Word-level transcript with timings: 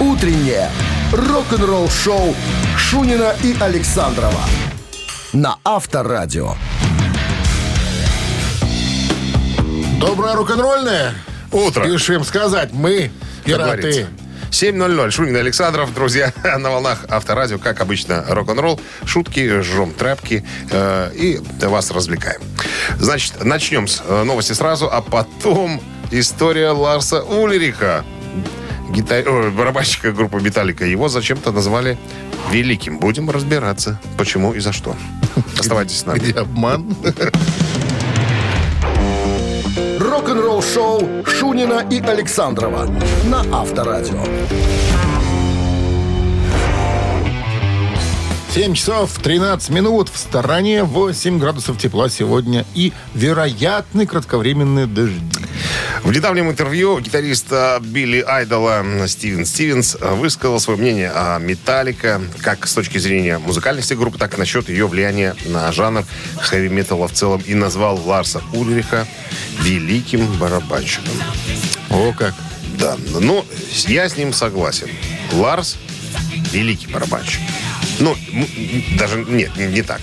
Утреннее 0.00 0.70
рок-н-ролл-шоу 1.12 2.34
Шунина 2.78 3.34
и 3.44 3.54
Александрова 3.60 4.40
на 5.34 5.58
Авторадио. 5.62 6.54
Доброе 10.00 10.36
рок-н-ролльное. 10.36 11.12
Утро. 11.52 11.84
Спешим 11.84 12.24
сказать, 12.24 12.70
мы 12.72 13.10
пираты. 13.44 13.82
говорится. 13.82 14.08
7.00. 14.50 15.10
Шунин 15.10 15.36
и 15.36 15.40
Александров, 15.40 15.92
друзья, 15.92 16.32
на 16.58 16.70
волнах 16.70 17.04
Авторадио, 17.10 17.58
как 17.58 17.82
обычно, 17.82 18.24
рок-н-ролл, 18.26 18.80
шутки, 19.04 19.60
жжем 19.60 19.92
тряпки 19.92 20.46
э, 20.70 21.10
и 21.14 21.40
вас 21.60 21.90
развлекаем. 21.90 22.40
Значит, 22.98 23.44
начнем 23.44 23.86
с 23.86 24.02
э, 24.02 24.22
новости 24.24 24.54
сразу, 24.54 24.88
а 24.90 25.02
потом 25.02 25.80
история 26.10 26.70
Ларса 26.70 27.22
Ульриха, 27.22 28.04
гита- 28.90 29.24
ой, 29.26 29.50
барабанщика 29.50 30.12
группы 30.12 30.40
«Металлика». 30.40 30.84
Его 30.84 31.08
зачем-то 31.08 31.52
назвали 31.52 31.98
великим. 32.50 32.98
Будем 32.98 33.30
разбираться, 33.30 34.00
почему 34.16 34.52
и 34.54 34.60
за 34.60 34.72
что. 34.72 34.96
Оставайтесь 35.58 35.98
с 36.00 36.06
нами. 36.06 36.18
Где 36.18 36.32
обман? 36.32 36.94
Рок-н-ролл-шоу 39.98 41.24
Шунина 41.26 41.86
и 41.90 42.00
Александрова 42.00 42.86
на 43.24 43.44
Авторадио. 43.60 44.24
7 48.52 48.74
часов 48.74 49.16
13 49.22 49.70
минут. 49.70 50.08
В 50.08 50.18
стороне 50.18 50.82
8 50.82 51.38
градусов 51.38 51.78
тепла 51.78 52.08
сегодня 52.08 52.64
и 52.74 52.92
вероятны 53.14 54.06
кратковременные 54.06 54.86
дожди. 54.86 55.39
В 56.02 56.12
недавнем 56.12 56.50
интервью 56.50 56.98
гитарист 57.00 57.46
э, 57.50 57.78
Билли 57.80 58.24
Айдола 58.26 58.84
Стивен 59.06 59.44
Стивенс 59.44 59.96
высказал 60.00 60.58
свое 60.60 60.78
мнение 60.78 61.10
о 61.10 61.38
Металлика, 61.38 62.20
как 62.40 62.66
с 62.66 62.74
точки 62.74 62.98
зрения 62.98 63.38
музыкальности 63.38 63.94
группы, 63.94 64.18
так 64.18 64.34
и 64.34 64.36
насчет 64.38 64.68
ее 64.68 64.86
влияния 64.86 65.36
на 65.46 65.70
жанр 65.72 66.04
хэви-металла 66.38 67.08
в 67.08 67.12
целом, 67.12 67.42
и 67.46 67.54
назвал 67.54 68.00
Ларса 68.04 68.42
Ульриха 68.52 69.06
великим 69.62 70.26
барабанщиком. 70.38 71.14
О, 71.90 72.12
как. 72.12 72.34
Да, 72.78 72.96
ну, 73.20 73.44
я 73.86 74.08
с 74.08 74.16
ним 74.16 74.32
согласен. 74.32 74.88
Ларс 75.32 75.76
великий 76.52 76.86
барабанщик. 76.86 77.40
Ну, 78.00 78.16
даже 78.98 79.24
нет, 79.28 79.56
не, 79.56 79.66
не 79.66 79.82
так. 79.82 80.00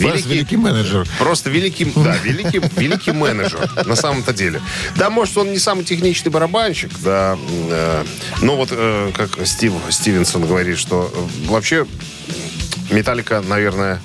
Ларс 0.00 0.26
великий 0.26 0.56
менеджер. 0.56 1.08
Просто 1.18 1.50
великий, 1.50 1.86
да, 1.96 2.16
великий, 2.22 2.60
великий 2.76 3.12
менеджер, 3.12 3.70
на 3.86 3.96
самом-то 3.96 4.32
деле. 4.32 4.60
Да, 4.96 5.10
может, 5.10 5.36
он 5.38 5.50
не 5.50 5.58
самый 5.58 5.84
техничный 5.84 6.30
барабанщик, 6.30 6.90
да, 7.00 7.38
э, 7.70 8.04
но 8.42 8.56
вот, 8.56 8.68
э, 8.70 9.12
как 9.16 9.46
Стив 9.46 9.72
Стивенсон 9.90 10.46
говорит, 10.46 10.78
что 10.78 11.10
э, 11.12 11.48
вообще 11.48 11.86
Металлика, 12.90 13.42
наверное, 13.46 14.00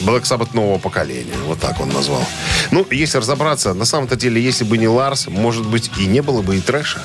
Black 0.00 0.22
Sabbath 0.22 0.50
нового 0.54 0.78
поколения. 0.78 1.34
Вот 1.46 1.60
так 1.60 1.80
он 1.80 1.90
назвал. 1.90 2.24
Ну, 2.70 2.86
если 2.90 3.18
разобраться, 3.18 3.74
на 3.74 3.84
самом-то 3.84 4.16
деле, 4.16 4.42
если 4.42 4.64
бы 4.64 4.78
не 4.78 4.88
Ларс, 4.88 5.26
может 5.26 5.66
быть, 5.66 5.90
и 5.98 6.06
не 6.06 6.22
было 6.22 6.42
бы 6.42 6.56
и 6.56 6.60
трэша 6.60 7.02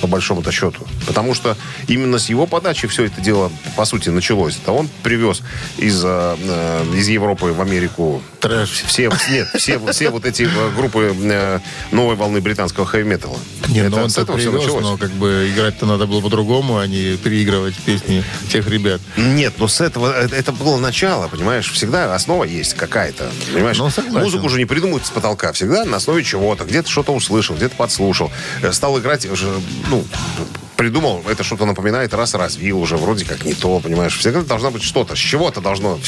по 0.00 0.06
большому-то 0.06 0.52
счету. 0.52 0.86
Потому 1.06 1.34
что 1.34 1.56
именно 1.86 2.18
с 2.18 2.28
его 2.28 2.46
подачи 2.46 2.86
все 2.88 3.04
это 3.04 3.20
дело, 3.20 3.50
по 3.76 3.84
сути, 3.84 4.08
началось. 4.10 4.56
Это 4.62 4.72
он 4.72 4.88
привез 5.02 5.42
из, 5.76 6.02
э, 6.04 6.36
э, 6.38 6.84
из 6.94 7.08
Европы 7.08 7.46
в 7.46 7.60
Америку 7.60 8.22
Трэш. 8.40 8.70
все, 8.86 9.10
нет, 9.30 9.48
все, 9.56 9.78
все 9.92 10.10
вот 10.10 10.24
эти 10.24 10.42
э, 10.42 10.70
группы 10.76 11.14
э, 11.20 11.60
новой 11.90 12.14
волны 12.16 12.40
британского 12.40 12.86
хэви-металла. 12.86 13.38
Не, 13.68 13.80
Это 13.80 13.90
ну 13.90 14.02
он 14.04 14.10
с 14.10 14.14
то 14.14 14.22
этого 14.22 14.38
все 14.38 14.50
привез, 14.50 14.64
началось. 14.64 14.82
но 14.84 14.96
как 14.96 15.10
бы 15.10 15.50
играть-то 15.52 15.86
надо 15.86 16.06
было 16.06 16.20
по-другому, 16.20 16.78
а 16.78 16.86
не 16.86 17.16
переигрывать 17.16 17.74
песни 17.76 18.24
тех 18.50 18.68
ребят. 18.68 19.00
Нет, 19.16 19.54
но 19.58 19.68
с 19.68 19.80
этого 19.80 20.12
это, 20.12 20.34
это 20.34 20.52
было 20.52 20.78
начало, 20.78 21.28
понимаешь? 21.28 21.70
Всегда 21.70 22.14
основа 22.14 22.44
есть 22.44 22.74
какая-то, 22.74 23.30
понимаешь? 23.52 23.78
Ну, 23.78 23.90
согласен. 23.90 24.20
Музыку 24.20 24.48
же 24.48 24.58
не 24.58 24.64
придумывают 24.64 25.06
с 25.06 25.10
потолка, 25.10 25.52
всегда 25.52 25.84
на 25.84 25.96
основе 25.96 26.22
чего-то. 26.24 26.64
Где-то 26.64 26.88
что-то 26.88 27.12
услышал, 27.12 27.56
где-то 27.56 27.76
подслушал, 27.76 28.30
э, 28.62 28.72
стал 28.72 28.98
играть 28.98 29.26
уже, 29.26 29.48
ну 29.88 30.04
придумал, 30.78 31.24
это 31.28 31.42
что-то 31.42 31.66
напоминает, 31.66 32.14
раз 32.14 32.34
развил 32.34 32.78
уже, 32.78 32.96
вроде 32.96 33.24
как 33.24 33.44
не 33.44 33.52
то, 33.52 33.80
понимаешь? 33.80 34.16
Всегда 34.16 34.42
должна 34.42 34.70
быть 34.70 34.84
что-то, 34.84 35.16
с 35.16 35.18
чего-то 35.18 35.60
должно, 35.60 35.98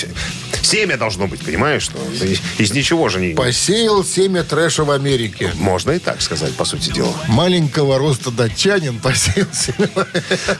семя 0.62 0.96
должно 0.96 1.26
быть, 1.26 1.44
понимаешь? 1.44 1.82
Что 1.82 1.98
из, 2.12 2.40
из 2.56 2.72
ничего 2.72 3.08
же 3.08 3.20
не... 3.20 3.34
Посеял 3.34 4.04
семя 4.04 4.44
трэша 4.44 4.84
в 4.84 4.92
Америке. 4.92 5.50
Можно 5.56 5.90
и 5.90 5.98
так 5.98 6.22
сказать, 6.22 6.54
по 6.54 6.64
сути 6.64 6.90
дела. 6.92 7.12
Маленького 7.26 7.98
роста 7.98 8.30
датчанин 8.30 9.00
посеял 9.00 9.48
семя. 9.52 10.06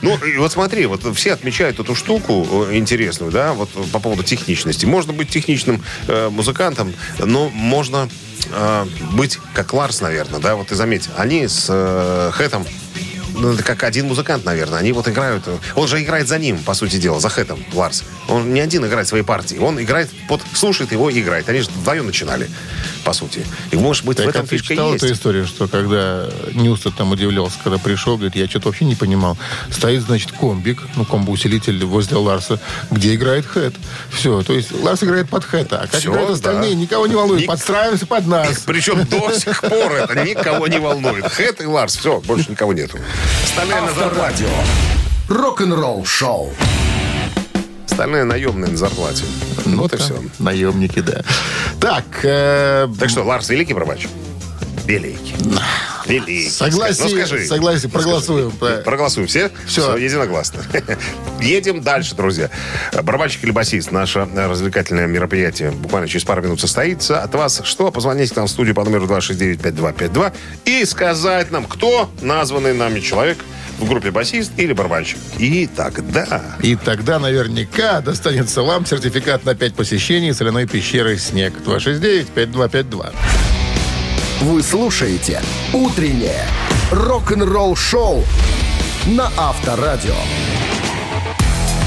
Ну, 0.03 0.17
и 0.25 0.39
вот 0.39 0.51
смотри, 0.51 0.87
вот 0.87 1.03
все 1.17 1.33
отмечают 1.33 1.79
эту 1.79 1.95
штуку 1.95 2.67
э, 2.69 2.77
интересную, 2.77 3.31
да, 3.31 3.53
вот 3.53 3.71
по 3.93 4.01
поводу 4.01 4.25
техничности. 4.25 4.87
Можно 4.87 5.13
быть 5.13 5.29
техничным 5.29 5.85
э, 6.09 6.29
музыкантом, 6.31 6.93
но 7.19 7.49
можно 7.49 8.09
э, 8.51 8.87
быть 9.13 9.39
как 9.55 9.73
Ларс, 9.73 10.01
наверное, 10.01 10.41
да, 10.41 10.57
вот 10.57 10.67
ты 10.67 10.75
заметь, 10.75 11.09
они 11.17 11.47
с 11.47 11.67
э, 11.69 12.31
Хэтом 12.33 12.67
ну, 13.41 13.53
это 13.55 13.63
как 13.63 13.83
один 13.83 14.07
музыкант, 14.07 14.45
наверное. 14.45 14.79
Они 14.79 14.93
вот 14.93 15.09
играют... 15.09 15.45
Он 15.75 15.89
же 15.89 16.01
играет 16.03 16.29
за 16.29 16.39
ним, 16.39 16.59
по 16.59 16.75
сути 16.75 16.97
дела, 16.97 17.21
за 17.21 17.29
Хэтом, 17.29 17.65
Ларс. 17.73 18.05
Он 18.29 18.53
не 18.53 18.61
один 18.61 18.85
играет 18.87 19.09
своей 19.09 19.25
партии. 19.25 19.57
Он 19.57 19.81
играет, 19.81 20.11
под, 20.29 20.41
слушает 20.55 20.93
его 20.93 21.11
и 21.11 21.21
играет. 21.21 21.49
Они 21.49 21.61
же 21.61 21.71
вдвоем 21.71 22.07
начинали, 22.07 22.49
по 23.05 23.13
сути. 23.13 23.45
И, 23.71 23.77
может 23.77 24.05
быть, 24.05 24.19
в 24.19 24.23
Так, 24.23 24.31
этом 24.31 24.43
а 24.45 24.47
фишка 24.47 24.69
читал 24.69 24.93
есть. 24.93 25.05
эту 25.05 25.13
историю, 25.15 25.47
что 25.47 25.69
когда 25.69 26.29
Ньюстед 26.53 26.95
там 26.97 27.11
удивлялся, 27.13 27.57
когда 27.65 27.79
пришел, 27.79 28.17
говорит, 28.17 28.37
я 28.37 28.47
что-то 28.49 28.69
вообще 28.69 28.85
не 28.85 28.95
понимал. 28.95 29.37
Стоит, 29.71 30.03
значит, 30.03 30.33
комбик, 30.33 30.83
ну, 30.97 31.05
комбоусилитель 31.05 31.85
возле 31.85 32.17
Ларса, 32.19 32.61
где 32.91 33.15
играет 33.15 33.47
Хэт. 33.47 33.75
Все, 34.13 34.43
то 34.43 34.53
есть 34.53 34.71
Ларс 34.73 35.03
играет 35.03 35.29
под 35.31 35.45
Хэта, 35.45 35.79
а 35.81 35.87
как 35.87 35.99
Всё, 36.01 36.11
играют 36.13 36.31
остальные, 36.31 36.75
да. 36.75 36.77
никого 36.77 37.07
не 37.07 37.15
волнует. 37.15 37.41
Ник- 37.41 37.49
Подстраиваемся 37.49 38.07
под 38.07 38.27
нас. 38.27 38.59
Причем 38.67 39.05
до 39.07 39.33
сих 39.33 39.61
пор 39.63 39.93
это 39.93 40.15
никого 40.25 40.67
не 40.69 40.79
волнует. 40.79 41.25
Хэт 41.27 41.63
и 41.63 41.67
Ларс, 41.67 41.97
все, 41.97 42.21
больше 42.21 42.51
никого 42.51 42.73
нету. 42.73 42.99
Остальные 43.45 43.81
на 43.81 43.93
зарплате. 43.93 44.45
Авторадио. 44.45 44.49
Рок-н-ролл-шоу. 45.29 46.51
Остальные 47.91 48.25
наемные 48.25 48.71
на 48.71 48.77
зарплате. 48.77 49.25
Вот 49.67 49.93
и 49.93 49.97
все. 49.97 50.21
Наемники, 50.39 51.01
да. 51.01 51.23
Так, 51.81 52.05
э, 52.23 52.89
Так 52.99 53.11
что, 53.11 53.23
Ларс 53.23 53.49
великий 53.51 53.75
барабанщик? 53.75 54.11
Великий. 54.91 55.35
Великий. 56.09 56.51
Согласен, 56.51 57.05
Ну, 57.05 57.11
скажи. 57.11 57.47
согласен, 57.47 57.91
Ну, 57.93 57.99
проголосуем. 58.01 58.53
скажи. 58.57 58.83
Проголосуем 58.85 59.29
все? 59.29 59.51
Всё. 59.67 59.97
единогласно. 59.97 60.65
Едем 61.41 61.81
дальше, 61.81 62.17
друзья. 62.17 62.51
Барабанщик 63.01 63.45
или 63.45 63.53
басист. 63.53 63.93
Наше 63.93 64.27
развлекательное 64.35 65.07
мероприятие 65.07 65.71
буквально 65.71 66.09
через 66.09 66.25
пару 66.25 66.43
минут 66.43 66.61
состоится. 66.61 67.23
От 67.23 67.33
вас 67.37 67.63
что? 67.65 67.93
Позвоните 67.93 68.33
к 68.35 68.37
нам 68.37 68.49
в 68.49 68.51
студию 68.51 68.75
по 68.75 68.83
номеру 68.83 69.07
269-5252 69.07 70.33
и 70.65 70.85
сказать 70.85 71.53
нам, 71.53 71.67
кто 71.67 72.11
названный 72.21 72.75
нами 72.75 72.99
человек 72.99 73.39
в 73.79 73.89
группе 73.89 74.11
басист 74.11 74.51
или 74.57 74.73
барабанщик. 74.73 75.19
И 75.39 75.69
тогда... 75.69 76.43
и 76.63 76.75
тогда 76.75 77.21
наверняка 77.21 78.01
достанется 78.01 78.63
вам 78.63 78.85
сертификат 78.87 79.45
на 79.45 79.55
5 79.55 79.75
посещений 79.75 80.35
соляной 80.35 80.67
пещеры 80.67 81.17
«Снег». 81.17 81.55
269-5252. 81.65 83.13
Вы 84.41 84.63
слушаете 84.63 85.43
«Утреннее 85.75 86.47
рок-н-ролл-шоу» 86.91 88.25
на 89.05 89.31
Авторадио. 89.37 90.15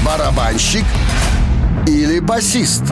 Барабанщик 0.06 0.84
или 1.88 2.20
басист? 2.20 2.84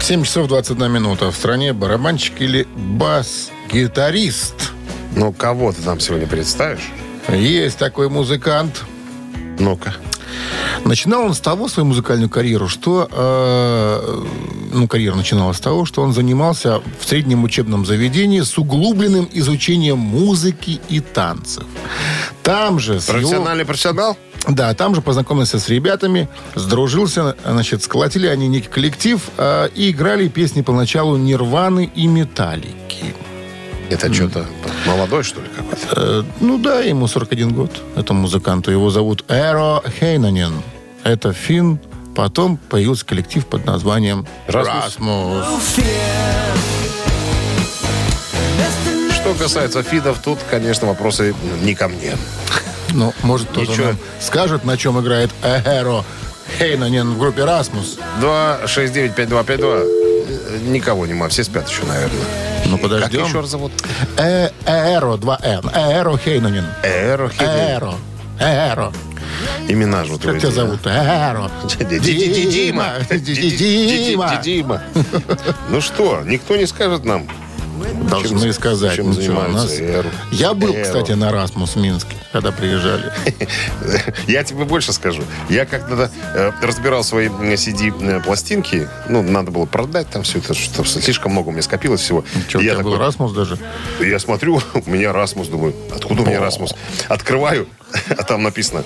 7 0.00 0.22
часов 0.22 0.46
21 0.46 0.92
минута. 0.92 1.32
В 1.32 1.34
стране 1.34 1.72
барабанщик 1.72 2.40
или 2.40 2.68
бас-гитарист. 2.76 4.70
Ну, 5.16 5.32
кого 5.32 5.72
ты 5.72 5.82
там 5.82 5.98
сегодня 5.98 6.28
представишь? 6.28 6.88
Есть 7.28 7.78
такой 7.78 8.08
музыкант. 8.08 8.84
Ну-ка. 9.58 9.96
Начинал 10.84 11.22
он 11.24 11.34
с 11.34 11.40
того, 11.40 11.68
свою 11.68 11.86
музыкальную 11.86 12.28
карьеру, 12.30 12.68
что... 12.68 13.08
э, 13.10 14.24
ну, 14.72 14.88
карьера 14.88 15.14
начиналась 15.14 15.56
с 15.58 15.60
того, 15.60 15.84
что 15.84 16.02
он 16.02 16.12
занимался 16.12 16.80
в 17.00 17.06
среднем 17.08 17.44
учебном 17.44 17.84
заведении 17.86 18.40
с 18.40 18.56
углубленным 18.58 19.28
изучением 19.32 19.98
музыки 19.98 20.80
и 20.88 21.00
танцев. 21.00 21.64
Там 22.42 22.78
же... 22.80 23.00
с 23.00 23.08
его- 23.08 23.18
Профессиональный 23.18 23.64
профессионал? 23.64 24.16
Да, 24.48 24.72
там 24.74 24.94
же 24.94 25.02
познакомился 25.02 25.58
с 25.60 25.68
ребятами, 25.68 26.28
сдружился, 26.54 27.36
значит, 27.44 27.82
сколотили 27.82 28.26
они 28.26 28.48
некий 28.48 28.68
коллектив 28.68 29.20
э, 29.36 29.68
и 29.74 29.90
играли 29.90 30.28
песни 30.28 30.62
поначалу 30.62 31.16
Нирваны 31.18 31.90
и 31.94 32.06
Металлики. 32.06 33.14
Это 33.90 34.12
что-то 34.14 34.46
молодой, 34.86 35.24
что 35.24 35.40
ли, 35.40 35.48
какой-то? 35.48 36.00
Э, 36.00 36.22
ну 36.40 36.58
да, 36.58 36.80
ему 36.80 37.08
41 37.08 37.52
год, 37.52 37.82
этому 37.96 38.22
музыканту. 38.22 38.70
Его 38.70 38.90
зовут 38.90 39.24
Эро 39.28 39.82
Хейнанен. 39.98 40.62
Это 41.02 41.32
фин. 41.32 41.80
Потом 42.14 42.56
появился 42.56 43.04
коллектив 43.06 43.44
под 43.46 43.66
названием 43.66 44.26
Расмус. 44.46 45.44
Что 49.14 49.34
касается 49.34 49.82
фидов, 49.82 50.18
тут, 50.22 50.38
конечно, 50.50 50.86
вопросы 50.86 51.34
не 51.62 51.74
ко 51.74 51.88
мне. 51.88 52.16
Ну, 52.92 53.12
может, 53.22 53.48
кто-то 53.50 53.80
нам 53.80 53.98
скажет, 54.20 54.64
на 54.64 54.76
чем 54.76 55.00
играет 55.00 55.30
Эхеро 55.42 56.04
Хейнанен 56.58 57.14
в 57.14 57.18
группе 57.18 57.44
«Расмус». 57.44 57.98
269-5252. 58.20 59.60
Э, 59.62 60.58
Никого 60.66 61.06
нема, 61.06 61.28
все 61.28 61.44
спят 61.44 61.68
еще, 61.68 61.84
наверное. 61.84 62.49
Ну, 62.70 62.76
Как 62.78 62.82
подождем. 62.82 63.26
еще 63.26 63.40
раз 63.40 63.50
зовут? 63.50 63.72
Э, 64.16 64.50
Эро, 64.64 65.16
2Н. 65.16 65.70
Эро 65.74 66.16
Хейнанен. 66.16 66.66
Эро 66.82 67.30
Эро. 67.38 67.94
Эро. 68.38 68.92
Имена 69.68 70.04
же 70.04 70.12
вот 70.12 70.22
Как 70.22 70.38
тебя 70.38 70.50
зовут? 70.50 70.80
Эро. 70.86 71.50
Дима. 71.78 72.94
Дима. 73.10 74.40
Дима. 74.42 74.82
Ну 75.68 75.80
что, 75.80 76.22
никто 76.24 76.56
не 76.56 76.66
скажет 76.66 77.04
нам? 77.04 77.26
Должны 78.08 78.52
сказать. 78.52 78.96
чем 78.96 79.06
Ну 79.06 79.12
что, 79.12 79.20
у 79.20 79.24
занимаются 79.24 79.66
нас- 79.66 79.78
Эро? 79.80 80.10
Я 80.32 80.54
был, 80.54 80.74
Эро. 80.74 80.82
кстати, 80.82 81.12
на 81.12 81.32
Расмус 81.32 81.74
в 81.74 81.80
Минске, 81.80 82.16
когда 82.32 82.52
приезжали. 82.52 83.12
Я 84.26 84.44
тебе 84.44 84.64
больше 84.64 84.92
скажу. 84.92 85.22
Я 85.48 85.66
когда 85.66 86.10
э, 86.34 86.52
разбирал 86.62 87.04
свои 87.04 87.28
CD-пластинки, 87.28 88.88
ну, 89.08 89.22
надо 89.22 89.50
было 89.50 89.66
продать 89.66 90.08
там 90.10 90.22
все 90.22 90.38
это, 90.38 90.54
что 90.54 90.84
слишком 90.84 91.32
много 91.32 91.48
у 91.48 91.52
меня 91.52 91.62
скопилось 91.62 92.00
всего. 92.00 92.24
Что, 92.48 92.58
у 92.58 92.62
И 92.62 92.66
я 92.66 92.78
был 92.78 92.96
Расмус 92.96 93.32
даже? 93.32 93.58
Я 94.00 94.18
смотрю, 94.18 94.60
у 94.74 94.90
меня 94.90 95.12
Расмус, 95.12 95.48
думаю, 95.48 95.74
откуда 95.94 96.22
у 96.22 96.26
меня 96.26 96.40
Расмус? 96.40 96.74
Открываю, 97.08 97.66
а 98.08 98.22
там 98.22 98.42
написано 98.42 98.84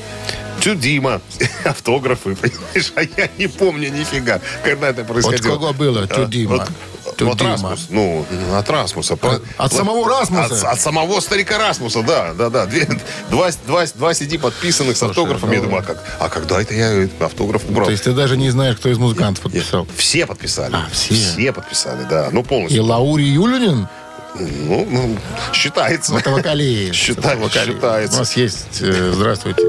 Тю 0.61 0.75
Дима, 0.75 1.21
автографы, 1.65 2.37
понимаешь? 2.37 2.93
А 2.97 3.03
я 3.03 3.29
не 3.39 3.49
помню 3.49 3.91
нифига, 3.91 4.41
когда 4.63 4.89
это 4.89 5.05
происходило. 5.05 5.57
кого 5.57 5.73
было 5.73 6.07
«Тю 6.07 6.23
А, 6.23 6.27
Дима»? 6.27 6.67
«Тю 7.17 7.27
вот 7.27 7.39
Дима». 7.39 7.51
Расмус, 7.53 7.87
ну, 7.91 8.27
от 8.57 8.71
Расмуса. 8.71 9.15
От- 9.15 9.43
от 9.57 9.73
самого 9.73 10.09
Расмуса? 10.09 10.55
От, 10.69 10.75
от 10.75 10.81
самого 10.81 11.21
старика 11.21 11.59
Расмуса, 11.59 12.03
да, 12.03 12.33
да, 12.35 12.51
да. 12.51 12.67
Две- 12.67 12.89
два, 13.31 13.51
два, 13.67 13.85
два 13.95 14.11
CD 14.13 14.39
подписанных 14.39 14.97
с 14.97 15.01
Слушай, 15.01 15.11
автографом. 15.11 15.51
Я 15.53 15.59
ну- 15.59 15.65
думаю, 15.65 15.81
а, 15.83 15.83
как, 15.87 16.03
а 16.21 16.29
когда 16.29 16.61
это 16.61 16.75
я 16.75 17.09
автограф 17.21 17.63
убрал? 17.69 17.87
То 17.87 17.93
есть 17.93 18.05
ты 18.05 18.13
даже 18.13 18.37
не 18.37 18.51
знаешь, 18.51 18.77
кто 18.77 18.89
из 18.89 18.99
музыкантов 18.99 19.43
подписал? 19.45 19.87
Все 19.97 20.27
подписали. 20.27 20.75
А, 20.75 20.87
все? 20.93 21.15
Все 21.15 21.53
подписали, 21.53 22.05
да. 22.09 22.29
Ну, 22.33 22.41
И 22.41 22.45
полностью. 22.45 22.85
Лаури 22.85 23.25
Юлинин? 23.25 23.89
Ну, 24.37 24.87
ну, 24.91 25.17
считается. 25.53 26.17
Это 26.17 26.31
вокалист. 26.31 26.95
Считай- 26.95 27.35
Это 27.35 27.43
вокалист. 27.43 27.75
считается. 27.75 28.17
У 28.17 28.19
нас 28.21 28.37
есть... 28.37 28.67
э, 28.81 29.13
Здравствуйте. 29.15 29.63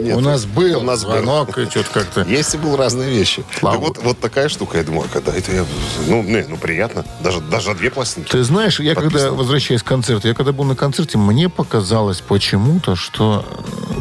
Нет, 0.00 0.16
у 0.16 0.20
нас 0.20 0.44
был 0.44 0.80
у 0.80 0.82
нас 0.82 1.04
был. 1.04 1.12
звонок, 1.12 1.58
и 1.58 1.66
что-то 1.66 1.90
как-то... 1.92 2.22
Есть 2.22 2.54
и 2.54 2.58
был 2.58 2.76
разные 2.76 3.10
вещи. 3.10 3.44
Слава 3.58 3.76
Так 3.76 3.86
вот, 3.86 3.98
вот 4.02 4.18
такая 4.20 4.48
штука, 4.48 4.78
я 4.78 4.84
думаю, 4.84 5.08
а 5.10 5.12
когда 5.12 5.34
это 5.34 5.52
я... 5.52 5.64
Ну, 6.06 6.22
не, 6.22 6.44
ну 6.48 6.56
приятно. 6.56 7.04
Даже, 7.20 7.40
даже 7.40 7.74
две 7.74 7.90
пластинки. 7.90 8.30
Ты 8.30 8.42
знаешь, 8.44 8.80
я 8.80 8.94
когда, 8.94 9.10
Подписано. 9.10 9.32
возвращаясь 9.34 9.82
к 9.82 9.86
концерту, 9.86 10.28
я 10.28 10.34
когда 10.34 10.52
был 10.52 10.64
на 10.64 10.76
концерте, 10.76 11.18
мне 11.18 11.48
показалось 11.48 12.20
почему-то, 12.20 12.96
что 12.96 13.44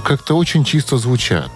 как-то 0.05 0.35
очень 0.35 0.63
чисто 0.63 0.97
звучат. 0.97 1.51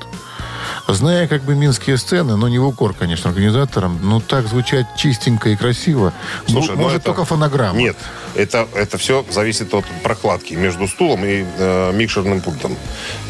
Зная 0.87 1.27
как 1.29 1.43
бы 1.43 1.55
минские 1.55 1.97
сцены, 1.97 2.35
но 2.35 2.49
не 2.49 2.59
в 2.59 2.67
укор, 2.67 2.93
конечно, 2.93 3.29
организаторам, 3.29 3.99
но 4.03 4.19
так 4.19 4.47
звучать 4.47 4.85
чистенько 4.97 5.49
и 5.49 5.55
красиво. 5.55 6.11
Слушай, 6.47 6.71
М- 6.71 6.75
ну 6.75 6.81
Может, 6.83 6.97
это- 6.97 7.05
только 7.05 7.23
фонограмма. 7.25 7.77
Нет, 7.79 7.95
это, 8.35 8.67
это 8.75 8.97
все 8.97 9.25
зависит 9.31 9.73
от 9.73 9.85
прокладки 10.03 10.53
между 10.55 10.87
стулом 10.89 11.23
и 11.23 11.45
э, 11.57 11.91
микшерным 11.93 12.41
пультом. 12.41 12.75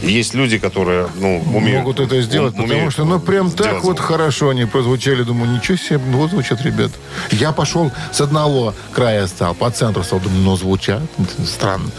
Есть 0.02 0.34
люди, 0.34 0.58
которые 0.58 1.08
ну, 1.16 1.44
умеют... 1.54 1.80
Могут 1.84 2.00
это 2.00 2.20
сделать, 2.22 2.56
ум- 2.56 2.64
потому 2.68 2.90
что, 2.90 3.06
ну, 3.06 3.20
прям 3.20 3.52
так 3.52 3.68
сделать 3.68 3.84
вот 3.84 3.98
звук. 3.98 4.08
хорошо 4.10 4.50
они 4.50 4.66
прозвучали. 4.66 5.22
Думаю, 5.24 5.52
ничего 5.52 5.78
себе, 5.78 6.00
ну, 6.08 6.18
вот 6.18 6.32
звучат 6.32 6.62
ребят. 6.64 6.92
Я 7.32 7.52
пошел 7.52 7.92
с 8.12 8.20
одного 8.20 8.74
края 8.94 9.28
стал, 9.28 9.54
по 9.54 9.70
центру 9.70 10.04
стал, 10.04 10.20
думаю, 10.20 10.42
ну, 10.42 10.56
звучат. 10.58 11.02
Странно. 11.46 11.92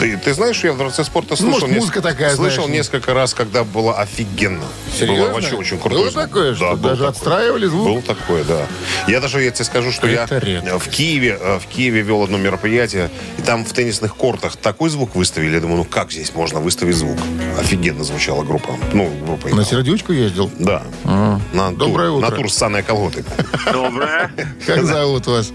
Ты, 0.00 0.16
ты 0.16 0.34
знаешь, 0.34 0.62
я 0.64 0.72
в 0.72 0.76
Дворце 0.78 1.04
спорта 1.04 1.30
Ну, 1.30 1.36
слышал, 1.36 1.60
может, 1.68 1.76
музыка 1.76 2.00
неск- 2.00 2.02
такая, 2.02 2.34
слышал 2.34 2.64
знаешь, 2.64 2.78
несколько 2.78 3.14
раз, 3.14 3.32
когда 3.34 3.62
было 3.62 3.94
офигенно. 3.94 4.64
Серьезно? 4.98 5.24
Было 5.24 5.32
вообще 5.34 5.56
очень 5.56 5.78
круто. 5.78 5.96
Было 5.96 6.10
такое, 6.10 6.54
что 6.54 6.70
был 6.72 6.90
даже 6.90 7.06
отстраивали 7.06 7.66
звук? 7.66 7.86
Был 7.86 8.02
такое, 8.02 8.44
да. 8.44 8.66
Я 9.08 9.20
даже, 9.20 9.42
я 9.42 9.50
тебе 9.50 9.64
скажу, 9.64 9.90
что 9.90 10.06
Это 10.06 10.34
я 10.34 10.40
редкость. 10.40 10.86
в 10.86 10.90
Киеве, 10.90 11.38
э, 11.40 11.58
в 11.58 11.66
Киеве 11.66 12.02
вел 12.02 12.22
одно 12.22 12.36
мероприятие, 12.38 13.10
и 13.38 13.42
там 13.42 13.64
в 13.64 13.72
теннисных 13.72 14.14
кортах 14.16 14.56
такой 14.56 14.90
звук 14.90 15.14
выставили. 15.14 15.54
Я 15.54 15.60
думаю, 15.60 15.78
ну 15.78 15.84
как 15.84 16.12
здесь 16.12 16.34
можно 16.34 16.60
выставить 16.60 16.94
звук? 16.96 17.18
Офигенно 17.58 18.04
звучала 18.04 18.42
группа. 18.44 18.76
Ну, 18.92 19.10
группа. 19.24 19.48
На 19.48 19.64
сердючку 19.64 20.12
ездил? 20.12 20.50
Да. 20.58 20.82
На 21.04 21.72
Доброе 21.72 22.08
тур, 22.10 22.18
утро. 22.18 22.30
На 22.30 22.36
тур 22.36 22.50
с 22.50 22.54
Саной 22.54 22.82
Колготой. 22.82 23.24
Доброе. 23.72 24.30
Как 24.66 24.84
зовут 24.84 25.26
вас? 25.26 25.52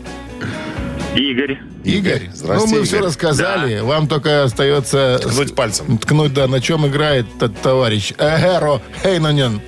Игорь. 1.18 1.58
Игорь. 1.84 2.30
Здрасте, 2.34 2.70
ну, 2.70 2.76
мы 2.80 2.84
все 2.86 3.00
рассказали. 3.02 3.80
Вам 3.80 4.08
только 4.08 4.44
остается... 4.44 5.20
Ткнуть 5.22 5.56
пальцем. 5.56 5.98
Ткнуть, 5.98 6.34
да, 6.34 6.48
на 6.48 6.62
чем 6.62 6.86
играет 6.88 7.26
этот 7.38 7.60
товарищ. 7.62 8.12
Эгеро 8.18 8.82
Хейнонен 9.04 9.60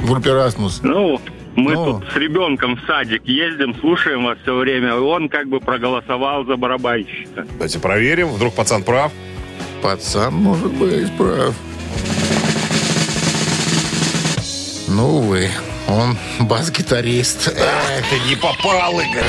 в 0.00 0.10
группе 0.10 0.32
«Расмус». 0.32 0.80
Ну, 0.82 1.20
мы 1.56 1.72
Ну. 1.74 1.84
тут 2.00 2.04
с 2.12 2.16
ребенком 2.16 2.76
в 2.76 2.86
садик 2.86 3.22
ездим, 3.26 3.74
слушаем 3.80 4.24
вас 4.24 4.38
все 4.42 4.54
время. 4.54 4.90
и 4.94 4.98
Он 4.98 5.28
как 5.28 5.48
бы 5.48 5.60
проголосовал 5.60 6.44
за 6.46 6.56
барабанщика. 6.56 7.46
Давайте 7.54 7.78
проверим. 7.78 8.28
Вдруг 8.28 8.54
пацан 8.54 8.82
прав. 8.84 9.12
Пацан, 9.82 10.34
может 10.34 10.72
быть, 10.72 11.10
прав. 11.16 11.54
Ну, 14.88 15.18
увы, 15.18 15.48
он 15.88 16.16
бас-гитарист. 16.40 17.48
Эх, 17.48 18.04
ты 18.08 18.28
не 18.28 18.36
попал, 18.36 19.00
Игорь. 19.00 19.24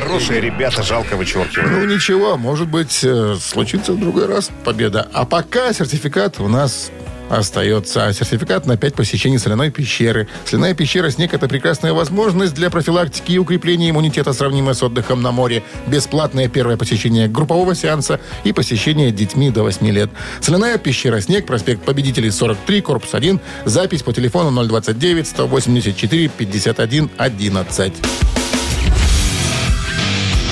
Хорошие 0.00 0.40
ребята, 0.40 0.82
жалко 0.82 1.16
вычеркивать. 1.16 1.70
Ну, 1.70 1.84
ничего, 1.84 2.36
может 2.36 2.68
быть, 2.68 3.00
э, 3.02 3.36
случится 3.40 3.92
в 3.92 4.00
другой 4.00 4.26
раз 4.26 4.50
победа. 4.64 5.08
А 5.12 5.24
пока 5.24 5.72
сертификат 5.72 6.40
у 6.40 6.48
нас 6.48 6.90
остается. 7.30 8.12
Сертификат 8.12 8.66
на 8.66 8.76
5 8.76 8.94
посещений 8.94 9.38
соляной 9.38 9.70
пещеры. 9.70 10.28
Соляная 10.44 10.74
пещера 10.74 11.10
«Снег»— 11.10 11.32
это 11.34 11.48
прекрасная 11.48 11.92
возможность 11.92 12.54
для 12.54 12.70
профилактики 12.70 13.32
и 13.32 13.38
укрепления 13.38 13.90
иммунитета, 13.90 14.32
сравнимая 14.32 14.74
с 14.74 14.82
отдыхом 14.82 15.22
на 15.22 15.32
море. 15.32 15.62
Бесплатное 15.86 16.48
первое 16.48 16.76
посещение 16.76 17.28
группового 17.28 17.74
сеанса 17.74 18.20
и 18.44 18.52
посещение 18.52 19.10
детьми 19.10 19.50
до 19.50 19.62
8 19.62 19.86
лет. 19.90 20.10
Соляная 20.40 20.78
пещера 20.78 21.20
«Снег», 21.20 21.46
проспект 21.46 21.84
Победителей, 21.84 22.30
43, 22.30 22.80
корпус 22.80 23.14
1. 23.14 23.40
Запись 23.64 24.02
по 24.02 24.12
телефону 24.12 24.66
029 24.66 25.26
184 25.26 26.28
51 26.28 27.10
11. 27.16 27.92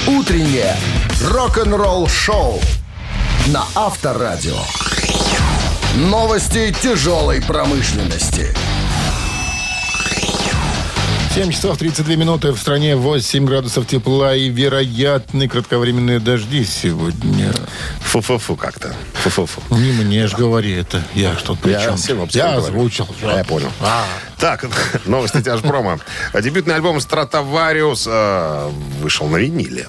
Утреннее 0.06 0.76
рок-н-ролл-шоу 1.30 2.60
на 3.48 3.64
Авторадио. 3.74 4.58
Новости 5.96 6.74
тяжелой 6.80 7.42
промышленности. 7.42 8.54
7 11.34 11.50
часов 11.50 11.76
32 11.76 12.16
минуты. 12.16 12.52
В 12.52 12.58
стране 12.58 12.96
8 12.96 13.44
градусов 13.44 13.86
тепла 13.86 14.34
и 14.34 14.48
вероятны 14.48 15.48
кратковременные 15.48 16.18
дожди 16.18 16.64
сегодня. 16.64 17.52
Фу-фу-фу 18.00 18.56
как-то. 18.56 18.94
Фу-фу-фу. 19.12 19.60
Не 19.74 19.92
мне 19.92 20.26
ж 20.26 20.34
говори 20.34 20.72
это. 20.72 21.02
Я 21.14 21.36
что 21.36 21.56
при 21.56 21.72
Я 21.72 21.94
Я 22.30 22.54
озвучил. 22.56 23.06
А, 23.22 23.36
я 23.36 23.44
понял. 23.44 23.70
А. 23.82 24.06
Так, 24.38 24.64
новости 25.04 25.42
тяжпрома. 25.42 25.98
Дебютный 26.40 26.74
альбом 26.74 27.00
«Стратовариус» 27.02 28.06
э, 28.10 28.70
вышел 29.02 29.28
на 29.28 29.36
виниле. 29.36 29.88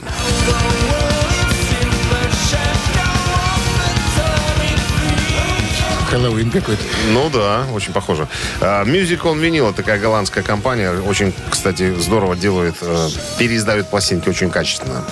Хэллоуин 6.13 6.51
какой-то. 6.51 6.83
Ну 7.09 7.27
да, 7.31 7.65
очень 7.73 7.91
похоже. 7.91 8.27
А, 8.61 8.85
Music 8.85 9.21
on 9.21 9.41
Vinyl, 9.41 9.73
такая 9.73 9.99
голландская 9.99 10.43
компания, 10.43 10.91
очень, 10.91 11.33
кстати, 11.49 11.91
здорово 11.95 12.35
делает, 12.35 12.75
э, 12.81 13.07
переиздают 13.39 13.89
пластинки 13.89 14.29
очень 14.29 14.51
качественно. 14.51 15.03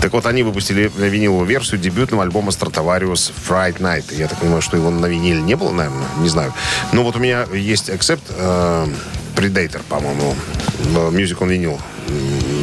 Так 0.00 0.12
вот, 0.12 0.26
они 0.26 0.42
выпустили 0.42 0.90
виниловую 0.96 1.46
версию 1.46 1.78
дебютного 1.78 2.24
альбома 2.24 2.50
Stradivarius 2.50 3.32
Fright 3.48 3.78
Night. 3.78 4.12
Я 4.16 4.26
так 4.26 4.40
понимаю, 4.40 4.62
что 4.62 4.76
его 4.76 4.90
на 4.90 5.06
виниле 5.06 5.40
не 5.40 5.54
было, 5.54 5.70
наверное, 5.70 6.08
не 6.18 6.28
знаю. 6.28 6.52
Но 6.90 7.04
вот 7.04 7.14
у 7.14 7.20
меня 7.20 7.46
есть 7.52 7.88
акцепт 7.88 8.24
э, 8.30 8.86
Predator, 9.36 9.82
по-моему, 9.88 10.34
Music 11.12 11.38
on 11.38 11.50
Vinyl. 11.50 11.80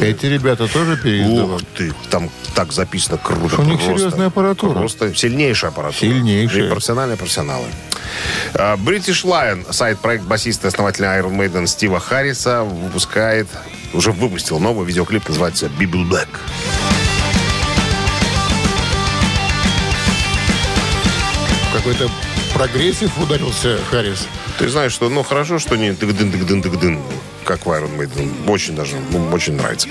Эти 0.02 0.26
ребята 0.26 0.66
тоже 0.66 0.94
Ух 0.94 1.02
переиздавали. 1.02 1.64
ты, 1.76 1.92
там 2.10 2.30
так 2.54 2.72
записано 2.72 3.18
круто. 3.18 3.60
У 3.60 3.64
них 3.64 3.80
серьезная 3.80 4.28
аппаратура. 4.28 4.78
Просто 4.78 5.14
сильнейшая 5.14 5.70
аппаратура. 5.70 6.00
Сильнейшая. 6.00 6.66
И 6.66 6.70
профессиональные 6.70 7.16
профессионалы. 7.16 7.66
А, 8.54 8.76
British 8.76 9.24
Lion, 9.24 9.70
сайт-проект 9.72 10.24
басиста 10.24 10.66
и 10.66 10.68
основателя 10.68 11.18
Iron 11.18 11.36
Maiden 11.36 11.66
Стива 11.66 12.00
Харриса, 12.00 12.62
выпускает, 12.62 13.46
уже 13.92 14.12
выпустил 14.12 14.58
новый 14.58 14.86
видеоклип, 14.86 15.28
называется 15.28 15.66
«Bible 15.66 16.08
Black». 16.08 16.28
Какой-то 21.74 22.10
прогрессив 22.54 23.16
ударился 23.18 23.78
Харрис. 23.90 24.26
Ты 24.58 24.68
знаешь, 24.68 24.92
что, 24.92 25.08
ну, 25.08 25.22
хорошо, 25.22 25.58
что 25.58 25.76
не 25.76 25.94
тыгдын 25.94 26.62
как 27.44 27.66
в 27.66 27.70
Iron 27.70 27.96
Maiden. 27.96 28.50
Очень 28.50 28.74
даже, 28.76 28.96
ну, 29.10 29.28
очень 29.32 29.54
нравится. 29.54 29.88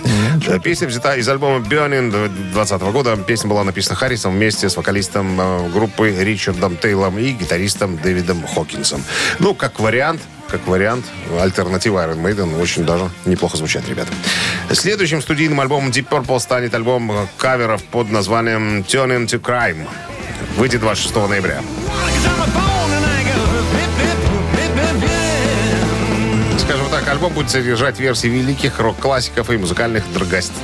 Э, 0.48 0.60
Песня 0.60 0.88
взята 0.88 1.15
из 1.15 1.27
альбома 1.27 1.65
Burning 1.65 2.12
2020 2.12 2.82
года. 2.91 3.18
Песня 3.18 3.50
была 3.50 3.63
написана 3.63 3.96
Харрисом 3.96 4.34
вместе 4.34 4.70
с 4.70 4.77
вокалистом 4.77 5.39
э, 5.39 5.70
группы 5.70 6.10
Ричардом 6.20 6.77
Тейлором 6.77 7.18
и 7.20 7.32
гитаристом 7.32 7.98
Дэвидом 7.98 8.46
Хокинсом. 8.46 9.03
Ну, 9.39 9.53
как 9.53 9.79
вариант, 9.79 10.22
как 10.50 10.68
вариант, 10.68 11.06
альтернатива 11.39 12.06
Iron 12.08 12.22
Maiden 12.22 12.62
очень 12.62 12.86
даже 12.86 13.10
неплохо 13.25 13.58
звучат, 13.58 13.88
ребята. 13.88 14.12
Следующим 14.72 15.22
студийным 15.22 15.60
альбомом 15.62 15.89
Deep 15.89 16.08
Purple 16.10 16.39
станет 16.39 16.74
альбом 16.74 17.12
э, 17.12 17.27
каверов 17.38 17.84
под 17.84 18.10
названием 18.10 18.79
Turning 18.82 19.25
to 19.25 19.39
Crime. 19.39 19.88
Выйдет 20.58 20.82
26 20.82 21.15
ноября. 21.15 21.62
Так, 27.00 27.10
альбом 27.10 27.34
будет 27.34 27.50
содержать 27.50 28.00
версии 28.00 28.27
великих 28.27 28.79
рок-классиков 28.79 29.50
и 29.50 29.58
музыкальных 29.58 30.03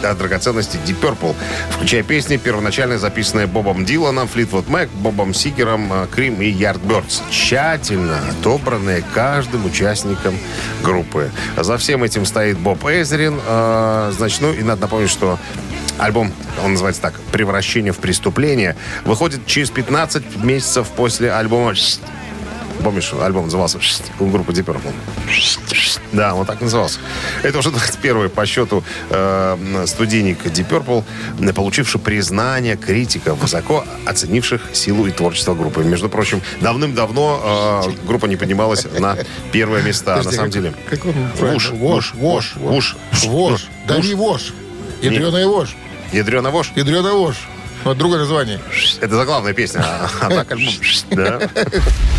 а, 0.03 0.13
драгоценностей 0.15 0.79
Deep 0.85 0.99
Purple, 0.99 1.35
включая 1.69 2.03
песни, 2.03 2.37
первоначально 2.37 2.97
записанные 2.97 3.47
Бобом 3.47 3.85
Диланом, 3.85 4.27
Флитвуд 4.27 4.67
Мэк, 4.67 4.89
Бобом 4.89 5.33
Сигером, 5.33 5.91
э, 5.93 6.07
Крим 6.13 6.41
и 6.41 6.51
Yardbirds. 6.51 7.21
Тщательно 7.29 8.19
отобранные 8.29 9.03
каждым 9.13 9.65
участником 9.65 10.37
группы. 10.83 11.31
За 11.57 11.77
всем 11.77 12.03
этим 12.03 12.25
стоит 12.25 12.57
Боб 12.57 12.83
Эзерин. 12.85 13.39
Э, 13.45 14.11
Значит, 14.15 14.41
ну 14.41 14.51
и 14.51 14.63
надо 14.63 14.81
напомнить, 14.81 15.09
что 15.09 15.39
Альбом, 15.97 16.33
он 16.63 16.71
называется 16.71 17.01
так, 17.01 17.13
«Превращение 17.31 17.93
в 17.93 17.97
преступление», 17.97 18.75
выходит 19.05 19.45
через 19.45 19.69
15 19.69 20.43
месяцев 20.43 20.87
после 20.95 21.31
альбома 21.31 21.73
Помнишь, 22.83 23.13
альбом 23.13 23.45
назывался 23.45 23.79
у 24.19 24.25
группы 24.27 24.51
Deep 24.51 24.65
Purple? 24.65 24.93
Да, 26.11 26.33
он 26.35 26.45
так 26.45 26.61
назывался. 26.61 26.99
Это 27.43 27.59
уже 27.59 27.69
21 27.71 28.29
по 28.29 28.45
счету 28.45 28.83
э, 29.09 29.83
студийник 29.87 30.45
Deep 30.45 30.67
Purple, 30.69 31.53
получивший 31.53 31.99
признание 31.99 32.77
критиков, 32.77 33.39
высоко 33.39 33.85
оценивших 34.05 34.61
силу 34.73 35.07
и 35.07 35.11
творчество 35.11 35.55
группы. 35.55 35.83
Между 35.83 36.09
прочим, 36.09 36.41
давным-давно 36.61 37.83
э, 37.87 38.05
группа 38.07 38.25
не 38.27 38.35
поднималась 38.35 38.85
на 38.99 39.17
первые 39.51 39.83
места, 39.83 40.17
Подожди, 40.17 40.29
на 40.29 40.35
самом 40.35 40.51
как- 40.51 40.61
деле. 40.61 40.73
Как 40.89 41.05
он? 41.05 41.13
Вож, 41.39 41.69
Вож, 41.71 42.13
вож, 42.15 42.53
вож, 42.57 42.95
вож. 43.23 43.67
Да 43.87 43.97
не 43.97 44.13
вож. 44.13 44.53
Ядреная 45.01 45.47
вож. 45.47 45.75
Ядрена 46.11 46.49
вож. 46.49 46.71
Ядреная 46.75 47.13
вож. 47.13 47.35
Вот 47.83 47.97
другое 47.97 48.19
название. 48.19 48.59
Это 49.01 49.15
заглавная 49.15 49.53
песня. 49.53 49.83
А 50.21 50.29
так 50.29 50.51
альбом. 50.51 50.73
Да. 51.11 51.39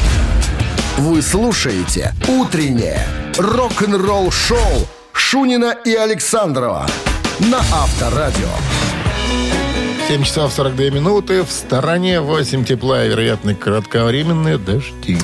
Вы 0.98 1.20
слушаете 1.20 2.14
«Утреннее 2.26 2.98
рок-н-ролл-шоу» 3.36 4.88
Шунина 5.12 5.76
и 5.84 5.94
Александрова 5.94 6.86
на 7.38 7.58
Авторадио. 7.58 8.48
7 10.08 10.22
часов 10.22 10.54
42 10.54 10.84
минуты. 10.90 11.42
В 11.42 11.50
стороне 11.50 12.22
8 12.22 12.64
тепла 12.64 13.04
и, 13.04 13.10
вероятно, 13.10 13.54
кратковременные 13.54 14.56
дожди. 14.56 15.18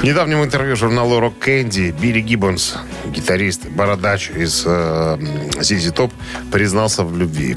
В 0.00 0.02
недавнем 0.02 0.42
интервью 0.42 0.74
журналу 0.74 1.20
Rock 1.20 1.34
Candy 1.46 1.92
Билли 1.92 2.20
Гиббонс, 2.20 2.74
гитарист, 3.06 3.68
бородач 3.68 4.30
из 4.30 4.64
э, 4.66 5.16
ZZ 5.60 5.94
Top, 5.94 6.10
признался 6.50 7.04
в 7.04 7.16
любви 7.16 7.56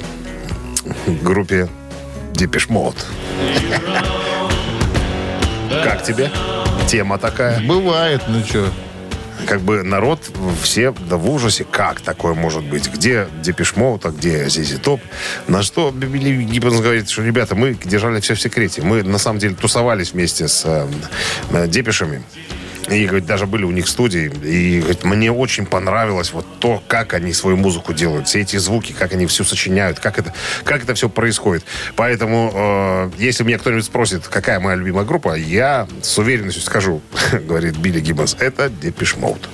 к 1.07 1.23
группе 1.23 1.67
Depeche 2.33 2.67
Mode. 2.69 2.97
Как 5.83 6.03
тебе? 6.03 6.29
Тема 6.87 7.17
такая. 7.17 7.59
Бывает, 7.61 8.21
ну 8.27 8.43
что. 8.43 8.69
Как 9.47 9.61
бы 9.61 9.83
народ 9.83 10.19
все 10.61 10.93
да 11.09 11.17
в 11.17 11.29
ужасе. 11.29 11.65
Как 11.69 12.01
такое 12.01 12.33
может 12.33 12.63
быть? 12.63 12.91
Где 12.91 13.27
Mode, 13.75 14.01
а 14.03 14.11
где 14.11 14.45
ZZ 14.45 14.81
Top? 14.81 14.99
На 15.47 15.63
что 15.63 15.91
Билли 15.91 16.43
Гиббонс 16.43 16.79
говорит, 16.79 17.09
что, 17.09 17.23
ребята, 17.23 17.55
мы 17.55 17.73
держали 17.73 18.19
все 18.19 18.35
в 18.35 18.41
секрете. 18.41 18.81
Мы, 18.81 19.03
на 19.03 19.17
самом 19.17 19.39
деле, 19.39 19.55
тусовались 19.55 20.13
вместе 20.13 20.47
с 20.47 20.63
э, 20.65 21.67
Депешами. 21.67 22.23
И, 22.91 23.05
говорит, 23.05 23.25
даже 23.25 23.47
были 23.47 23.63
у 23.63 23.71
них 23.71 23.87
студии. 23.87 24.31
И, 24.43 24.79
говорит, 24.79 25.03
мне 25.03 25.31
очень 25.31 25.65
понравилось 25.65 26.33
вот 26.33 26.45
то, 26.59 26.83
как 26.87 27.13
они 27.13 27.31
свою 27.33 27.55
музыку 27.55 27.93
делают. 27.93 28.27
Все 28.27 28.41
эти 28.41 28.57
звуки, 28.57 28.91
как 28.91 29.13
они 29.13 29.25
все 29.27 29.43
сочиняют, 29.43 29.99
как 29.99 30.19
это, 30.19 30.33
как 30.65 30.83
это 30.83 30.93
все 30.93 31.07
происходит. 31.07 31.63
Поэтому, 31.95 32.51
э, 32.53 33.11
если 33.17 33.43
меня 33.43 33.57
кто-нибудь 33.59 33.85
спросит, 33.85 34.27
какая 34.27 34.59
моя 34.59 34.75
любимая 34.75 35.05
группа, 35.05 35.35
я 35.35 35.87
с 36.01 36.17
уверенностью 36.17 36.63
скажу, 36.63 37.01
говорит 37.31 37.77
Билли 37.77 38.01
Гиббонс, 38.01 38.35
это 38.39 38.69
Depeche 38.69 39.15
Mode. 39.15 39.47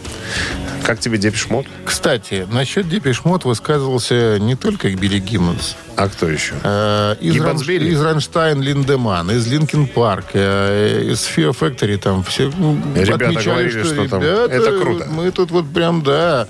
Как 0.83 0.99
тебе 0.99 1.17
Depeche 1.17 1.47
Mode? 1.47 1.67
Кстати, 1.85 2.47
насчет 2.51 2.89
Depeche 2.89 3.23
Mode 3.23 3.45
высказывался 3.45 4.39
не 4.39 4.55
только 4.55 4.89
Билли 4.89 5.19
Гиббонс. 5.19 5.75
А 5.97 6.09
кто 6.09 6.29
еще? 6.29 6.53
Э, 6.63 7.15
Из, 7.19 7.33
Билли? 7.67 7.89
из 7.89 7.99
Ранштайн 7.99 8.61
Линдеман, 8.61 9.31
из 9.31 9.47
Linkin 9.47 9.87
Park, 9.87 10.25
э, 10.33 11.09
из 11.11 11.27
Fear 11.27 11.57
Factory 11.59 11.97
там 11.97 12.23
все 12.23 12.51
ну, 12.55 12.77
Ребята 12.93 13.29
отмечали, 13.29 13.45
говорили, 13.45 13.83
что 13.83 14.07
там 14.07 14.21
ребята, 14.21 14.53
это 14.53 14.79
круто. 14.79 15.07
Мы 15.09 15.31
тут 15.31 15.49
вот 15.49 15.65
прям, 15.73 16.03
да, 16.03 16.47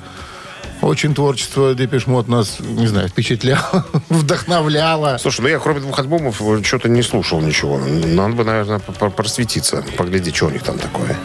очень 0.88 1.14
творчество 1.14 1.74
Depeche 1.76 2.08
Mode 2.08 2.28
нас, 2.28 2.58
не 2.60 2.88
знаю, 2.88 3.10
впечатляло, 3.10 3.86
вдохновляло. 4.10 5.18
Слушай, 5.22 5.42
ну 5.42 5.48
я 5.50 5.60
кроме 5.60 5.82
двух 5.82 6.00
альбомов 6.00 6.42
что-то 6.64 6.90
не 6.90 7.02
слушал 7.04 7.42
ничего. 7.42 7.78
Надо 7.80 8.34
бы, 8.36 8.44
наверное, 8.44 8.80
по- 8.80 9.10
просветиться, 9.10 9.84
поглядеть, 9.98 10.36
что 10.36 10.48
у 10.48 10.50
них 10.50 10.64
там 10.64 10.78
такое. 10.80 11.16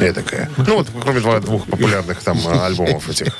Эдакое. 0.00 0.48
Ну 0.56 0.76
вот, 0.76 0.86
кроме 1.02 1.20
два- 1.20 1.40
двух 1.40 1.66
популярных 1.66 2.20
там 2.22 2.38
альбомов 2.62 3.08
этих. 3.10 3.36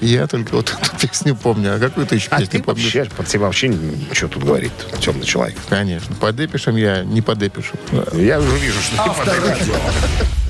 Я 0.00 0.26
только 0.26 0.54
вот 0.56 0.70
эту 0.70 0.96
песню 1.00 1.34
помню. 1.34 1.76
А 1.76 1.78
какую 1.78 2.06
ты 2.06 2.16
еще 2.16 2.28
А 2.30 2.38
песню 2.38 2.58
ты 2.58 2.62
помнишь? 2.62 2.84
вообще, 2.94 3.04
под 3.16 3.26
тебя 3.26 3.40
вообще 3.46 3.68
ничего 3.68 4.28
тут 4.28 4.44
говорит, 4.44 4.72
темный 5.00 5.24
человек. 5.24 5.56
Конечно. 5.68 6.14
По 6.16 6.30
Депешам 6.32 6.76
я 6.76 7.02
не 7.02 7.22
по 7.22 7.34
Депешу. 7.34 7.74
Я 8.12 8.38
уже 8.40 8.56
вижу, 8.58 8.78
что 8.80 9.02
ты 9.02 9.08
под- 9.08 9.28
Авторадио. 9.28 9.74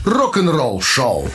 Рок-н-ролл-шоу. 0.05 1.29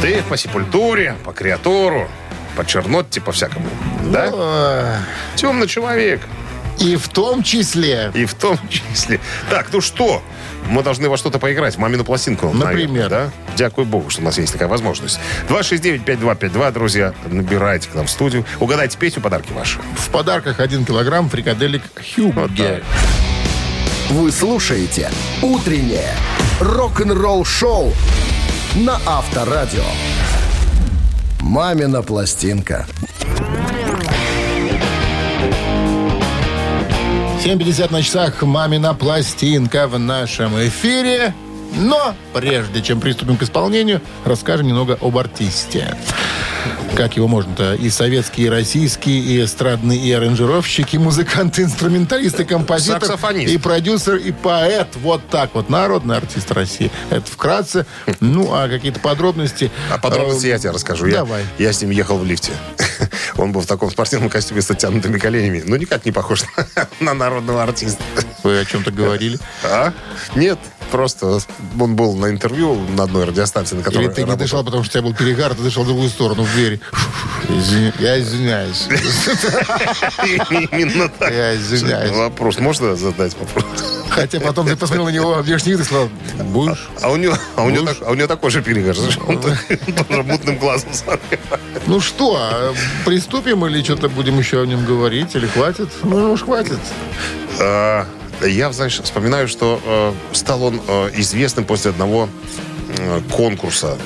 Ты 0.00 0.22
по 0.22 0.36
сепультуре, 0.36 1.14
по 1.24 1.32
креатору, 1.32 2.08
по 2.56 2.64
чернотте, 2.64 3.20
по 3.20 3.32
всякому. 3.32 3.66
Да? 4.04 4.30
Э, 4.32 4.96
Темный 5.36 5.66
человек. 5.66 6.20
И 6.78 6.96
в 6.96 7.08
том 7.08 7.42
числе... 7.42 8.10
И 8.14 8.24
в 8.24 8.32
том 8.32 8.58
числе. 8.70 9.20
Так, 9.50 9.68
ну 9.70 9.82
что? 9.82 10.22
Мы 10.70 10.82
должны 10.82 11.10
во 11.10 11.18
что-то 11.18 11.38
поиграть. 11.38 11.76
Мамину 11.76 12.04
пластинку. 12.04 12.50
Например? 12.52 12.88
наверное, 12.88 13.08
да? 13.08 13.30
Дякую 13.56 13.86
Богу, 13.86 14.08
что 14.08 14.22
у 14.22 14.24
нас 14.24 14.38
есть 14.38 14.52
такая 14.52 14.68
возможность. 14.68 15.20
269-5252, 15.48 16.72
друзья, 16.72 17.12
набирайте 17.26 17.90
к 17.90 17.94
нам 17.94 18.06
в 18.06 18.10
студию. 18.10 18.46
Угадайте 18.60 18.96
песню, 18.96 19.20
подарки 19.20 19.52
ваши. 19.52 19.78
В 19.98 20.08
подарках 20.08 20.60
1 20.60 20.86
килограмм 20.86 21.28
фрикаделек 21.28 21.82
Хьюбге. 22.14 22.82
Вы 24.08 24.32
слушаете 24.32 25.10
«Утреннее 25.42 26.14
рок-н-ролл-шоу» 26.60 27.92
на 28.76 28.98
Авторадио. 29.06 29.84
«Мамина 31.40 32.02
пластинка». 32.02 32.86
7.50 37.44 37.92
на 37.92 38.02
часах 38.02 38.42
«Мамина 38.42 38.94
пластинка» 38.94 39.88
в 39.88 39.98
нашем 39.98 40.56
эфире. 40.68 41.34
Но 41.74 42.14
прежде 42.32 42.82
чем 42.82 43.00
приступим 43.00 43.36
к 43.36 43.42
исполнению, 43.42 44.00
расскажем 44.24 44.66
немного 44.66 44.98
об 45.00 45.16
артисте. 45.18 45.96
Как 46.96 47.16
его 47.16 47.28
можно-то? 47.28 47.74
И 47.74 47.88
советские, 47.88 48.48
и 48.48 48.50
российские, 48.50 49.20
и 49.20 49.44
эстрадные, 49.44 49.98
и 49.98 50.12
аранжировщик, 50.12 50.92
и 50.92 50.98
музыкант, 50.98 51.58
и 51.58 51.62
инструменталист, 51.62 52.40
и 52.40 52.44
композитор, 52.44 53.00
Саксофонист. 53.00 53.52
и 53.52 53.58
продюсер, 53.58 54.16
и 54.16 54.32
поэт. 54.32 54.88
Вот 54.96 55.26
так 55.30 55.54
вот. 55.54 55.70
Народный 55.70 56.16
артист 56.16 56.50
России. 56.50 56.90
Это 57.08 57.30
вкратце. 57.30 57.86
Ну, 58.18 58.52
а 58.52 58.68
какие-то 58.68 59.00
подробности... 59.00 59.70
А 59.90 59.98
подробности 59.98 60.46
э, 60.46 60.50
я 60.50 60.58
тебе 60.58 60.72
расскажу. 60.72 61.06
Я, 61.06 61.18
Давай. 61.18 61.44
я 61.58 61.72
с 61.72 61.80
ним 61.80 61.90
ехал 61.90 62.18
в 62.18 62.24
лифте. 62.24 62.52
Он 63.36 63.52
был 63.52 63.62
в 63.62 63.66
таком 63.66 63.90
спортивном 63.90 64.28
костюме 64.28 64.60
с 64.60 64.70
оттянутыми 64.70 65.18
коленями. 65.18 65.62
Ну, 65.64 65.76
никак 65.76 66.04
не 66.04 66.12
похож 66.12 66.42
на, 66.56 66.66
на 67.00 67.14
народного 67.14 67.62
артиста. 67.62 68.02
Вы 68.42 68.58
о 68.58 68.64
чем-то 68.64 68.90
говорили? 68.90 69.38
А? 69.64 69.92
Нет, 70.34 70.58
просто 70.90 71.38
он 71.78 71.94
был 71.96 72.14
на 72.16 72.30
интервью 72.30 72.74
на 72.96 73.04
одной 73.04 73.24
радиостанции, 73.24 73.76
на 73.76 73.82
которой 73.82 74.04
Или 74.04 74.08
ты 74.12 74.20
не 74.22 74.26
работал. 74.26 74.44
дышал, 74.44 74.64
потому 74.64 74.84
что 74.84 74.90
у 74.90 74.92
тебя 75.00 75.02
был 75.10 75.14
перегар, 75.16 75.54
ты 75.54 75.62
дышал 75.62 75.84
в 75.84 75.86
другую 75.86 76.08
сторону, 76.08 76.42
в 76.44 76.52
двери. 76.54 76.80
Извини- 77.48 77.92
я 77.98 78.20
извиняюсь. 78.20 78.86
Именно 80.70 81.08
так. 81.08 81.30
Я 81.32 81.56
извиняюсь. 81.56 82.10
Вопрос. 82.12 82.58
Можно 82.58 82.96
задать 82.96 83.34
вопрос? 83.38 83.64
Хотя 84.10 84.40
потом 84.40 84.66
ты 84.66 84.76
посмотрел 84.76 85.06
на 85.06 85.10
него 85.10 85.34
внешний 85.34 85.72
вид 85.72 85.80
и 85.80 85.84
сказал, 85.84 86.08
будешь? 86.44 86.88
А 87.00 87.10
у 87.10 87.16
него, 87.16 87.34
а 87.56 87.62
у 87.62 87.70
него, 87.70 87.86
так- 87.86 87.98
а 88.04 88.10
у 88.10 88.14
него 88.14 88.26
такой 88.26 88.50
же 88.50 88.62
перегар. 88.62 88.96
Он 89.26 89.40
тоже 89.40 90.22
мутным 90.24 90.58
глазом 90.58 90.92
смотрел. 90.92 91.40
Ну 91.86 92.00
что, 92.00 92.36
а, 92.36 92.74
приступим 93.04 93.64
или 93.66 93.82
что-то 93.82 94.08
будем 94.08 94.38
еще 94.38 94.62
о 94.62 94.66
нем 94.66 94.84
говорить? 94.84 95.34
Или 95.36 95.46
хватит? 95.46 95.88
Ну 96.02 96.32
уж 96.32 96.42
хватит. 96.42 96.78
Я, 98.46 98.72
знаешь, 98.72 99.00
вспоминаю, 99.02 99.48
что 99.48 99.80
э, 99.84 100.34
стал 100.34 100.62
он 100.64 100.80
э, 100.86 101.10
известным 101.16 101.64
после 101.64 101.90
одного 101.90 102.28
э, 102.98 103.20
конкурса 103.32 103.98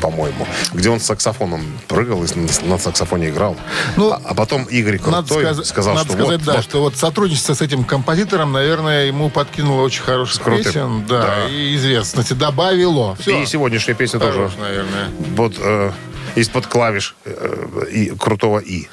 по-моему, 0.00 0.48
где 0.72 0.90
он 0.90 0.98
с 0.98 1.04
саксофоном 1.04 1.64
прыгал 1.86 2.24
и 2.24 2.28
на 2.64 2.76
саксофоне 2.76 3.28
играл. 3.28 3.56
Ну, 3.96 4.10
а, 4.10 4.20
а 4.24 4.34
потом 4.34 4.64
Игорь 4.64 4.98
Надо, 5.06 5.28
Крутой 5.28 5.54
сказ- 5.54 5.68
сказал, 5.68 5.94
надо 5.94 6.08
что 6.08 6.16
сказать, 6.18 6.40
вот, 6.40 6.46
да, 6.46 6.54
вот, 6.54 6.64
что 6.64 6.80
вот 6.80 6.96
сотрудничество 6.96 7.54
с 7.54 7.60
этим 7.60 7.84
композитором, 7.84 8.50
наверное, 8.50 9.04
ему 9.06 9.30
подкинуло 9.30 9.82
очень 9.82 10.02
хороших 10.02 10.42
Крутым. 10.42 10.64
песен, 10.64 11.06
да, 11.06 11.22
Да. 11.22 11.48
и 11.48 11.76
известности 11.76 12.32
добавило. 12.32 13.14
Все. 13.20 13.42
и 13.42 13.46
сегодняшняя 13.46 13.94
песня 13.94 14.18
тоже 14.18 14.32
Хорош, 14.38 14.52
наверное. 14.58 15.08
вот 15.36 15.54
э, 15.60 15.92
из-под 16.34 16.66
клавиш 16.66 17.14
э, 17.24 17.84
и 17.92 18.10
крутого 18.18 18.58
и. 18.58 18.88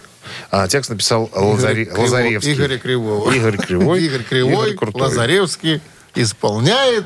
А 0.51 0.68
текст 0.68 0.89
написал 0.89 1.29
Лазаре- 1.34 1.86
Криво- 1.86 2.00
Лазаревский. 2.01 2.53
Игорь 2.53 2.77
Кривой. 2.79 3.38
Игорь 3.38 3.58
Кривой, 3.58 4.01
Игорь 4.03 4.75
Крутой. 4.75 5.01
Лазаревский 5.03 5.82
исполняет 6.15 7.06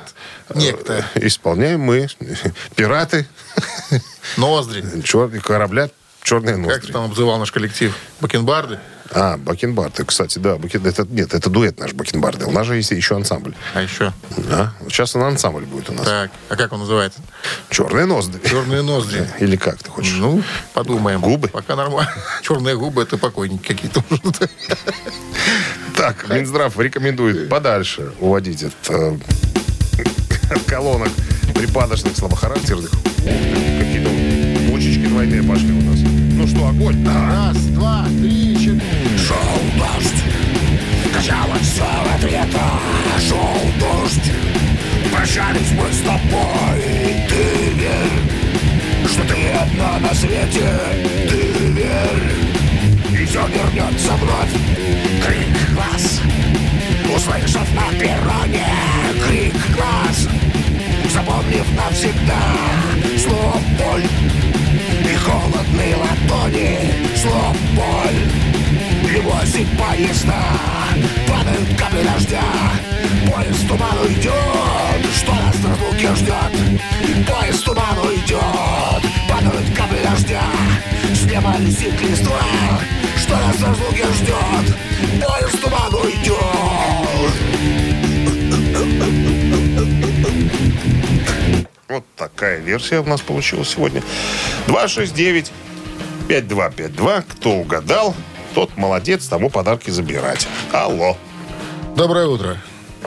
некто. 0.55 1.05
Исполняем 1.15 1.81
мы, 1.81 2.07
пираты, 2.75 3.27
Ноздри. 4.38 5.01
черные 5.03 5.41
корабля, 5.41 5.89
черные 6.23 6.55
Как 6.55 6.65
ноздри. 6.65 6.91
там 6.93 7.05
обзывал 7.05 7.38
наш 7.38 7.51
коллектив? 7.51 7.93
Бакенбарды? 8.21 8.79
А, 9.15 9.38
Бакенбарды, 9.38 10.03
кстати, 10.05 10.39
да. 10.39 10.55
Бакен... 10.55 10.86
Это, 10.86 11.05
нет, 11.10 11.34
это 11.34 11.50
дуэт 11.50 11.79
наш 11.79 11.93
Бакенбарды. 11.93 12.46
У 12.46 12.51
нас 12.51 12.65
же 12.65 12.75
есть 12.75 12.91
еще 12.91 13.15
ансамбль. 13.15 13.53
А 13.74 13.82
еще? 13.82 14.12
Да. 14.38 14.74
Сейчас 14.88 15.15
он 15.15 15.24
ансамбль 15.24 15.65
будет 15.65 15.89
у 15.89 15.93
нас. 15.93 16.05
Так, 16.05 16.32
а 16.50 16.55
как 16.55 16.74
он 16.74 16.79
называется? 16.79 17.20
Черные 17.70 18.05
ноздри. 18.05 18.41
Черные 18.48 18.82
ноздри. 18.82 19.27
Или 19.39 19.55
как 19.55 19.77
ты 19.77 19.89
хочешь? 19.89 20.15
Ну, 20.17 20.41
подумаем. 20.74 21.22
Губы? 21.22 21.48
Пока 21.48 21.75
нормально. 21.75 22.12
Черные 22.41 22.75
губы 22.75 23.03
это 23.03 23.17
покойники 23.17 23.67
какие-то. 23.67 24.03
Так, 25.96 26.27
Минздрав 26.27 26.77
рекомендует 26.79 27.50
подальше 27.50 28.13
уводить 28.20 28.63
от, 28.63 28.74
э, 28.89 29.15
от 30.50 30.63
колонок 30.63 31.10
припадочных, 31.53 32.17
слабохарактерных. 32.17 32.89
Какие-то 32.89 34.10
бочечки 34.72 35.08
двойные 35.08 35.43
пошли 35.43 35.72
у 35.72 35.82
нас. 35.82 36.00
Ну 36.00 36.48
что, 36.48 36.67
огонь? 36.67 37.05
Раз, 37.05 37.58
два, 37.67 38.05
три, 38.08 38.52
дождь, 40.03 40.24
качалось 41.13 41.62
все 41.62 41.83
от 41.83 42.24
ветра 42.24 42.72
Шел 43.19 43.60
дождь, 43.79 44.31
прощались 45.12 45.72
мы 45.72 45.91
с 45.91 46.01
тобой 46.01 47.24
ты 47.29 47.74
верь, 47.74 49.07
что 49.07 49.24
ты 49.24 49.50
одна 49.50 50.00
на 50.00 50.13
свете 50.13 50.79
Ты 51.29 51.67
верь, 51.72 53.22
и 53.22 53.25
все 53.25 53.39
вернется 53.48 54.13
вновь. 54.13 54.53
Крик 55.25 55.74
глаз, 55.74 56.22
услышав 57.15 57.67
на 57.74 57.98
перроне 57.98 58.67
Крик 59.27 59.55
глаз, 59.75 60.27
запомнив 61.12 61.65
навсегда 61.75 62.41
Слово 63.17 63.60
боль. 63.79 64.03
И 65.03 65.15
холодные 65.15 65.95
ладони 65.95 66.79
Слов 67.15 67.55
боль 67.75 68.52
возит 69.53 69.67
поезда 69.77 70.41
Падают 71.27 71.77
капли 71.77 72.01
дождя 72.03 72.41
Поезд 73.31 73.67
туман 73.67 74.00
уйдет 74.00 74.33
Что 75.15 75.33
нас 75.33 75.55
на 75.63 75.69
разлуке 75.69 76.15
ждет 76.15 76.51
Поезд 77.27 77.63
туман 77.65 78.00
уйдет 78.00 79.03
Падают 79.29 79.67
капли 79.75 80.00
дождя 80.03 80.41
С 81.13 81.25
неба 81.25 81.55
летит 81.60 82.01
листва 82.01 82.39
Что 83.17 83.36
нас 83.36 83.60
на 83.60 83.67
разлуке 83.69 84.05
ждет 84.13 84.75
Поезд 85.22 85.62
туман 85.62 85.93
уйдет 85.93 86.33
Вот 91.89 92.05
такая 92.15 92.57
версия 92.57 93.01
у 93.01 93.05
нас 93.05 93.22
получилась 93.22 93.69
сегодня. 93.69 94.01
269-5252. 94.65 97.24
Кто 97.29 97.51
угадал, 97.51 98.15
тот 98.53 98.77
молодец, 98.77 99.27
тому 99.27 99.50
подарки 99.50 99.89
забирать. 99.89 100.48
Алло. 100.72 101.17
Доброе 101.95 102.27
утро. 102.27 102.57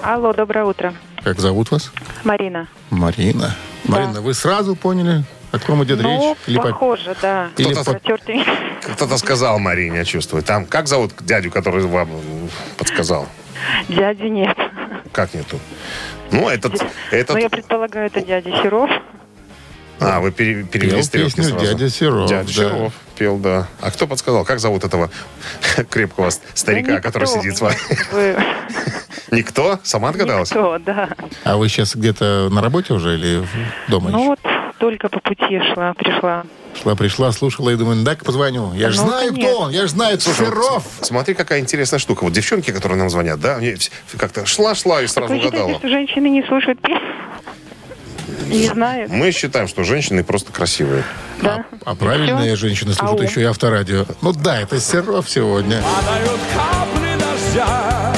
Алло, 0.02 0.32
доброе 0.32 0.64
утро. 0.64 0.94
Как 1.22 1.40
зовут 1.40 1.70
вас? 1.70 1.92
Марина. 2.24 2.68
Марина. 2.90 3.56
Марина, 3.84 4.20
вы 4.20 4.34
сразу 4.34 4.74
поняли, 4.76 5.24
о 5.52 5.58
ком 5.58 5.82
идет 5.84 6.02
ну, 6.02 6.30
речь? 6.30 6.36
Или 6.46 6.56
по- 6.56 6.64
похоже, 6.64 7.16
да. 7.22 7.48
Или 7.56 7.72
Кто-то- 7.72 7.98
по-. 7.98 8.92
Кто-то 8.92 9.18
сказал 9.18 9.58
Марине, 9.58 9.98
я 9.98 10.04
чувствую. 10.04 10.42
Там, 10.42 10.66
как 10.66 10.88
зовут 10.88 11.12
дядю, 11.20 11.50
который 11.50 11.84
вам 11.84 12.08
подсказал? 12.76 13.26
Дяди 13.88 14.26
нет. 14.26 14.56
Как 15.12 15.32
нету? 15.34 15.58
Ну, 16.30 16.48
этот... 16.48 16.84
этот... 17.10 17.34
Но 17.34 17.38
я 17.40 17.48
предполагаю, 17.48 18.06
это 18.06 18.20
дядя 18.20 18.50
Серов. 18.62 18.90
А, 19.98 20.20
вы 20.20 20.30
пере- 20.30 20.64
перевели 20.64 21.02
стрелки 21.02 21.40
сразу. 21.40 21.64
«Дядя 21.64 21.88
Серов», 21.88 22.28
Дядя 22.28 22.46
да. 22.48 22.52
Серов 22.52 22.92
пел, 23.16 23.38
да. 23.38 23.66
А 23.80 23.90
кто 23.90 24.06
подсказал? 24.06 24.44
Как 24.44 24.60
зовут 24.60 24.84
этого 24.84 25.10
крепкого 25.90 26.30
старика, 26.54 26.92
Ну, 26.96 27.00
который 27.02 27.26
сидит 27.26 27.56
с 27.56 27.60
вами? 27.60 27.76
Вы- 28.12 28.36
Никто? 29.32 29.80
Сама 29.82 30.12
догадалась? 30.12 30.50
Никто, 30.50 30.78
да. 30.78 31.08
А 31.44 31.56
вы 31.56 31.68
сейчас 31.68 31.96
где-то 31.96 32.48
на 32.50 32.62
работе 32.62 32.94
уже 32.94 33.14
или 33.16 33.46
дома 33.88 34.10
Ну 34.10 34.18
еще? 34.18 34.26
вот 34.28 34.40
только 34.78 35.08
по 35.08 35.18
пути 35.20 35.60
шла, 35.74 35.94
пришла. 35.94 36.44
Шла, 36.80 36.94
пришла, 36.94 37.32
слушала 37.32 37.70
и 37.70 37.76
думаю, 37.76 38.04
дай-ка 38.04 38.24
позвоню. 38.24 38.74
Я 38.74 38.90
же 38.90 39.00
Ну, 39.00 39.08
знаю, 39.08 39.32
кто 39.34 39.58
он. 39.60 39.70
Я 39.70 39.82
же 39.82 39.88
знаю, 39.88 40.20
Слушай, 40.20 40.50
вот 40.50 40.82
смотри, 41.00 41.34
какая 41.34 41.60
интересная 41.60 41.98
штука. 41.98 42.24
Вот 42.24 42.32
девчонки, 42.34 42.70
которые 42.70 42.98
нам 42.98 43.08
звонят, 43.10 43.40
да, 43.40 43.58
как-то 44.18 44.44
шла-шла 44.44 45.02
и 45.02 45.06
сразу 45.06 45.32
Вы 45.32 45.38
считаете, 45.40 45.56
угадала. 45.64 45.78
что 45.78 45.88
женщины 45.88 46.28
не 46.28 46.42
слушают 46.44 46.78
песню? 46.82 47.00
Не 48.48 48.68
знают, 48.68 49.10
Мы 49.10 49.30
считаем, 49.32 49.66
что 49.68 49.82
женщины 49.84 50.22
просто 50.24 50.52
красивые. 50.52 51.02
да? 51.42 51.64
А 51.84 51.94
правильные 51.94 52.54
Всё? 52.54 52.66
женщины 52.68 52.94
слушают 52.94 53.20
Ау. 53.22 53.26
еще 53.26 53.40
и 53.42 53.44
авторадио. 53.44 54.06
Ну 54.22 54.32
да, 54.32 54.60
это 54.60 54.80
Серов 54.80 55.28
сегодня. 55.28 55.82
Падают 55.82 56.40
капли 56.54 57.12
дождя, 57.18 58.14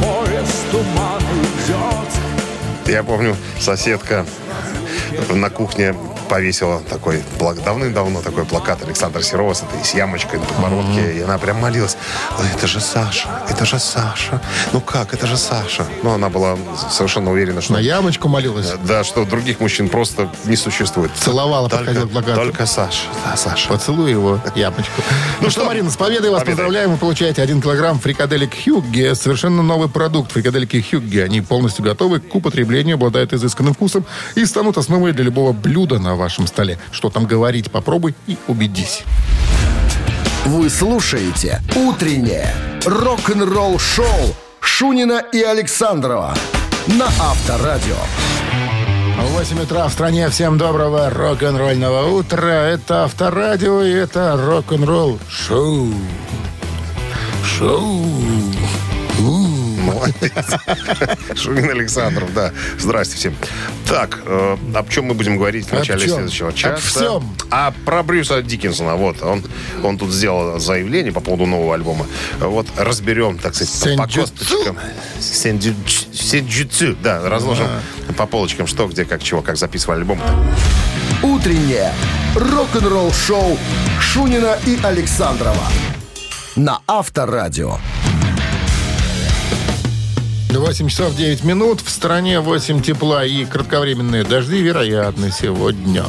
поезд 0.00 0.70
туман 0.70 1.22
идет. 1.66 2.92
Я 2.92 3.02
помню, 3.02 3.36
соседка 3.60 4.26
на 5.30 5.48
кухне 5.50 5.94
повесила 6.32 6.80
такой, 6.88 7.22
плак- 7.38 7.62
давным-давно 7.62 8.22
такой 8.22 8.46
плакат 8.46 8.82
Александра 8.82 9.20
Серова 9.20 9.52
с 9.52 9.62
этой 9.62 9.84
с 9.84 9.92
ямочкой 9.92 10.40
на 10.40 10.46
подбородке. 10.46 11.18
И 11.18 11.20
она 11.20 11.36
прям 11.36 11.58
молилась. 11.60 11.98
«Ой, 12.38 12.46
Это 12.56 12.66
же 12.66 12.80
Саша, 12.80 13.28
это 13.50 13.66
же 13.66 13.78
Саша. 13.78 14.40
Ну 14.72 14.80
как, 14.80 15.12
это 15.12 15.26
же 15.26 15.36
Саша. 15.36 15.86
Ну, 16.02 16.12
она 16.12 16.30
была 16.30 16.56
совершенно 16.90 17.32
уверена, 17.32 17.60
что... 17.60 17.74
На 17.74 17.80
ямочку 17.80 18.28
молилась. 18.28 18.72
Да, 18.86 19.04
что 19.04 19.26
других 19.26 19.60
мужчин 19.60 19.90
просто 19.90 20.30
не 20.46 20.56
существует. 20.56 21.10
Целовала, 21.16 21.68
только, 21.68 22.06
плакату. 22.06 22.40
только 22.40 22.64
Саша. 22.64 23.08
Да, 23.26 23.36
Саша. 23.36 23.68
Поцелуй 23.68 24.10
его, 24.10 24.40
япочку. 24.54 25.02
Ну 25.42 25.50
что, 25.50 25.66
Марина, 25.66 25.90
с 25.90 25.98
победой 25.98 26.30
вас 26.30 26.44
поздравляем. 26.44 26.92
Вы 26.92 26.96
получаете 26.96 27.42
1 27.42 27.60
килограмм 27.60 27.98
фрикаделек 27.98 28.52
Хюгге. 28.64 29.14
Совершенно 29.14 29.62
новый 29.62 29.90
продукт. 29.90 30.32
Фрикадельки 30.32 30.80
Хюгге. 30.80 31.24
Они 31.24 31.42
полностью 31.42 31.84
готовы 31.84 32.20
к 32.20 32.34
употреблению, 32.34 32.94
обладают 32.94 33.34
изысканным 33.34 33.74
вкусом 33.74 34.06
и 34.34 34.46
станут 34.46 34.78
основой 34.78 35.12
для 35.12 35.24
любого 35.24 35.52
блюда 35.52 35.98
на 35.98 36.21
вашем 36.22 36.46
столе. 36.46 36.78
Что 36.92 37.10
там 37.10 37.26
говорить, 37.26 37.70
попробуй 37.70 38.14
и 38.26 38.36
убедись. 38.46 39.02
Вы 40.46 40.70
слушаете 40.70 41.60
«Утреннее 41.76 42.54
рок-н-ролл-шоу» 42.84 44.34
Шунина 44.60 45.22
и 45.32 45.42
Александрова 45.42 46.34
на 46.86 47.06
Авторадио. 47.06 47.96
8 49.18 49.62
утра 49.62 49.88
в 49.88 49.92
стране. 49.92 50.28
Всем 50.30 50.58
доброго 50.58 51.10
рок-н-ролльного 51.10 52.08
утра. 52.08 52.68
Это 52.68 53.04
Авторадио 53.04 53.82
и 53.82 53.92
это 53.92 54.36
рок-н-ролл 54.36 55.18
шоу. 55.28 55.92
Шоу. 57.44 58.06
Молодец. 59.82 60.32
Шумин 61.36 61.70
Александров, 61.70 62.32
да. 62.34 62.52
Здрасте 62.78 63.16
всем. 63.16 63.34
Так, 63.86 64.20
э, 64.24 64.56
об 64.74 64.88
чем 64.90 65.06
мы 65.06 65.14
будем 65.14 65.36
говорить 65.36 65.66
в 65.66 65.72
Об 65.72 65.80
начале 65.80 66.00
чем? 66.06 66.14
следующего 66.14 66.48
Об 66.50 66.54
часа? 66.54 66.76
всем. 66.76 67.36
А 67.50 67.72
про 67.84 68.02
Брюса 68.02 68.42
Диккенсона. 68.42 68.94
Вот, 68.96 69.22
он, 69.22 69.42
он 69.82 69.98
тут 69.98 70.10
сделал 70.10 70.58
заявление 70.58 71.12
по 71.12 71.20
поводу 71.20 71.46
нового 71.46 71.74
альбома. 71.74 72.06
Вот, 72.38 72.66
разберем, 72.76 73.38
так 73.38 73.54
сказать, 73.54 73.96
по 73.96 74.06
косточкам. 74.06 74.78
Сенджутсу. 75.20 76.96
Да, 77.02 77.28
разложим 77.28 77.66
по 78.16 78.26
полочкам, 78.26 78.66
что, 78.66 78.86
где, 78.86 79.04
как, 79.04 79.22
чего, 79.22 79.42
как 79.42 79.56
записывали 79.56 79.98
альбом. 79.98 80.20
Утреннее 81.22 81.92
рок-н-ролл-шоу 82.34 83.58
Шунина 84.00 84.58
и 84.66 84.78
Александрова 84.82 85.66
на 86.56 86.80
Авторадио. 86.86 87.78
8 90.60 90.88
часов 90.88 91.16
9 91.16 91.44
минут. 91.44 91.80
В 91.80 91.88
стране 91.88 92.40
8 92.40 92.82
тепла 92.82 93.24
и 93.24 93.44
кратковременные 93.44 94.24
дожди 94.24 94.60
вероятны 94.60 95.30
сегодня. 95.30 96.04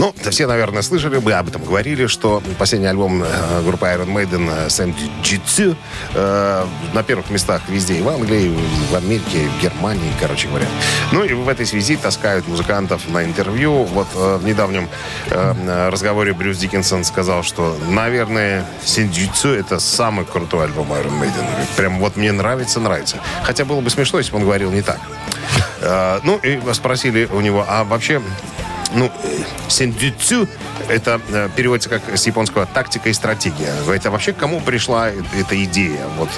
Ну, 0.00 0.14
все, 0.30 0.46
наверное, 0.46 0.80
слышали, 0.80 1.18
мы 1.18 1.34
об 1.34 1.48
этом 1.48 1.62
говорили, 1.62 2.06
что 2.06 2.42
последний 2.58 2.88
альбом 2.88 3.22
э, 3.22 3.62
группы 3.66 3.84
Iron 3.84 4.06
Maiden 4.06 4.50
э, 4.50 4.68
Sam 4.68 4.94
Jitsu 5.22 5.76
э, 6.14 6.64
на 6.94 7.02
первых 7.02 7.28
местах 7.28 7.60
везде, 7.68 7.98
и 7.98 8.00
в 8.00 8.08
Англии, 8.08 8.46
и 8.46 8.92
в 8.92 8.96
Америке, 8.96 9.44
и 9.44 9.46
в 9.46 9.62
Германии, 9.62 10.10
короче 10.18 10.48
говоря. 10.48 10.64
Ну 11.12 11.22
и 11.22 11.34
в 11.34 11.46
этой 11.46 11.66
связи 11.66 11.96
таскают 11.96 12.48
музыкантов 12.48 13.10
на 13.10 13.22
интервью. 13.24 13.84
Вот 13.84 14.06
э, 14.14 14.38
в 14.38 14.44
недавнем 14.46 14.88
э, 15.26 15.88
разговоре 15.90 16.32
Брюс 16.32 16.56
Диккенсон 16.56 17.04
сказал, 17.04 17.42
что, 17.42 17.76
наверное, 17.90 18.64
Jitsu 18.86 19.54
это 19.54 19.78
самый 19.80 20.24
крутой 20.24 20.64
альбом 20.64 20.90
Iron 20.94 21.20
Maiden. 21.20 21.44
Прям 21.76 21.98
вот 21.98 22.16
мне 22.16 22.32
нравится, 22.32 22.80
нравится. 22.80 23.18
Хотя 23.44 23.66
было 23.66 23.82
бы 23.82 23.90
смешно, 23.90 24.18
если 24.18 24.32
бы 24.32 24.38
он 24.38 24.44
говорил 24.44 24.72
не 24.72 24.80
так. 24.80 24.98
Э, 25.82 26.20
ну, 26.22 26.38
и 26.38 26.58
спросили 26.72 27.28
у 27.30 27.42
него, 27.42 27.66
а 27.68 27.84
вообще, 27.84 28.22
ну, 28.94 29.10
сендюцю, 29.68 30.48
это 30.90 31.20
э, 31.30 31.48
переводится 31.56 31.88
как 31.88 32.02
с 32.16 32.26
японского 32.26 32.66
тактика 32.66 33.08
и 33.08 33.12
стратегия. 33.12 33.72
А 34.04 34.10
вообще 34.10 34.32
кому 34.32 34.60
пришла 34.60 35.10
э- 35.10 35.14
эта 35.38 35.62
идея? 35.64 36.06
Вот, 36.18 36.28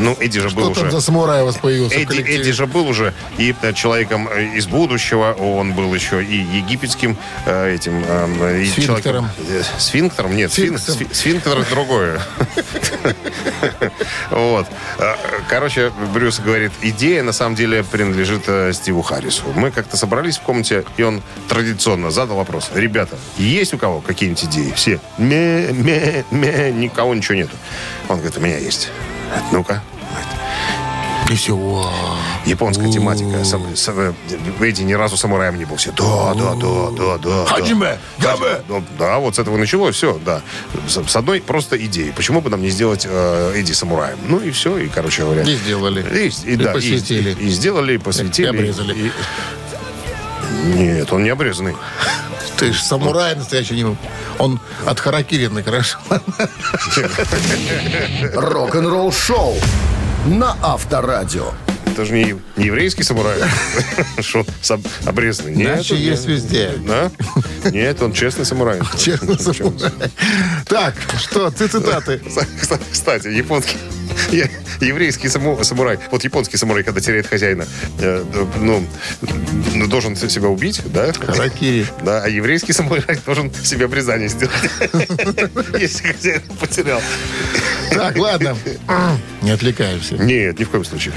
ну, 0.00 0.16
Эдди 0.20 0.40
же 0.40 0.50
был 0.50 0.72
там 0.74 0.84
уже... 0.84 0.90
за 0.90 1.00
самурай 1.00 1.42
у 1.42 1.46
вас 1.46 1.56
появился 1.56 1.96
Эдди? 1.96 2.20
Эдди 2.20 2.52
же 2.52 2.66
был 2.66 2.88
уже 2.88 3.12
и 3.36 3.54
э, 3.62 3.72
человеком 3.72 4.28
э, 4.28 4.56
из 4.56 4.66
будущего, 4.66 5.32
он 5.32 5.72
был 5.74 5.94
еще 5.94 6.22
и 6.24 6.36
египетским 6.36 7.16
э, 7.46 7.74
этим... 7.74 8.02
э, 8.06 8.64
Сфинктером. 8.66 9.00
человеком- 9.02 9.30
э, 9.48 9.62
Сфинктером? 9.78 10.36
Нет, 10.36 10.50
сфин- 10.50 10.78
Сфинксом. 10.78 10.94
сфи- 10.94 11.14
сфинктер 11.14 11.64
другое. 11.70 12.20
Вот. 14.30 14.66
Э, 14.98 15.14
Короче, 15.48 15.90
Брюс 16.12 16.38
говорит, 16.40 16.72
идея 16.82 17.22
на 17.22 17.32
самом 17.32 17.54
деле 17.54 17.82
принадлежит 17.84 18.42
э, 18.46 18.72
Стиву 18.72 19.02
Харрису. 19.02 19.44
Мы 19.54 19.70
как-то 19.70 19.96
собрались 19.96 20.36
в 20.38 20.42
комнате, 20.42 20.84
и 20.96 21.02
он 21.02 21.22
традиционно 21.48 22.10
задал 22.10 22.36
вопрос. 22.36 22.70
Ребята, 22.74 23.16
есть 23.36 23.57
у 23.74 23.78
кого 23.78 24.00
какие-нибудь 24.00 24.44
идеи? 24.44 24.72
Все. 24.76 25.00
Ме, 25.18 25.68
ме, 25.72 26.24
ме, 26.30 26.70
никого 26.72 27.14
ничего 27.14 27.34
нету. 27.34 27.56
Он 28.08 28.16
говорит, 28.16 28.36
у 28.38 28.40
меня 28.40 28.58
есть. 28.58 28.90
Ну-ка. 29.52 29.82
И 31.30 31.34
все. 31.34 31.54
Японская 32.46 32.90
тематика. 32.90 33.44
Сам, 33.44 33.76
сам- 33.76 33.98
э, 33.98 34.12
Эдди 34.60 34.82
ни 34.82 34.94
разу 34.94 35.18
самураем 35.18 35.58
не 35.58 35.66
был. 35.66 35.76
Все, 35.76 35.92
да, 35.92 36.32
да, 36.32 36.54
да, 36.54 36.90
да, 36.96 37.18
да. 37.18 37.44
Хаджиме, 37.44 37.98
да. 38.16 38.34
габе. 38.36 38.62
Да, 38.66 38.82
да, 38.98 39.18
вот 39.18 39.36
с 39.36 39.38
этого 39.38 39.58
началось, 39.58 39.94
все, 39.94 40.18
да. 40.24 40.40
С, 40.86 41.02
с 41.06 41.16
одной 41.16 41.42
просто 41.42 41.76
идеей. 41.84 42.12
Почему 42.12 42.40
бы 42.40 42.48
нам 42.48 42.62
не 42.62 42.70
сделать 42.70 43.06
э, 43.06 43.52
Эдди 43.54 43.72
самураем? 43.72 44.16
Ну 44.26 44.38
и 44.40 44.50
все, 44.52 44.78
и, 44.78 44.88
короче 44.88 45.22
говоря. 45.22 45.42
И 45.42 45.54
сделали. 45.56 46.00
И, 46.18 46.28
и, 46.28 46.52
И 46.54 46.56
да, 46.56 46.72
посвятили. 46.72 47.36
И, 47.38 47.48
и 47.48 47.50
сделали, 47.50 47.94
и 47.96 47.98
посвятили. 47.98 48.46
И 48.46 48.48
обрезали. 48.48 48.94
и- 48.94 49.12
Нет, 50.74 51.12
он 51.12 51.24
не 51.24 51.30
обрезанный. 51.30 51.76
Ты 52.56 52.72
ж 52.72 52.80
самурай 52.80 53.36
настоящий 53.36 53.74
не 53.74 53.84
был. 53.84 53.96
Он 54.38 54.60
от 54.86 55.00
харакирины 55.00 55.62
хорошо. 55.62 55.98
Рок-н-ролл 58.34 59.12
шоу 59.12 59.56
на 60.26 60.56
Авторадио. 60.62 61.52
Это 61.98 62.06
же 62.06 62.14
не, 62.14 62.36
не 62.56 62.66
еврейский 62.66 63.02
самурай. 63.02 63.40
Что, 64.20 64.46
обрезанный? 65.04 65.56
Нет, 65.56 65.66
Иначе 65.66 65.96
есть 65.96 66.26
везде. 66.26 66.70
Да? 66.86 67.10
Нет, 67.72 68.00
он 68.00 68.12
честный 68.12 68.44
самурай. 68.44 68.78
Честно, 68.96 69.36
самурай. 69.36 69.90
Так, 70.68 70.94
что, 71.18 71.50
ты 71.50 71.66
цитаты. 71.66 72.20
Кстати, 72.92 73.26
японский 73.26 73.78
еврейский 74.80 75.28
саму- 75.28 75.62
самурай, 75.64 75.98
вот 76.10 76.22
японский 76.24 76.56
самурай, 76.56 76.84
когда 76.84 77.00
теряет 77.00 77.26
хозяина, 77.26 77.66
э, 77.98 78.24
ну, 78.60 78.86
ну, 79.74 79.86
должен 79.88 80.16
себя 80.16 80.48
убить, 80.48 80.80
да? 80.86 81.12
Харакири. 81.12 81.86
Да, 82.02 82.22
а 82.22 82.28
еврейский 82.28 82.72
самурай 82.72 83.18
должен 83.24 83.52
себе 83.54 83.86
обрезание 83.86 84.28
сделать, 84.28 84.54
если 85.78 86.12
хозяин 86.12 86.42
потерял. 86.60 87.00
Так, 87.90 88.16
ладно. 88.16 88.56
Не 89.42 89.50
отвлекаемся. 89.50 90.16
Нет, 90.16 90.58
ни 90.58 90.64
в 90.64 90.70
коем 90.70 90.84
случае. 90.84 91.14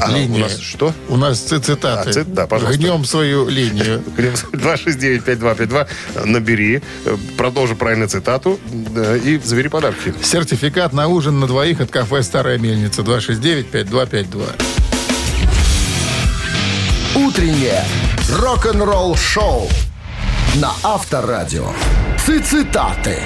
А, 0.00 0.10
у 0.10 0.14
Линия. 0.14 0.44
нас 0.44 0.58
что? 0.60 0.92
У 1.08 1.16
нас 1.16 1.40
ци- 1.40 1.58
цитаты. 1.58 2.10
А, 2.10 2.12
цит- 2.12 2.32
да, 2.32 2.46
пожалуйста. 2.46 2.78
Гнем 2.80 3.04
свою 3.04 3.48
линию. 3.48 4.02
269-5252. 4.52 5.86
Набери, 6.24 6.82
э, 7.04 7.16
продолжи 7.36 7.74
правильно 7.74 8.06
цитату 8.08 8.58
да, 8.72 9.16
и 9.16 9.38
забери 9.38 9.68
подарки. 9.68 10.14
Сертификат 10.22 10.92
на 10.92 11.08
ужин 11.08 11.40
на 11.40 11.46
двоих 11.46 11.80
от 11.80 11.90
кафе 11.90 12.22
«Старая 12.22 12.58
мельница». 12.58 13.02
269-5252. 13.02 14.44
Утреннее 17.16 17.84
рок-н-ролл 18.38 19.16
шоу 19.16 19.68
на 20.56 20.72
Авторадио. 20.82 21.72
Цитаты. 22.26 23.18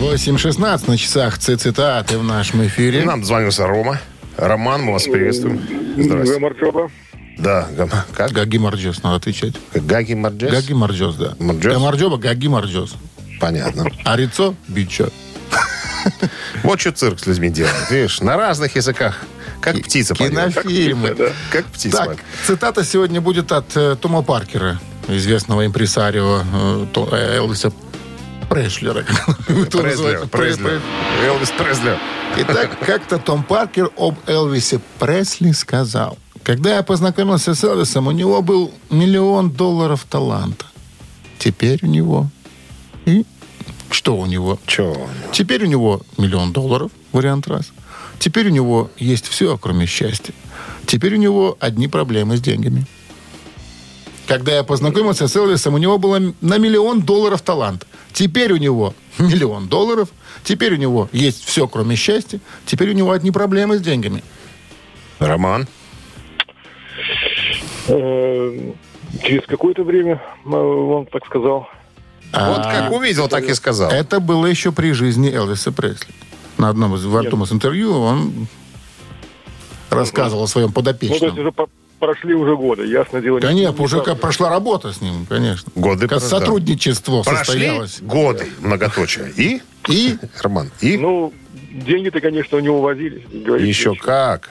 8.16 0.00 0.88
на 0.88 0.96
часах 0.98 1.38
ци- 1.38 1.56
цитаты 1.56 2.18
в 2.18 2.24
нашем 2.24 2.66
эфире. 2.66 3.04
Нам 3.04 3.24
звонился 3.24 3.66
Рома. 3.66 3.98
Роман, 4.42 4.82
мы 4.82 4.92
вас 4.92 5.04
приветствуем. 5.04 5.60
Здравствуйте. 5.96 6.32
Гамарчоба. 6.34 6.90
Да, 7.38 7.68
как? 8.12 8.32
Гаги 8.32 8.58
Марджос, 8.58 9.02
надо 9.02 9.16
отвечать. 9.16 9.54
Гаги 9.72 10.14
Марджес? 10.14 10.50
Гаги 10.50 10.72
Марджос, 10.72 11.14
да. 11.16 11.36
Марджос? 11.38 11.72
Гамарджоба, 11.74 12.16
Гаги 12.16 12.48
Марджос. 12.48 12.96
Понятно. 13.40 13.86
А 14.04 14.16
Рицо– 14.16 14.54
Бичо. 14.68 15.10
Вот 16.64 16.80
что 16.80 16.90
цирк 16.90 17.20
с 17.20 17.26
людьми 17.26 17.50
делает. 17.50 17.90
Видишь, 17.90 18.20
на 18.20 18.36
разных 18.36 18.74
языках. 18.74 19.20
Как 19.60 19.80
птица. 19.80 20.14
Кинофильмы. 20.14 21.16
Как 21.50 21.64
птица 21.66 21.98
Так, 21.98 22.16
цитата 22.44 22.84
сегодня 22.84 23.20
будет 23.20 23.52
от 23.52 23.76
э, 23.76 23.96
Тома 24.00 24.22
Паркера, 24.22 24.80
известного 25.06 25.64
импресарио 25.64 26.42
э, 26.52 26.86
э, 27.12 27.36
Элвиса 27.36 27.72
Прешлера. 28.50 29.04
Преслер. 29.46 30.26
Преслер. 30.26 30.80
Элвис 31.24 31.50
Преслер. 31.50 31.98
Итак, 32.38 32.78
как-то 32.86 33.18
Том 33.18 33.42
Паркер 33.42 33.90
об 33.96 34.16
Элвисе 34.26 34.80
Пресли 34.98 35.52
сказал. 35.52 36.18
Когда 36.42 36.76
я 36.76 36.82
познакомился 36.82 37.54
с 37.54 37.62
Элвисом, 37.62 38.06
у 38.06 38.10
него 38.10 38.42
был 38.42 38.72
миллион 38.90 39.50
долларов 39.50 40.06
таланта. 40.08 40.66
Теперь 41.38 41.78
у 41.82 41.86
него... 41.86 42.28
И 43.04 43.24
что 43.90 44.16
у 44.16 44.26
него? 44.26 44.58
Че? 44.66 44.96
Теперь 45.32 45.64
у 45.64 45.66
него 45.66 46.00
миллион 46.16 46.52
долларов, 46.52 46.90
вариант 47.12 47.46
раз. 47.48 47.72
Теперь 48.18 48.48
у 48.48 48.50
него 48.50 48.90
есть 48.96 49.26
все, 49.26 49.58
кроме 49.58 49.86
счастья. 49.86 50.32
Теперь 50.86 51.14
у 51.14 51.18
него 51.18 51.56
одни 51.60 51.88
проблемы 51.88 52.36
с 52.36 52.40
деньгами. 52.40 52.86
Когда 54.26 54.52
я 54.52 54.62
познакомился 54.62 55.28
с 55.28 55.36
Элвисом, 55.36 55.74
у 55.74 55.78
него 55.78 55.98
было 55.98 56.32
на 56.40 56.58
миллион 56.58 57.02
долларов 57.02 57.42
талант. 57.42 57.86
Теперь 58.12 58.52
у 58.52 58.56
него 58.56 58.94
миллион 59.18 59.68
долларов. 59.68 60.08
Теперь 60.44 60.74
у 60.74 60.76
него 60.76 61.08
есть 61.12 61.44
все, 61.44 61.66
кроме 61.68 61.96
счастья. 61.96 62.40
Теперь 62.66 62.90
у 62.90 62.94
него 62.94 63.12
одни 63.12 63.30
проблемы 63.30 63.78
с 63.78 63.80
деньгами. 63.80 64.22
Роман. 65.18 65.68
Э, 67.88 68.72
Через 69.22 69.42
какое-то 69.46 69.84
время 69.84 70.22
э, 70.44 70.48
он 70.48 71.06
так 71.06 71.24
сказал. 71.26 71.68
Вот 72.32 72.62
как 72.62 72.90
увидел, 72.92 73.28
так 73.28 73.44
и 73.44 73.52
сказал. 73.54 73.90
А, 73.90 73.94
Это 73.94 74.20
было 74.20 74.46
еще 74.46 74.72
при 74.72 74.92
жизни 74.92 75.30
Элвиса 75.30 75.70
Пресли. 75.70 76.14
На 76.56 76.70
одном 76.70 76.94
из, 76.94 77.04
в 77.04 77.14
одном 77.16 77.42
из 77.44 77.52
интервью 77.52 77.92
он 78.00 78.46
рассказывал 79.90 80.44
о 80.44 80.48
своем 80.48 80.72
Ну, 80.74 80.82
то 80.82 80.90
есть 80.90 80.98
подопечном. 81.00 81.38
уже 81.38 81.52
прошли 81.98 82.34
уже 82.34 82.56
годы, 82.56 82.86
ясно 82.86 83.20
дело. 83.20 83.36
не- 83.36 83.42
Конечно, 83.42 83.76
не 83.78 83.84
уже 83.84 84.00
как 84.00 84.18
прошла 84.20 84.48
работа 84.48 84.92
с 84.92 85.00
ним, 85.02 85.26
конечно. 85.28 85.70
Годы 85.74 86.08
как 86.08 86.20
сотрудничество 86.22 87.22
Прошли 87.22 87.44
состоялось. 87.44 88.00
годы, 88.00 88.48
многоточие. 88.60 89.30
И, 89.36 89.60
И 89.88 90.16
Роман, 90.42 90.70
и 90.80 90.96
Ну, 90.96 91.32
деньги-то, 91.72 92.20
конечно, 92.20 92.58
у 92.58 92.60
него 92.60 92.80
возились. 92.80 93.22
еще 93.32 93.90
ничего. 93.90 93.94
как. 94.00 94.50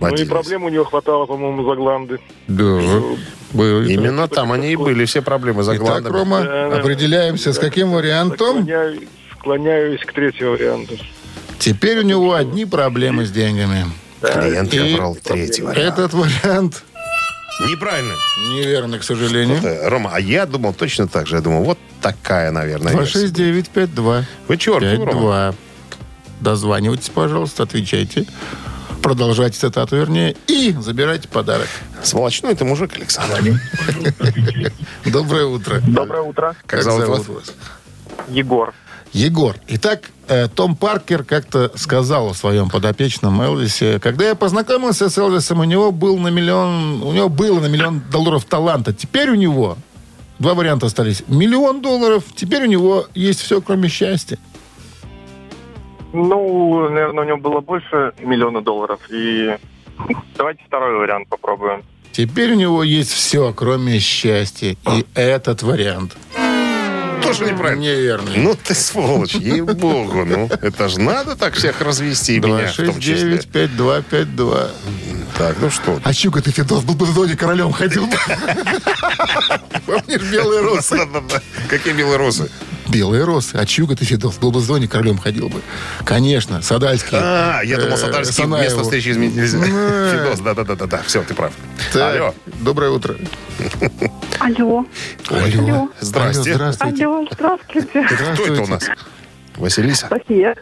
Ну 0.00 0.06
и 0.08 0.10
водились. 0.12 0.28
проблем 0.30 0.64
у 0.64 0.68
него 0.70 0.84
хватало, 0.84 1.26
по-моему, 1.26 1.64
за 1.68 1.76
гланды. 1.76 2.18
да, 2.48 2.80
было. 3.52 3.82
Именно 3.82 4.28
там 4.28 4.52
они 4.52 4.72
и 4.72 4.76
были, 4.76 5.04
все 5.04 5.22
проблемы 5.22 5.62
за 5.62 5.72
Итак, 5.76 5.84
гландами. 5.86 6.12
Рома, 6.12 6.40
Да, 6.42 6.70
да. 6.70 6.76
определяемся, 6.78 7.52
с 7.52 7.58
каким 7.58 7.90
вариантом. 7.92 8.62
Склоняюсь, 8.62 9.00
склоняюсь 9.38 10.00
к 10.00 10.12
третьему 10.12 10.52
варианту. 10.52 10.96
Теперь 11.58 11.98
у 11.98 12.02
него 12.02 12.34
одни 12.34 12.64
проблемы 12.64 13.26
с 13.26 13.30
деньгами. 13.30 13.86
Клиент 14.22 14.72
И 14.74 14.78
выбрал 14.78 15.16
третий 15.16 15.62
вариант. 15.62 15.98
Этот 15.98 16.12
вариант 16.14 16.84
Неправильно. 17.68 18.14
неверный, 18.48 18.98
к 18.98 19.02
сожалению. 19.04 19.58
Это, 19.58 19.90
Рома, 19.90 20.10
а 20.12 20.20
я 20.20 20.46
думал 20.46 20.74
точно 20.74 21.08
так 21.08 21.26
же. 21.26 21.36
Я 21.36 21.42
думал, 21.42 21.64
вот 21.64 21.78
такая, 22.00 22.50
наверное, 22.50 22.94
версия. 22.94 23.26
269-52. 23.26 24.24
Вы 24.48 24.56
черту, 24.56 25.04
Рома. 25.04 25.52
5-2. 25.52 25.54
Дозванивайтесь, 26.40 27.10
пожалуйста, 27.10 27.64
отвечайте. 27.64 28.26
Продолжайте 29.02 29.58
цитату, 29.58 29.96
вернее, 29.96 30.36
и 30.46 30.74
забирайте 30.78 31.26
подарок. 31.28 31.68
Сволочной 32.02 32.54
ты 32.54 32.64
мужик, 32.64 32.94
Александр. 32.96 33.58
Доброе 35.06 35.46
утро. 35.46 35.80
Доброе 35.86 36.22
утро. 36.22 36.54
Как 36.66 36.82
зовут 36.82 37.26
вас? 37.28 37.52
Егор. 38.28 38.74
Егор. 39.12 39.56
Итак, 39.66 40.10
э, 40.28 40.46
Том 40.48 40.76
Паркер 40.76 41.24
как-то 41.24 41.72
сказал 41.76 42.30
о 42.30 42.34
своем 42.34 42.68
подопечном 42.70 43.40
Элвисе. 43.42 43.98
Когда 43.98 44.28
я 44.28 44.34
познакомился 44.36 45.10
с 45.10 45.18
Элвисом, 45.18 45.60
у 45.60 45.64
него 45.64 45.90
был 45.90 46.16
на 46.18 46.28
миллион, 46.28 47.02
у 47.02 47.12
него 47.12 47.28
было 47.28 47.60
на 47.60 47.66
миллион 47.66 48.02
долларов 48.12 48.44
таланта. 48.44 48.92
Теперь 48.92 49.30
у 49.30 49.34
него 49.34 49.76
два 50.38 50.54
варианта 50.54 50.86
остались. 50.86 51.24
Миллион 51.26 51.80
долларов, 51.82 52.24
теперь 52.34 52.62
у 52.62 52.66
него 52.66 53.06
есть 53.14 53.40
все, 53.40 53.60
кроме 53.60 53.88
счастья. 53.88 54.38
Ну, 56.12 56.88
наверное, 56.88 57.24
у 57.24 57.26
него 57.26 57.38
было 57.38 57.60
больше 57.60 58.12
миллиона 58.20 58.62
долларов. 58.62 59.00
И 59.10 59.56
давайте 60.36 60.62
второй 60.66 60.98
вариант 60.98 61.28
попробуем. 61.28 61.82
Теперь 62.12 62.52
у 62.52 62.56
него 62.56 62.82
есть 62.82 63.12
все, 63.12 63.52
кроме 63.52 63.98
счастья. 63.98 64.76
И 64.92 65.06
этот 65.14 65.62
вариант 65.62 66.16
Тоже 67.22 67.44
неправильно. 67.44 67.82
неверный. 67.82 68.36
Ну 68.38 68.54
ты 68.54 68.74
сволочь, 68.74 69.34
ей-богу, 69.34 70.24
ну. 70.24 70.48
Это 70.62 70.88
же 70.88 71.00
надо 71.00 71.36
так 71.36 71.54
всех 71.54 71.80
развести, 71.80 72.36
и 72.36 72.40
меня 72.40 72.66
в 72.68 72.76
том 72.76 73.00
числе. 73.00 73.36
269-5252. 73.38 74.70
Так, 75.38 75.56
ну 75.60 75.70
что? 75.70 76.00
А 76.04 76.12
Щука 76.12 76.42
ты, 76.42 76.50
Федос, 76.50 76.82
был 76.84 76.94
бы 76.94 77.06
в 77.06 77.12
зоне 77.14 77.36
королем 77.36 77.72
ходил. 77.72 78.06
Помнишь, 79.86 80.22
белые? 80.30 80.62
Да-да-да. 80.90 81.42
Какие 81.68 81.94
белые 81.94 82.16
розы? 82.18 82.50
Белые 82.90 83.24
росы. 83.24 83.54
А 83.56 83.64
Чуга 83.66 83.94
ты, 83.96 84.04
бы 84.50 84.60
в 84.60 84.64
зоне 84.64 84.88
королем 84.88 85.18
ходил 85.18 85.48
бы. 85.48 85.60
Конечно, 86.04 86.60
Садальский. 86.62 87.18
А, 87.20 87.60
я 87.62 87.76
думал, 87.78 87.96
Э, 87.96 87.96
Санаеву. 88.24 88.64
место 88.64 88.82
встречи 88.82 89.08
изменить 89.10 89.36
нельзя. 89.36 89.58
Э. 89.64 90.12
Фидос, 90.24 90.40
да-да-да-да, 90.40 91.02
все, 91.06 91.22
ты 91.22 91.34
прав. 91.34 91.52
Алло. 91.94 92.34
Доброе 92.60 92.90
утро. 92.90 93.16
Алло. 94.40 94.86
Алло. 95.28 95.88
Здрасте. 96.00 96.40
Алло, 96.54 96.72
здравствуйте. 96.72 97.04
Алло, 97.06 97.26
здравствуйте. 97.30 98.06
Кто 98.34 98.46
это 98.46 98.62
у 98.62 98.66
нас? 98.66 98.84
Василиса? 99.56 100.08
София. 100.08 100.56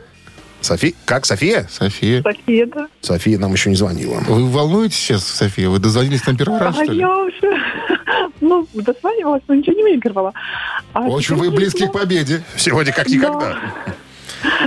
София? 0.61 0.93
Как, 1.05 1.25
София? 1.27 1.67
София. 1.71 2.23
София, 2.23 2.67
да. 2.67 2.89
София 3.01 3.39
нам 3.39 3.53
еще 3.53 3.71
не 3.71 3.77
звонила. 3.77 4.21
Вы 4.27 4.47
волнуетесь 4.49 4.97
сейчас, 4.97 5.25
София? 5.25 5.69
Вы 5.69 5.79
дозвонились 5.79 6.27
нам 6.27 6.37
первый 6.37 6.59
раз, 6.59 6.77
А 6.79 6.85
что 6.85 6.93
ли? 6.93 6.99
я 7.01 7.17
уже, 7.17 7.57
ну, 8.41 8.67
дозванивалась, 8.75 9.43
но 9.49 9.55
ничего 9.55 9.77
не 9.77 9.83
выигрывала. 9.85 10.33
А 10.93 11.03
Очень 11.03 11.37
теперь 11.37 11.51
вы 11.51 11.57
близки 11.57 11.87
к 11.87 11.93
победе. 11.93 12.43
Сегодня 12.57 12.93
как 12.93 13.09
никогда. 13.09 13.39
Да, 13.41 13.59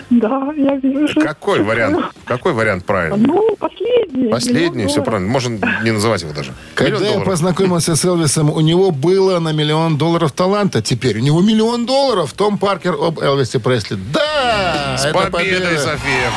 я 0.09 0.75
вижу. 0.77 1.07
что- 1.07 1.21
Какой 1.21 1.61
вариант? 1.63 2.05
Какой 2.25 2.53
вариант 2.53 2.85
правильный? 2.85 3.25
Ну, 3.27 3.55
последний. 3.59 4.29
Последний, 4.29 4.85
все 4.87 5.01
правильно. 5.03 5.29
Можно 5.31 5.59
не 5.83 5.91
называть 5.91 6.21
его 6.23 6.33
даже. 6.33 6.53
Когда 6.75 6.91
Миллион 6.91 7.03
я 7.03 7.09
долларов. 7.13 7.29
познакомился 7.29 7.95
с 7.95 8.05
Элвисом, 8.05 8.49
у 8.49 8.59
него 8.61 8.91
было 8.91 9.39
на 9.39 9.51
миллион 9.53 9.97
долларов 9.97 10.31
таланта. 10.31 10.81
Теперь 10.81 11.17
у 11.19 11.21
него 11.21 11.41
миллион 11.41 11.85
долларов. 11.85 12.33
Том 12.33 12.57
Паркер 12.57 12.93
об 12.93 13.19
Элвисе 13.19 13.59
Пресли. 13.59 13.97
Да! 14.13 14.97
С 14.97 15.05
победой, 15.11 15.31
победа. 15.31 15.77
София. 15.79 16.31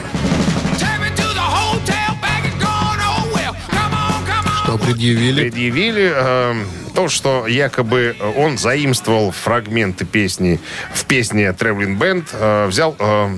Что 4.64 4.78
предъявили? 4.78 5.42
Предъявили 5.42 6.12
э, 6.14 6.54
то, 6.94 7.10
что 7.10 7.48
якобы 7.48 8.16
он 8.38 8.58
заимствовал 8.58 9.32
фрагменты 9.32 10.06
песни 10.06 10.60
в 10.94 11.06
песне 11.06 11.48
Traveling 11.58 11.98
Band, 11.98 12.28
э, 12.34 12.68
взял 12.68 12.96
э, 13.00 13.30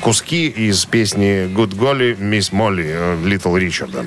куски 0.00 0.48
из 0.48 0.84
песни 0.84 1.46
Good 1.54 1.76
Golly 1.76 2.16
Miss 2.18 2.52
Molly 2.52 2.86
э, 2.86 3.16
Little 3.24 3.58
Ричарда. 3.58 4.06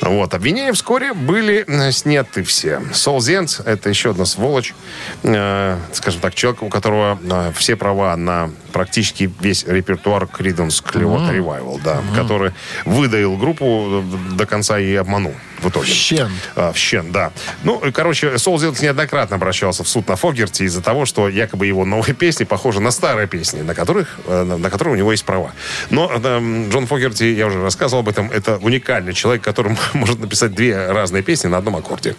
Вот. 0.00 0.34
Обвинения 0.34 0.72
вскоре 0.72 1.14
были 1.14 1.64
э, 1.66 1.92
сняты 1.92 2.42
все. 2.42 2.82
Сол 2.92 3.20
Зенц, 3.20 3.60
это 3.60 3.88
еще 3.88 4.10
одна 4.10 4.24
сволочь, 4.24 4.74
э, 5.22 5.78
скажем 5.92 6.20
так, 6.20 6.34
человек, 6.34 6.62
у 6.62 6.68
которого 6.68 7.18
э, 7.22 7.52
все 7.54 7.76
права 7.76 8.16
на 8.16 8.50
практически 8.72 9.30
весь 9.40 9.64
репертуар 9.64 10.24
Creedence 10.24 10.82
Clearwater 10.84 11.38
Revival, 11.38 11.80
да, 11.82 12.02
который 12.14 12.52
выдаил 12.84 13.36
группу 13.36 14.02
э, 14.02 14.34
до 14.34 14.46
конца 14.46 14.78
и 14.78 14.94
обманул 14.94 15.34
в 15.64 15.68
итоге. 15.68 15.92
Щен. 15.92 16.30
А, 16.56 16.72
в 16.72 16.76
Щен, 16.76 17.12
да. 17.12 17.32
Ну, 17.62 17.82
короче, 17.92 18.38
Сол 18.38 18.58
Зенц 18.58 18.80
неоднократно 18.80 19.36
обращался 19.36 19.84
в 19.84 19.88
суд 19.88 20.08
на 20.08 20.16
Фогерти 20.16 20.64
из-за 20.64 20.82
того, 20.82 21.06
что 21.06 21.28
якобы 21.28 21.66
его 21.66 21.84
новые 21.84 22.14
песни 22.14 22.44
похожи 22.44 22.80
на 22.80 22.90
старые 22.90 23.28
песни, 23.28 23.62
на 23.62 23.74
которых, 23.74 24.18
э, 24.26 24.44
на 24.44 24.64
на 24.64 24.70
которые 24.70 24.94
у 24.94 24.96
него 24.96 25.12
есть 25.12 25.24
права. 25.24 25.52
Но 25.90 26.10
э, 26.12 26.68
Джон 26.70 26.86
Фогерти, 26.86 27.24
я 27.24 27.46
уже 27.46 27.62
рассказывал 27.62 28.00
об 28.00 28.08
этом, 28.08 28.30
это 28.30 28.56
уникальный 28.56 29.12
человек, 29.12 29.42
который 29.42 29.76
может 29.92 30.20
написать 30.20 30.54
две 30.54 30.86
разные 30.90 31.22
песни 31.22 31.48
на 31.48 31.58
одном 31.58 31.76
аккорде. 31.76 32.16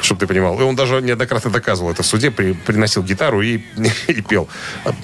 Чтобы 0.00 0.20
ты 0.20 0.26
понимал. 0.26 0.58
И 0.60 0.62
он 0.62 0.76
даже 0.76 1.00
неоднократно 1.02 1.50
доказывал 1.50 1.90
это 1.90 2.02
в 2.02 2.06
суде, 2.06 2.30
при- 2.30 2.52
приносил 2.52 3.02
гитару 3.02 3.42
и, 3.42 3.60
и 4.08 4.20
пел. 4.22 4.48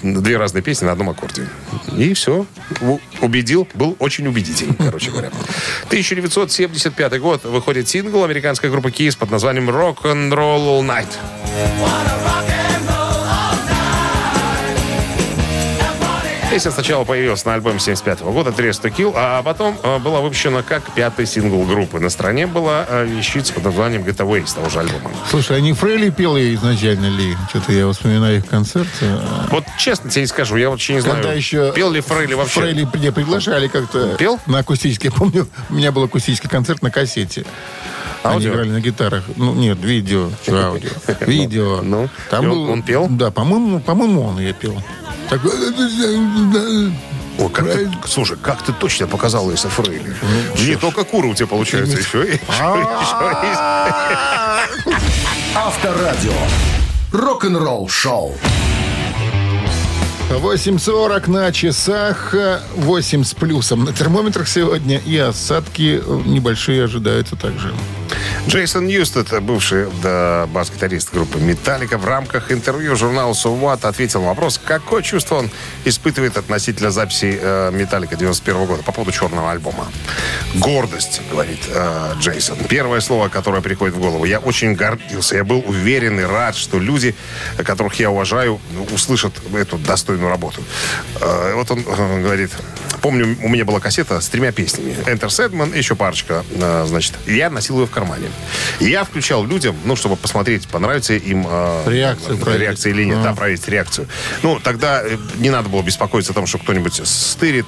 Две 0.01 0.37
разные 0.37 0.61
песни 0.61 0.85
на 0.85 0.93
одном 0.93 1.09
аккорде. 1.09 1.47
И 1.97 2.13
все. 2.13 2.45
Убедил. 3.21 3.67
Был 3.73 3.95
очень 3.99 4.27
убедительный, 4.27 4.75
короче 4.77 5.11
говоря. 5.11 5.31
1975 5.87 7.19
год 7.19 7.43
выходит 7.43 7.87
сингл 7.87 8.23
американской 8.23 8.69
группы 8.69 8.89
Kiss 8.89 9.17
под 9.17 9.31
названием 9.31 9.69
Rock 9.69 10.03
and 10.03 10.31
Roll 10.31 10.81
All 10.81 10.85
Night. 10.85 12.44
Песня 16.55 16.71
сначала 16.71 17.03
появилась 17.03 17.43
на 17.43 17.55
альбоме 17.55 17.79
75 17.79 18.21
года 18.21 18.51
«Dress 18.51 18.81
to 18.81 18.89
Kill», 18.89 19.11
а 19.13 19.43
потом 19.43 19.77
э, 19.83 19.99
была 19.99 20.21
выпущена 20.21 20.63
как 20.63 20.89
пятый 20.93 21.25
сингл 21.25 21.61
группы. 21.63 21.99
На 21.99 22.09
стране 22.09 22.47
была 22.47 22.85
э, 22.87 23.05
вещица 23.05 23.51
под 23.51 23.65
названием 23.65 24.03
«Getaway» 24.03 24.47
с 24.47 24.53
того 24.53 24.69
же 24.69 24.79
альбома. 24.79 25.11
Слушай, 25.29 25.57
они 25.57 25.73
Фрейли 25.73 26.11
пел 26.11 26.37
ее 26.37 26.55
изначально 26.55 27.07
ли? 27.07 27.35
Что-то 27.49 27.73
я 27.73 27.91
вспоминаю 27.91 28.37
их 28.37 28.45
концерт. 28.47 28.87
Вот 29.51 29.65
честно 29.77 30.09
тебе 30.09 30.21
не 30.21 30.27
скажу, 30.27 30.55
я 30.55 30.69
вообще 30.69 30.93
не 30.93 31.01
знаю, 31.01 31.17
Когда 31.17 31.33
еще 31.33 31.73
пел 31.75 31.91
ли 31.91 31.99
Фрейли 31.99 32.35
вообще. 32.35 32.61
Фрейли 32.61 32.87
меня 32.93 33.11
приглашали 33.11 33.67
как-то. 33.67 34.15
Пел? 34.15 34.39
На 34.45 34.59
акустический. 34.59 35.09
Я 35.09 35.11
помню, 35.11 35.49
у 35.69 35.73
меня 35.73 35.91
был 35.91 36.05
акустический 36.05 36.49
концерт 36.49 36.81
на 36.81 36.89
кассете. 36.89 37.43
Они 38.23 38.35
Аудио? 38.35 38.53
играли 38.53 38.69
на 38.69 38.79
гитарах. 38.79 39.25
Ну, 39.35 39.53
нет, 39.53 39.77
видео. 39.81 40.29
Что 40.41 40.67
аудио? 40.67 40.89
Видео. 41.27 41.81
Ну, 41.83 42.05
и 42.31 42.35
он- 42.35 42.69
он 42.69 42.81
пел? 42.81 43.07
Да, 43.09 43.29
по-моему, 43.29 43.81
по-моему, 43.81 44.23
он 44.23 44.39
ее 44.39 44.53
пел. 44.53 44.81
Так, 45.29 45.41
О, 47.39 47.49
как 47.49 47.65
ты, 47.65 47.91
слушай, 48.07 48.37
как 48.41 48.61
ты 48.63 48.73
точно 48.73 49.07
показал 49.07 49.49
Иса 49.51 49.69
Фрейли. 49.69 50.15
Не 50.59 50.75
только 50.75 51.03
куры 51.03 51.29
у 51.29 51.33
тебя 51.33 51.47
получаются, 51.47 51.97
еще 51.97 52.35
и... 52.35 52.39
Авторадио. 55.55 56.33
Рок-н-ролл 57.11 57.87
шоу. 57.89 58.35
8.40 60.29 61.29
на 61.29 61.51
часах, 61.51 62.33
8 62.75 63.23
с 63.23 63.33
плюсом 63.33 63.85
на 63.85 63.93
термометрах 63.93 64.47
сегодня, 64.47 64.97
и 64.97 65.17
осадки 65.17 66.01
э, 66.03 66.21
небольшие 66.25 66.83
ожидаются 66.83 67.35
также. 67.35 67.73
Джейсон 68.47 68.87
Ньюстед, 68.87 69.43
бывший 69.43 69.87
да, 70.03 70.47
бас-гитарист 70.47 71.13
группы 71.13 71.39
«Металлика», 71.39 71.97
в 71.97 72.05
рамках 72.05 72.51
интервью 72.51 72.95
журналу 72.95 73.33
«So 73.33 73.59
What» 73.59 73.87
ответил 73.87 74.21
на 74.21 74.27
вопрос, 74.27 74.61
какое 74.63 75.01
чувство 75.01 75.35
он 75.35 75.49
испытывает 75.83 76.37
относительно 76.37 76.91
записи 76.91 77.39
э, 77.41 77.71
«Металлика» 77.73 78.15
91 78.15 78.65
года 78.65 78.83
по 78.83 78.91
поводу 78.91 79.11
черного 79.11 79.51
альбома. 79.51 79.87
«Гордость», 80.55 81.21
говорит 81.31 81.59
э, 81.69 82.13
Джейсон. 82.19 82.57
Первое 82.69 82.99
слово, 82.99 83.29
которое 83.29 83.61
приходит 83.61 83.95
в 83.95 83.99
голову. 83.99 84.25
Я 84.25 84.39
очень 84.39 84.75
гордился, 84.75 85.35
я 85.35 85.43
был 85.43 85.63
уверен 85.65 86.19
и 86.19 86.23
рад, 86.23 86.55
что 86.55 86.79
люди, 86.79 87.15
которых 87.57 87.95
я 87.99 88.11
уважаю, 88.11 88.59
услышат 88.93 89.33
эту 89.55 89.77
достойную 89.77 90.29
работу. 90.29 90.61
Э, 91.19 91.53
вот 91.55 91.71
он 91.71 91.79
э, 91.79 92.21
говорит, 92.21 92.51
помню, 93.05 93.37
у 93.43 93.49
меня 93.49 93.65
была 93.65 93.79
кассета 93.79 94.19
с 94.19 94.27
тремя 94.29 94.51
песнями. 94.51 94.95
Enter 95.05 95.27
Sandman, 95.27 95.77
еще 95.77 95.95
парочка, 95.95 96.43
э, 96.49 96.85
значит. 96.87 97.13
Я 97.27 97.51
носил 97.51 97.79
ее 97.79 97.85
в 97.85 97.91
кармане. 97.91 98.29
Я 98.79 99.03
включал 99.03 99.45
людям, 99.45 99.75
ну, 99.85 99.95
чтобы 99.95 100.15
посмотреть, 100.15 100.67
понравится 100.67 101.13
им 101.13 101.45
э, 101.47 101.83
Реакцию 101.85 102.39
реакция 102.57 102.93
или 102.93 103.03
нет. 103.03 103.19
А. 103.19 103.23
Да, 103.25 103.33
проверить 103.33 103.67
реакцию. 103.67 104.07
Ну, 104.41 104.59
тогда 104.59 105.03
э, 105.03 105.17
не 105.35 105.51
надо 105.51 105.69
было 105.69 105.83
беспокоиться 105.83 106.31
о 106.31 106.33
том, 106.33 106.47
что 106.47 106.57
кто-нибудь 106.57 106.99
стырит, 107.03 107.67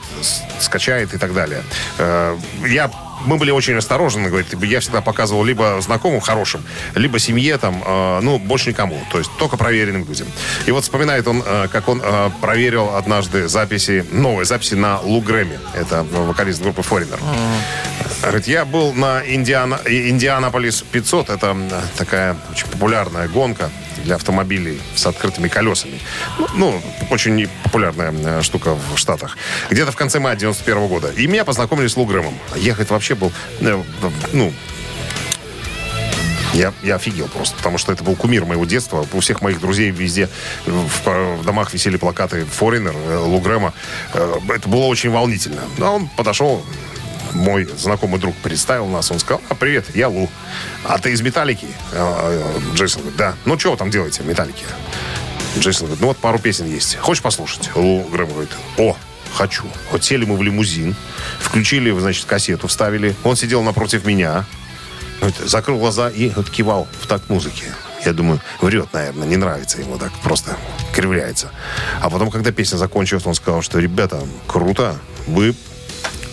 скачает 0.60 1.14
и 1.14 1.20
так 1.20 1.36
далее. 1.36 1.62
Э, 2.00 2.36
Я 2.68 2.90
мы 3.26 3.38
были 3.38 3.52
очень 3.52 3.76
осторожны, 3.76 4.30
говорит, 4.30 4.48
я 4.64 4.80
всегда 4.80 5.02
показывал 5.02 5.44
либо 5.44 5.80
знакомым 5.82 6.20
хорошим, 6.22 6.64
либо 6.96 7.20
семье 7.20 7.58
там, 7.58 7.84
э, 7.86 8.20
ну, 8.22 8.40
больше 8.40 8.70
никому, 8.70 9.00
то 9.12 9.18
есть 9.18 9.32
только 9.38 9.58
проверенным 9.58 10.06
людям. 10.08 10.28
И 10.66 10.72
вот 10.72 10.84
вспоминает 10.84 11.28
он, 11.28 11.44
э, 11.46 11.68
как 11.72 11.88
он 11.90 12.02
э, 12.04 12.30
проверил 12.42 12.96
однажды 12.96 13.48
записи, 13.48 14.06
новые 14.12 14.46
записи 14.46 14.76
на 14.76 15.00
Лу 15.00 15.22
Грэмми, 15.22 15.60
это 15.76 16.04
вокалист 16.04 16.62
группы 16.62 16.82
Foreigner. 16.82 17.20
Говорит, 18.22 18.48
я 18.48 18.66
был 18.66 18.94
на 18.94 19.22
Индиана, 19.26 19.80
и- 19.86 20.10
Индианаполис 20.10 20.82
500. 20.92 21.30
Это 21.30 21.56
такая 21.98 22.36
очень 22.52 22.68
популярная 22.68 23.28
гонка 23.28 23.70
для 24.04 24.16
автомобилей 24.16 24.80
с 24.96 25.06
открытыми 25.06 25.48
колесами. 25.48 26.00
Ну, 26.40 26.48
ну, 26.56 26.82
очень 27.10 27.48
популярная 27.64 28.12
э, 28.12 28.42
штука 28.42 28.76
в 28.76 28.98
Штатах. 28.98 29.38
Где-то 29.70 29.92
в 29.92 29.96
конце 29.96 30.20
мая 30.20 30.36
91 30.36 30.88
года. 30.88 31.10
И 31.16 31.28
меня 31.28 31.46
познакомили 31.46 31.88
с 31.88 31.96
Лу 31.98 32.06
Грэмом. 32.06 32.34
Ехать 32.56 32.90
вообще 32.90 33.07
был, 33.16 33.32
э, 33.62 33.82
ну, 34.34 34.54
я, 36.54 36.74
я 36.82 36.96
офигел 36.96 37.28
просто, 37.28 37.56
потому 37.58 37.78
что 37.78 37.92
это 37.92 38.04
был 38.04 38.16
кумир 38.16 38.46
моего 38.46 38.66
детства. 38.66 39.06
У 39.14 39.20
всех 39.20 39.42
моих 39.42 39.60
друзей 39.60 39.92
везде 39.92 40.30
в, 40.66 41.38
в 41.38 41.46
домах 41.46 41.74
висели 41.74 41.98
плакаты 41.98 42.46
Форинер, 42.46 42.96
Лу 43.20 43.40
Грэма. 43.40 43.74
Э, 44.14 44.40
Это 44.50 44.68
было 44.68 44.86
очень 44.86 45.12
волнительно. 45.12 45.62
А 45.80 45.92
он 45.92 46.08
подошел, 46.10 46.64
мой 47.34 47.66
знакомый 47.78 48.20
друг 48.20 48.36
представил 48.38 48.88
нас, 48.88 49.12
он 49.12 49.20
сказал, 49.20 49.42
а, 49.50 49.56
привет, 49.56 49.96
я 49.96 50.10
Лу. 50.10 50.30
А 50.84 50.98
ты 50.98 51.12
из 51.12 51.22
Металлики? 51.22 51.68
Э, 51.92 52.42
э, 52.74 52.76
Джейсон 52.76 53.02
говорит, 53.02 53.18
да. 53.18 53.36
Ну, 53.46 53.60
что 53.60 53.72
вы 53.72 53.78
там 53.78 53.90
делаете 53.92 54.24
в 54.24 54.26
Металлике? 54.26 54.66
Джейсон 55.60 55.88
говорит, 55.88 56.02
ну 56.02 56.08
вот 56.08 56.18
пару 56.18 56.40
песен 56.40 56.66
есть. 56.68 56.98
Хочешь 56.98 57.24
послушать? 57.24 57.70
Лу 57.76 58.04
Грэм 58.04 58.30
говорит, 58.30 58.52
о, 58.78 58.96
хочу. 59.38 59.64
Вот 59.92 60.04
сели 60.04 60.26
мы 60.26 60.36
в 60.36 60.42
лимузин, 60.42 60.96
включили, 61.40 61.98
значит, 62.00 62.26
кассету, 62.26 62.68
вставили. 62.68 63.16
Он 63.24 63.36
сидел 63.36 63.62
напротив 63.62 64.04
меня, 64.06 64.46
вот, 65.22 65.36
закрыл 65.46 65.78
глаза 65.78 66.10
и 66.10 66.30
вот 66.30 66.50
кивал 66.50 66.88
в 67.02 67.08
такт 67.08 67.30
музыки. 67.30 67.66
Я 68.06 68.14
думаю, 68.14 68.42
врет, 68.62 68.94
наверное, 68.94 69.28
не 69.28 69.38
нравится 69.38 69.80
ему 69.80 69.98
так, 69.98 70.12
просто 70.24 70.58
кривляется. 70.94 71.52
А 72.02 72.10
потом, 72.10 72.32
когда 72.32 72.52
песня 72.52 72.78
закончилась, 72.78 73.26
он 73.26 73.36
сказал, 73.36 73.62
что, 73.62 73.80
ребята, 73.80 74.22
круто, 74.48 74.96
вы 75.28 75.56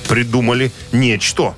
придумали 0.09 0.73
нечто. 0.93 1.55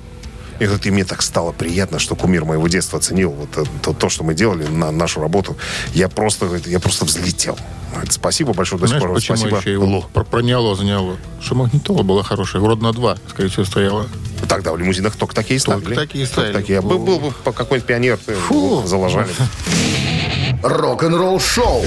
И, 0.59 0.65
говорит, 0.65 0.85
и 0.85 0.91
мне 0.91 1.05
так 1.05 1.21
стало 1.21 1.51
приятно, 1.51 1.99
что 1.99 2.15
кумир 2.15 2.43
моего 2.45 2.67
детства 2.67 2.97
оценил 2.99 3.31
вот 3.31 3.49
это- 3.57 3.69
то, 3.81 3.93
то, 3.93 4.09
что 4.09 4.23
мы 4.23 4.33
делали, 4.33 4.65
на 4.67 4.91
нашу 4.91 5.21
работу. 5.21 5.55
Я 5.93 6.09
просто, 6.09 6.45
говорит, 6.47 6.67
я 6.67 6.79
просто 6.79 7.05
взлетел. 7.05 7.57
Говорит, 7.91 8.11
спасибо 8.13 8.53
большое, 8.53 8.81
до 8.81 8.87
сих 8.87 8.99
пор. 8.99 9.13
почему 9.13 9.37
Спасибо. 9.37 9.57
еще 9.59 9.71
его 9.73 10.01
про- 10.13 10.23
проняло, 10.23 10.75
заняло? 10.75 11.17
Что 11.41 11.55
магнитола 11.55 12.03
была 12.03 12.23
хорошая, 12.23 12.61
вроде 12.61 12.81
на 12.81 12.91
два, 12.91 13.17
скорее 13.29 13.49
всего, 13.49 13.65
стояла. 13.65 14.07
Тогда 14.47 14.71
в 14.73 14.77
лимузинах 14.77 15.15
только 15.15 15.33
такие 15.35 15.59
Только 15.59 15.79
ставили. 15.81 15.95
такие 15.95 16.25
Только 16.25 16.33
ставили. 16.41 16.53
такие. 16.53 16.79
А 16.79 16.81
был, 16.81 16.99
был 16.99 17.19
бы 17.19 17.31
какой-нибудь 17.43 17.85
пионер, 17.87 18.19
э, 18.27 18.33
Фу. 18.35 18.83
заложали. 18.85 19.29
Рок-н-ролл 20.63 21.39
шоу 21.39 21.85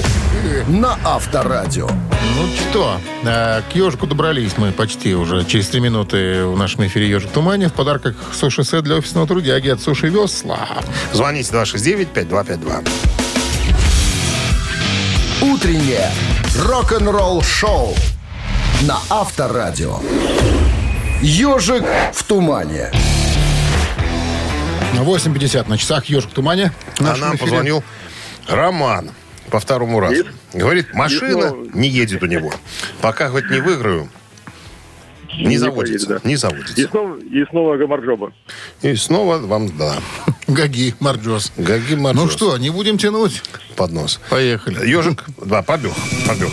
на 0.67 0.97
Авторадио. 1.03 1.89
Ну 1.89 2.47
что, 2.55 2.97
э, 3.25 3.61
к 3.69 3.75
ежику 3.75 4.07
добрались 4.07 4.53
мы 4.57 4.71
почти 4.71 5.13
уже. 5.13 5.43
Через 5.43 5.67
три 5.67 5.81
минуты 5.81 6.45
в 6.45 6.57
нашем 6.57 6.85
эфире 6.87 7.09
«Ежик 7.09 7.31
в 7.31 7.33
тумане». 7.33 7.67
В 7.67 7.73
подарках 7.73 8.15
суши-сет 8.33 8.85
для 8.85 8.95
офисного 8.95 9.27
трудяги 9.27 9.67
от 9.67 9.81
Суши 9.81 10.07
Весла. 10.07 10.59
Звоните 11.11 11.51
269-5252. 11.51 12.87
Утреннее 15.41 16.09
рок-н-ролл 16.57 17.41
шоу 17.41 17.93
на 18.83 18.99
Авторадио. 19.09 19.99
Ежик 21.21 21.83
в 22.13 22.23
тумане. 22.23 22.89
На 24.93 25.01
8.50 25.01 25.67
на 25.67 25.77
часах 25.77 26.05
«Ежик 26.05 26.31
в 26.31 26.33
тумане». 26.33 26.71
А 26.99 27.17
нам 27.17 27.35
эфире. 27.35 27.37
позвонил 27.37 27.83
Роман 28.47 29.11
по 29.49 29.59
второму 29.59 29.99
разу. 29.99 30.25
Говорит, 30.53 30.93
машина 30.93 31.49
снова- 31.49 31.67
не 31.73 31.87
едет 31.89 32.23
у 32.23 32.25
него. 32.25 32.51
Пока 33.01 33.29
хоть 33.29 33.49
не 33.49 33.59
выиграю, 33.59 34.09
не, 35.37 35.45
Не 35.45 35.57
заводится. 35.57 36.07
поедет, 36.07 36.23
да. 36.23 36.27
Не 36.27 36.33
И 36.33 36.37
заводится. 36.37 36.87
снова, 36.89 37.17
и 37.17 37.45
снова 37.49 37.77
Гамарджоба. 37.77 38.33
И 38.81 38.95
снова 38.95 39.37
вам, 39.37 39.77
да, 39.77 39.95
Гаги, 40.47 40.93
Марджос. 40.99 41.53
Гаги 41.55 41.93
Ну 41.95 42.01
Марджос 42.01 42.33
что, 42.33 42.57
не 42.57 42.69
будем 42.69 42.97
тянуть? 42.97 43.41
под 43.77 43.91
нос. 43.93 44.19
Поехали. 44.29 44.85
Ежик, 44.87 45.23
да, 45.45 45.61
побег, 45.63 45.93
побег. 46.27 46.49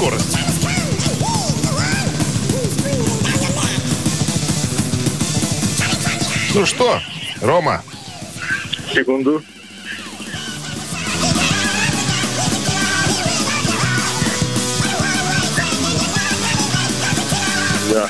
Скорость. 0.00 0.36
Ну 6.54 6.66
что, 6.66 7.00
Рома, 7.42 7.82
Секунду. 8.92 9.42
Да. 17.92 18.08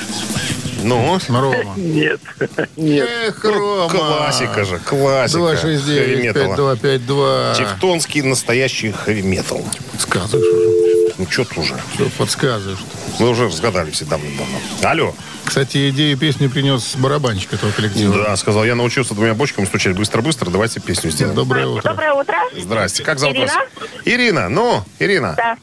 ну, 0.83 1.19
Рома. 1.29 1.73
Нет. 1.75 2.21
Нет. 2.77 3.09
Эх, 3.27 3.43
Рома. 3.43 3.89
классика 3.89 4.63
же, 4.63 4.79
классика. 4.79 5.39
269 5.39 6.05
хэви-металла. 6.07 6.77
5252 6.77 7.55
Тевтонский 7.57 8.21
настоящий 8.21 8.91
хэви-метал. 8.91 9.63
Подсказываешь 9.91 10.47
уже. 10.47 10.90
Ну, 11.21 11.29
что 11.29 11.45
тут 11.45 11.59
уже? 11.59 11.79
Все, 11.93 12.09
подсказываешь. 12.17 12.79
Мы 13.19 13.29
уже 13.29 13.45
разгадали 13.45 13.91
все 13.91 14.05
давно-давно. 14.05 14.57
Алло. 14.81 15.13
Кстати, 15.45 15.91
идею 15.91 16.17
песни 16.17 16.47
принес 16.47 16.95
барабанщик 16.95 17.53
этого 17.53 17.71
коллектива. 17.71 18.23
Да, 18.23 18.35
сказал, 18.37 18.65
я 18.65 18.73
научился 18.73 19.13
двумя 19.13 19.35
бочками 19.35 19.65
стучать 19.65 19.95
быстро-быстро, 19.95 20.49
давайте 20.49 20.79
песню 20.79 21.11
сделаем. 21.11 21.35
Доброе 21.35 21.67
утро. 21.67 21.89
Доброе 21.91 22.13
утро. 22.13 22.37
Здрасте. 22.57 23.03
Как 23.03 23.19
зовут 23.19 23.35
Ирина? 23.35 23.53
вас? 23.53 23.89
Ирина. 24.03 24.49
Ну, 24.49 24.83
Ирина. 24.97 25.35
Да. 25.37 25.57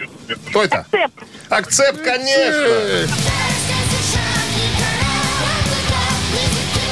Кто 0.50 0.62
это? 0.62 0.86
Цеп. 0.92 1.10
Акцепт, 1.48 2.04
конечно. 2.04 3.08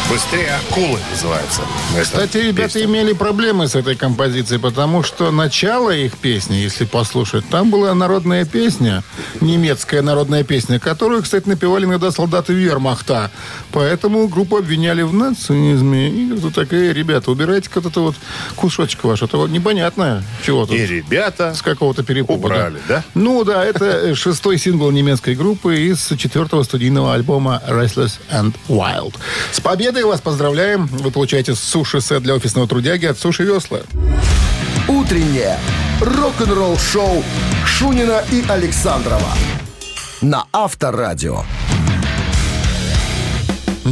Быстрее 0.08 0.52
акулы 0.70 1.00
называется. 1.10 1.62
Кстати, 2.00 2.36
ребята 2.36 2.74
песня. 2.74 2.84
имели 2.84 3.12
проблемы 3.12 3.66
с 3.66 3.74
этой 3.74 3.96
композицией, 3.96 4.60
потому 4.60 5.02
что 5.02 5.32
начало 5.32 5.90
их 5.90 6.16
песни, 6.16 6.54
если 6.54 6.84
послушать, 6.84 7.44
там 7.48 7.70
была 7.70 7.92
народная 7.92 8.44
песня, 8.44 9.02
немецкая 9.40 10.02
народная 10.02 10.44
песня, 10.44 10.78
которую, 10.78 11.24
кстати, 11.24 11.48
напевали 11.48 11.86
иногда 11.86 12.12
солдаты 12.12 12.52
вермахта. 12.52 13.32
Поэтому 13.72 14.28
группу 14.28 14.56
обвиняли 14.58 15.02
в 15.02 15.12
нацизме. 15.12 16.08
И 16.08 16.32
вот 16.34 16.54
такая, 16.54 16.92
ребята, 16.92 17.32
убирайте 17.32 17.68
вот 17.74 17.86
это 17.86 18.00
вот 18.00 18.14
кусочек 18.54 19.02
ваш. 19.02 19.22
Это 19.22 19.36
вот 19.38 19.50
непонятно, 19.50 20.22
чего 20.44 20.66
тут. 20.66 20.76
И 20.76 20.86
ребята 20.86 21.52
С 21.52 21.62
какого-то 21.62 22.04
перепуга. 22.04 22.46
убрали, 22.46 22.78
да? 22.88 23.02
Ну 23.14 23.42
да, 23.42 23.64
это 23.64 24.14
шестой 24.14 24.56
сингл 24.58 24.88
немецкой 24.92 25.34
группы 25.34 25.76
из 25.80 26.12
четвертого 26.16 26.62
студийного 26.62 27.12
альбома 27.12 27.60
Restless 27.68 28.20
and 28.30 28.54
Wild. 28.68 29.14
С 29.50 29.60
победой 29.60 29.95
вас 30.04 30.20
поздравляем. 30.20 30.86
Вы 30.86 31.10
получаете 31.10 31.54
суши-сет 31.54 32.22
для 32.22 32.34
офисного 32.34 32.68
трудяги 32.68 33.06
от 33.06 33.18
Суши 33.18 33.44
Весла. 33.44 33.80
Утреннее 34.88 35.58
рок-н-ролл-шоу 36.00 37.24
Шунина 37.64 38.22
и 38.30 38.44
Александрова 38.48 39.32
на 40.20 40.44
Авторадио. 40.52 41.42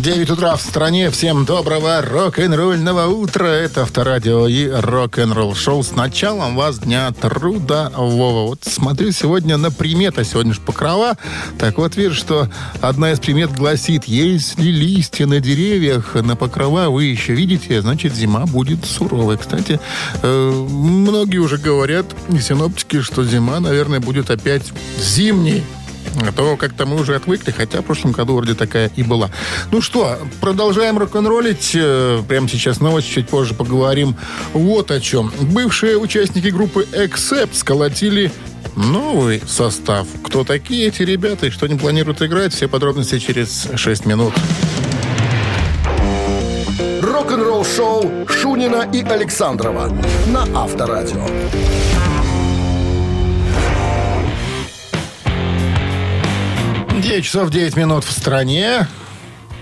9 0.00 0.30
утра 0.30 0.56
в 0.56 0.60
стране. 0.60 1.08
Всем 1.10 1.44
доброго 1.44 2.02
рок-н-ролльного 2.02 3.06
утра. 3.06 3.46
Это 3.46 3.82
Авторадио 3.82 4.48
и 4.48 4.68
рок-н-ролл 4.68 5.54
шоу 5.54 5.84
с 5.84 5.92
началом 5.92 6.56
вас 6.56 6.80
дня 6.80 7.12
трудового. 7.12 8.48
Вот 8.48 8.64
смотрю 8.64 9.12
сегодня 9.12 9.56
на 9.56 9.70
приметы. 9.70 10.24
Сегодня 10.24 10.52
же 10.52 10.60
покрова. 10.60 11.16
Так 11.58 11.78
вот, 11.78 11.94
вижу, 11.96 12.14
что 12.14 12.48
одна 12.80 13.12
из 13.12 13.20
примет 13.20 13.52
гласит, 13.52 14.04
если 14.04 14.62
листья 14.62 15.26
на 15.26 15.38
деревьях 15.38 16.14
на 16.14 16.34
покрова 16.34 16.88
вы 16.88 17.04
еще 17.04 17.34
видите, 17.34 17.80
значит 17.80 18.14
зима 18.14 18.46
будет 18.46 18.84
суровой. 18.84 19.38
Кстати, 19.38 19.78
э, 20.22 20.50
многие 20.50 21.38
уже 21.38 21.56
говорят, 21.56 22.06
синоптики, 22.40 23.00
что 23.00 23.24
зима, 23.24 23.60
наверное, 23.60 24.00
будет 24.00 24.30
опять 24.30 24.72
зимней. 24.98 25.62
А 26.20 26.32
то 26.32 26.56
как-то 26.56 26.86
мы 26.86 27.00
уже 27.00 27.14
отвыкли, 27.16 27.50
хотя 27.50 27.80
в 27.80 27.84
прошлом 27.84 28.12
году 28.12 28.34
вроде 28.36 28.54
такая 28.54 28.90
и 28.96 29.02
была. 29.02 29.30
Ну 29.70 29.80
что, 29.80 30.18
продолжаем 30.40 30.98
рок-н-роллить. 30.98 31.72
Э, 31.74 32.22
Прямо 32.28 32.48
сейчас 32.48 32.80
новость, 32.80 33.10
чуть 33.10 33.28
позже 33.28 33.54
поговорим 33.54 34.16
вот 34.52 34.90
о 34.90 35.00
чем. 35.00 35.32
Бывшие 35.40 35.96
участники 35.98 36.48
группы 36.48 36.86
Accept 36.92 37.54
сколотили 37.54 38.32
новый 38.76 39.42
состав. 39.46 40.06
Кто 40.24 40.44
такие 40.44 40.88
эти 40.88 41.02
ребята 41.02 41.46
и 41.46 41.50
что 41.50 41.66
они 41.66 41.76
планируют 41.76 42.22
играть, 42.22 42.52
все 42.54 42.68
подробности 42.68 43.18
через 43.18 43.68
6 43.74 44.06
минут. 44.06 44.32
Рок-н-ролл-шоу 47.02 48.26
Шунина 48.28 48.88
и 48.92 49.02
Александрова 49.02 49.92
на 50.26 50.42
Авторадио. 50.54 51.26
9 57.00 57.24
часов 57.24 57.50
9 57.50 57.76
минут 57.76 58.04
в 58.04 58.12
стране. 58.12 58.86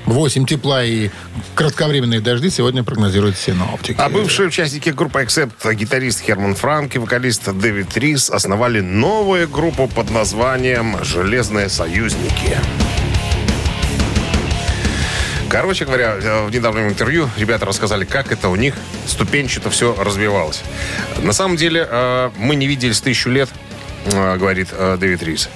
8 0.06 0.46
тепла 0.46 0.84
и 0.84 1.10
кратковременные 1.54 2.20
дожди 2.20 2.50
сегодня 2.50 2.82
прогнозируют 2.82 3.36
синоптики. 3.36 3.96
А 3.98 4.08
бывшие 4.08 4.48
участники 4.48 4.90
группы 4.90 5.22
Accept, 5.22 5.74
гитарист 5.74 6.20
Херман 6.20 6.54
Франк 6.54 6.96
и 6.96 6.98
вокалист 6.98 7.50
Дэвид 7.52 7.96
Рис 7.96 8.28
основали 8.28 8.80
новую 8.80 9.48
группу 9.48 9.88
под 9.88 10.10
названием 10.10 11.02
«Железные 11.04 11.68
союзники». 11.68 12.58
Короче 15.48 15.84
говоря, 15.84 16.16
э, 16.20 16.46
в 16.46 16.50
недавнем 16.50 16.88
интервью 16.88 17.28
ребята 17.36 17.66
рассказали, 17.66 18.06
как 18.06 18.32
это 18.32 18.48
у 18.48 18.56
них 18.56 18.74
ступенчато 19.06 19.68
все 19.68 19.94
развивалось. 19.94 20.62
На 21.22 21.34
самом 21.34 21.56
деле, 21.56 21.86
э, 21.88 22.30
мы 22.38 22.56
не 22.56 22.66
виделись 22.66 23.02
тысячу 23.02 23.28
лет, 23.28 23.50
говорит 24.10 24.68
э, 24.72 24.96
Дэвид 24.98 25.22
Рис. 25.22 25.48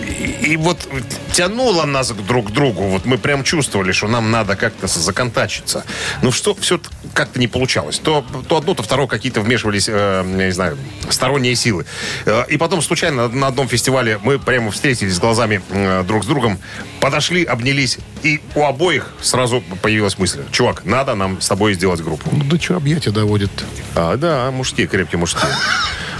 И, 0.00 0.52
и 0.52 0.56
вот 0.56 0.88
тянуло 1.32 1.84
нас 1.84 2.10
друг 2.10 2.48
к 2.48 2.50
другу. 2.50 2.82
Вот 2.84 3.04
мы 3.04 3.18
прям 3.18 3.44
чувствовали, 3.44 3.92
что 3.92 4.08
нам 4.08 4.30
надо 4.30 4.56
как-то 4.56 4.86
законтачиться. 4.86 5.84
Но 6.22 6.30
что 6.30 6.54
все 6.54 6.80
как-то 7.14 7.38
не 7.38 7.48
получалось. 7.48 7.98
То, 7.98 8.24
то 8.48 8.56
одно, 8.56 8.74
то 8.74 8.82
второе 8.82 9.06
какие-то 9.06 9.40
вмешивались, 9.40 9.88
э, 9.88 10.24
я 10.26 10.46
не 10.46 10.52
знаю, 10.52 10.78
сторонние 11.08 11.54
силы. 11.54 11.86
Э, 12.26 12.44
и 12.48 12.56
потом 12.56 12.82
случайно 12.82 13.28
на 13.28 13.46
одном 13.46 13.68
фестивале 13.68 14.18
мы 14.22 14.38
прямо 14.38 14.70
встретились 14.70 15.18
глазами 15.18 15.62
э, 15.70 16.04
друг 16.04 16.24
с 16.24 16.26
другом, 16.26 16.58
подошли, 17.00 17.44
обнялись, 17.44 17.98
и 18.22 18.40
у 18.54 18.64
обоих 18.64 19.12
сразу 19.20 19.62
появилась 19.82 20.18
мысль. 20.18 20.42
Чувак, 20.50 20.84
надо 20.84 21.14
нам 21.14 21.40
с 21.40 21.48
тобой 21.48 21.74
сделать 21.74 22.00
группу. 22.00 22.28
Ну, 22.32 22.44
да 22.44 22.58
что 22.58 22.76
объятия 22.76 23.10
доводит 23.10 23.50
А, 23.94 24.16
да, 24.16 24.50
мужские, 24.50 24.86
крепкие 24.86 25.18
мужские. 25.18 25.50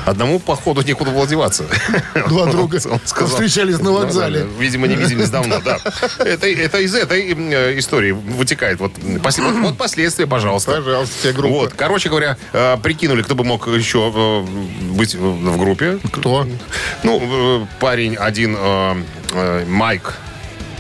Одному, 0.05 0.41
походу, 0.41 0.83
некуда 0.83 1.11
было 1.13 1.27
деваться. 1.27 1.65
Два 2.29 2.47
друга 2.47 2.79
встречались 2.79 3.79
на 3.81 3.93
вокзале. 3.93 4.47
Видимо, 4.59 4.87
не 4.87 4.97
виделись 4.97 5.31
давно, 5.31 5.61
да. 5.61 5.79
Это, 6.19 6.47
из 6.79 6.95
этой 6.95 7.33
э, 7.33 7.79
истории 7.79 8.13
вытекает. 8.13 8.79
Вот, 8.81 8.93
пос- 8.99 9.43
вот, 9.43 9.55
вот 9.55 9.79
последствия, 9.79 10.27
пожалуйста. 10.27 10.73
Пожалуйста, 10.73 11.23
тебе 11.23 11.33
группа. 11.33 11.55
Вот, 11.55 11.75
короче 11.75 12.09
говоря, 12.09 12.37
э, 12.53 12.77
прикинули, 12.83 13.23
кто 13.23 13.35
бы 13.35 13.45
мог 13.45 13.67
еще 13.69 14.13
э, 14.15 14.93
быть 14.93 15.15
в 15.15 15.59
группе. 15.59 15.99
Кто? 16.13 16.47
Ну, 17.03 17.67
парень 17.81 18.17
один, 18.17 18.57
Майк 19.67 20.15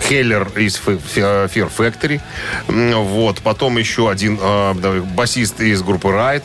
Хеллер 0.09 0.49
из 0.57 0.78
Fear 0.78 1.70
Factory. 1.76 2.20
Вот. 2.68 3.40
Потом 3.43 3.78
еще 3.78 4.11
один 4.11 4.38
э, 4.40 5.01
басист 5.14 5.61
из 5.61 5.82
группы 5.82 6.09
Ride. 6.09 6.43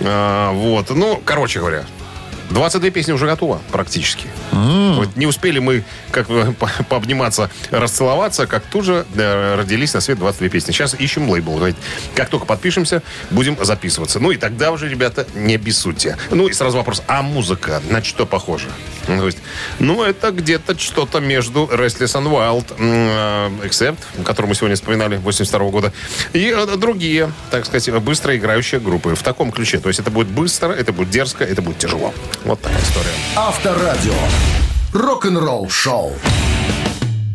Э, 0.00 0.50
Вот. 0.52 0.90
Ну, 0.90 1.20
короче 1.24 1.60
говоря, 1.60 1.84
22 2.50 2.90
песни 2.90 3.12
уже 3.12 3.26
готово 3.26 3.60
практически. 3.70 4.26
Вот 4.52 5.16
не 5.16 5.26
успели 5.26 5.58
мы 5.58 5.84
как 6.10 6.26
по- 6.58 6.70
пообниматься, 6.88 7.50
расцеловаться, 7.70 8.46
как 8.46 8.64
тут 8.64 8.84
же 8.84 9.06
э, 9.14 9.54
родились 9.56 9.94
на 9.94 10.00
свет 10.00 10.18
22 10.18 10.48
песни. 10.48 10.72
Сейчас 10.72 10.94
ищем 10.94 11.28
лейбл. 11.30 11.60
Как 12.14 12.28
только 12.28 12.46
подпишемся, 12.46 13.02
будем 13.30 13.56
записываться. 13.64 14.18
Ну 14.18 14.30
и 14.30 14.36
тогда 14.36 14.72
уже, 14.72 14.88
ребята, 14.88 15.26
не 15.34 15.54
обессудьте. 15.54 16.16
Ну 16.30 16.48
и 16.48 16.52
сразу 16.52 16.76
вопрос, 16.76 17.02
а 17.06 17.22
музыка 17.22 17.80
на 17.88 18.02
что 18.02 18.26
похожа? 18.26 18.68
Ну, 19.08 19.18
то 19.18 19.26
есть, 19.26 19.38
ну, 19.78 20.02
это 20.02 20.30
где-то 20.30 20.78
что-то 20.78 21.20
между 21.20 21.64
Restless 21.72 22.14
and 22.16 22.30
Wild, 22.30 22.74
э, 22.78 23.66
Except, 23.66 23.98
который 24.24 24.46
мы 24.46 24.54
сегодня 24.54 24.76
вспоминали, 24.76 25.16
82 25.16 25.70
года, 25.70 25.92
и 26.32 26.54
э, 26.56 26.76
другие, 26.76 27.32
так 27.50 27.66
сказать, 27.66 27.92
быстро 28.02 28.36
играющие 28.36 28.80
группы 28.80 29.14
в 29.14 29.22
таком 29.22 29.50
ключе. 29.50 29.78
То 29.78 29.88
есть 29.88 30.00
это 30.00 30.10
будет 30.10 30.28
быстро, 30.28 30.72
это 30.72 30.92
будет 30.92 31.10
дерзко, 31.10 31.44
это 31.44 31.62
будет 31.62 31.78
тяжело. 31.78 32.12
Вот 32.44 32.60
такая 32.60 32.80
история. 32.80 33.10
Авторадио. 33.36 34.14
Рок-н-ролл-шоу. 34.92 36.12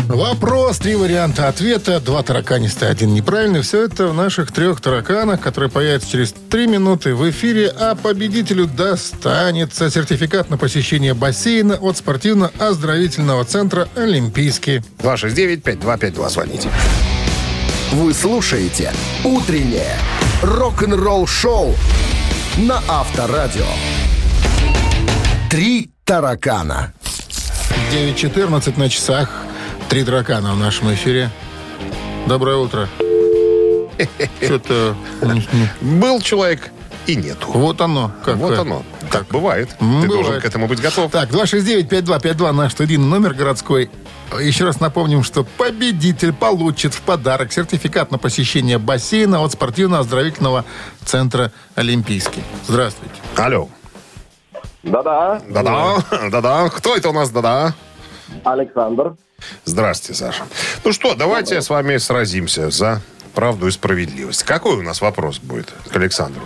Вопрос, 0.07 0.77
три 0.77 0.95
варианта 0.95 1.47
ответа, 1.47 1.99
два 1.99 2.21
тараканистые, 2.21 2.91
один 2.91 3.13
неправильный. 3.13 3.61
Все 3.61 3.85
это 3.85 4.07
в 4.07 4.13
наших 4.13 4.51
трех 4.51 4.79
тараканах, 4.79 5.41
которые 5.41 5.69
появятся 5.71 6.11
через 6.11 6.33
три 6.49 6.67
минуты 6.67 7.15
в 7.15 7.27
эфире, 7.31 7.69
а 7.69 7.95
победителю 7.95 8.67
достанется 8.67 9.89
сертификат 9.89 10.51
на 10.51 10.57
посещение 10.57 11.15
бассейна 11.15 11.75
от 11.75 11.97
спортивно-оздоровительного 11.97 13.45
центра 13.45 13.89
«Олимпийский». 13.95 14.83
269-5252, 14.99 16.29
звоните. 16.29 16.69
Вы 17.93 18.13
слушаете 18.13 18.93
«Утреннее 19.23 19.97
рок-н-ролл-шоу» 20.43 21.73
на 22.57 22.81
Авторадио. 22.87 23.65
Три 25.55 25.89
таракана. 26.03 26.91
9.14 27.93 28.77
на 28.77 28.89
часах. 28.89 29.29
Три 29.87 30.03
таракана 30.03 30.53
в 30.53 30.57
нашем 30.57 30.93
эфире. 30.93 31.29
Доброе 32.27 32.57
утро. 32.57 32.89
Что-то... 34.41 34.97
Был 35.79 36.19
человек 36.19 36.71
и 37.07 37.15
нету. 37.15 37.47
Вот 37.53 37.79
оно. 37.79 38.11
Как 38.25 38.35
вот 38.35 38.59
оно. 38.59 38.83
Так 39.09 39.27
бывает. 39.29 39.69
М, 39.79 40.01
Ты 40.01 40.07
бывает. 40.09 40.25
должен 40.25 40.41
к 40.41 40.45
этому 40.45 40.67
быть 40.67 40.81
готов. 40.81 41.09
Так, 41.09 41.29
269-5252, 41.29 42.51
наш 42.51 42.73
студийный 42.73 43.07
номер 43.07 43.33
городской. 43.33 43.89
Еще 44.37 44.65
раз 44.65 44.81
напомним, 44.81 45.23
что 45.23 45.45
победитель 45.45 46.33
получит 46.33 46.93
в 46.93 46.99
подарок 46.99 47.53
сертификат 47.53 48.11
на 48.11 48.17
посещение 48.17 48.77
бассейна 48.77 49.41
от 49.41 49.53
спортивно-оздоровительного 49.53 50.65
центра 51.05 51.53
«Олимпийский». 51.75 52.43
Здравствуйте. 52.67 53.15
Алло. 53.37 53.69
Да-да, 54.85 55.41
Да-да. 55.49 55.97
Да-да. 56.29 56.69
Кто 56.69 56.95
это 56.95 57.09
у 57.09 57.13
нас? 57.13 57.29
Да-да. 57.31 57.73
Александр. 58.43 59.15
Здравствуйте, 59.65 60.19
Саша. 60.19 60.43
Ну 60.83 60.93
что, 60.93 61.15
давайте 61.15 61.61
с 61.61 61.69
вами 61.69 61.97
сразимся 61.97 62.69
за 62.69 63.01
правду 63.33 63.67
и 63.67 63.71
справедливость. 63.71 64.43
Какой 64.43 64.77
у 64.77 64.81
нас 64.81 65.01
вопрос 65.01 65.39
будет 65.39 65.73
к 65.91 65.95
Александру? 65.95 66.43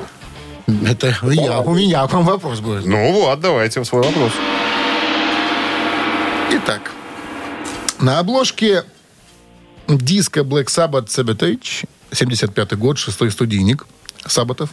Это 0.88 1.16
я, 1.24 1.60
у 1.60 1.74
меня 1.74 2.08
к 2.08 2.14
вам 2.14 2.26
вопрос 2.26 2.60
будет. 2.60 2.86
Ну 2.86 3.12
вот, 3.14 3.40
давайте 3.40 3.84
свой 3.84 4.04
вопрос. 4.04 4.32
Итак, 6.52 6.92
на 8.00 8.20
обложке 8.20 8.84
диска 9.88 10.42
Black 10.42 10.66
Sabbath 10.66 11.08
Sabotage, 11.08 11.88
75 12.12 12.78
год, 12.78 12.98
шестой 12.98 13.32
студийник 13.32 13.86
Сабатов. 14.26 14.70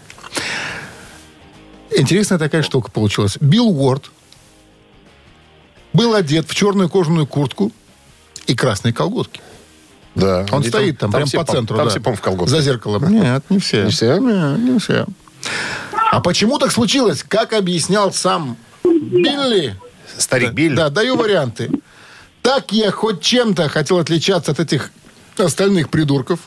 Интересная 1.95 2.39
такая 2.39 2.63
штука 2.63 2.91
получилась. 2.91 3.37
Билл 3.41 3.69
Уорд 3.69 4.11
был 5.93 6.15
одет 6.15 6.49
в 6.49 6.55
черную 6.55 6.89
кожаную 6.89 7.27
куртку 7.27 7.73
и 8.47 8.55
красные 8.55 8.93
колготки. 8.93 9.41
Да. 10.15 10.47
Он 10.51 10.65
стоит 10.65 10.99
там, 10.99 11.13
прям 11.13 11.27
все 11.27 11.39
по 11.39 11.51
пом- 11.51 11.55
центру. 11.55 11.77
Там 11.77 11.87
да. 11.87 11.91
все, 11.91 12.01
по-моему, 12.01 12.17
в 12.17 12.23
колготках. 12.23 12.51
За 12.51 12.63
зеркалом. 12.63 13.09
Нет, 13.13 13.45
не 13.51 13.59
все. 13.59 13.85
Не 13.85 13.91
все? 13.91 14.19
Нет, 14.19 14.59
не 14.59 14.79
все. 14.79 15.07
А 16.11 16.21
почему 16.21 16.59
так 16.59 16.73
случилось? 16.73 17.23
Как 17.23 17.53
объяснял 17.53 18.13
сам 18.13 18.57
Билли? 18.85 19.79
Старик 20.17 20.53
Билли. 20.53 20.75
Да, 20.75 20.89
даю 20.89 21.17
варианты. 21.17 21.71
Так 22.43 22.73
я 22.73 22.91
хоть 22.91 23.21
чем-то 23.21 23.69
хотел 23.69 23.99
отличаться 23.99 24.53
от 24.53 24.61
этих 24.61 24.91
остальных 25.37 25.91
придурков. 25.91 26.41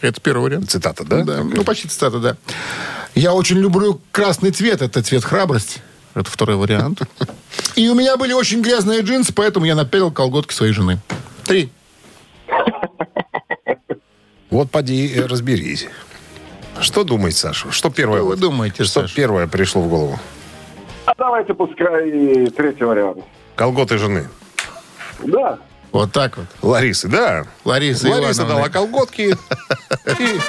Это 0.00 0.20
первый 0.20 0.44
вариант. 0.44 0.70
Цитата, 0.70 1.04
да? 1.04 1.24
Да, 1.24 1.42
ну 1.42 1.64
почти 1.64 1.88
цитата, 1.88 2.18
да. 2.18 2.36
Я 3.14 3.34
очень 3.34 3.58
люблю 3.58 4.00
красный 4.12 4.50
цвет, 4.50 4.82
это 4.82 5.02
цвет 5.02 5.24
храбрости. 5.24 5.80
Это 6.14 6.30
второй 6.30 6.56
вариант. 6.56 7.02
И 7.76 7.88
у 7.88 7.94
меня 7.94 8.16
были 8.16 8.32
очень 8.32 8.62
грязные 8.62 9.00
джинсы, 9.02 9.32
поэтому 9.32 9.66
я 9.66 9.74
напялил 9.74 10.10
колготки 10.10 10.52
своей 10.54 10.72
жены. 10.72 10.98
Три. 11.44 11.70
Вот 14.50 14.68
поди 14.68 15.06
и 15.06 15.20
разберись. 15.20 15.86
Что 16.80 17.04
думает 17.04 17.36
Саша? 17.36 17.70
Что 17.70 17.88
первое? 17.88 18.18
Что 18.18 18.26
вы 18.26 18.36
думаете, 18.36 18.82
Что 18.82 19.02
Саша? 19.02 19.14
первое 19.14 19.46
пришло 19.46 19.80
в 19.80 19.88
голову? 19.88 20.18
А 21.06 21.14
давайте 21.16 21.54
пускай 21.54 22.46
третий 22.50 22.82
вариант. 22.82 23.18
Колготы 23.54 23.96
жены. 23.96 24.28
Да. 25.22 25.60
Вот 25.92 26.12
так 26.12 26.36
вот. 26.36 26.46
Ларисы, 26.62 27.08
да. 27.08 27.44
Лариса 27.64 28.08
Лариса 28.08 28.42
Ивановна. 28.42 28.54
дала 28.54 28.68
колготки. 28.68 29.22
и- 29.22 30.40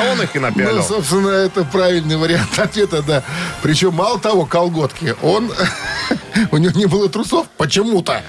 А 0.00 0.04
он 0.12 0.22
их 0.22 0.34
и 0.34 0.38
Ну, 0.38 0.46
напялил. 0.46 0.82
собственно, 0.82 1.28
это 1.30 1.64
правильный 1.64 2.16
вариант 2.16 2.58
ответа, 2.58 3.02
да. 3.02 3.22
Причем, 3.62 3.94
мало 3.94 4.18
того, 4.18 4.46
колготки, 4.46 5.14
он... 5.22 5.52
У 6.52 6.56
него 6.56 6.78
не 6.78 6.86
было 6.86 7.08
трусов 7.08 7.46
почему-то 7.56 8.22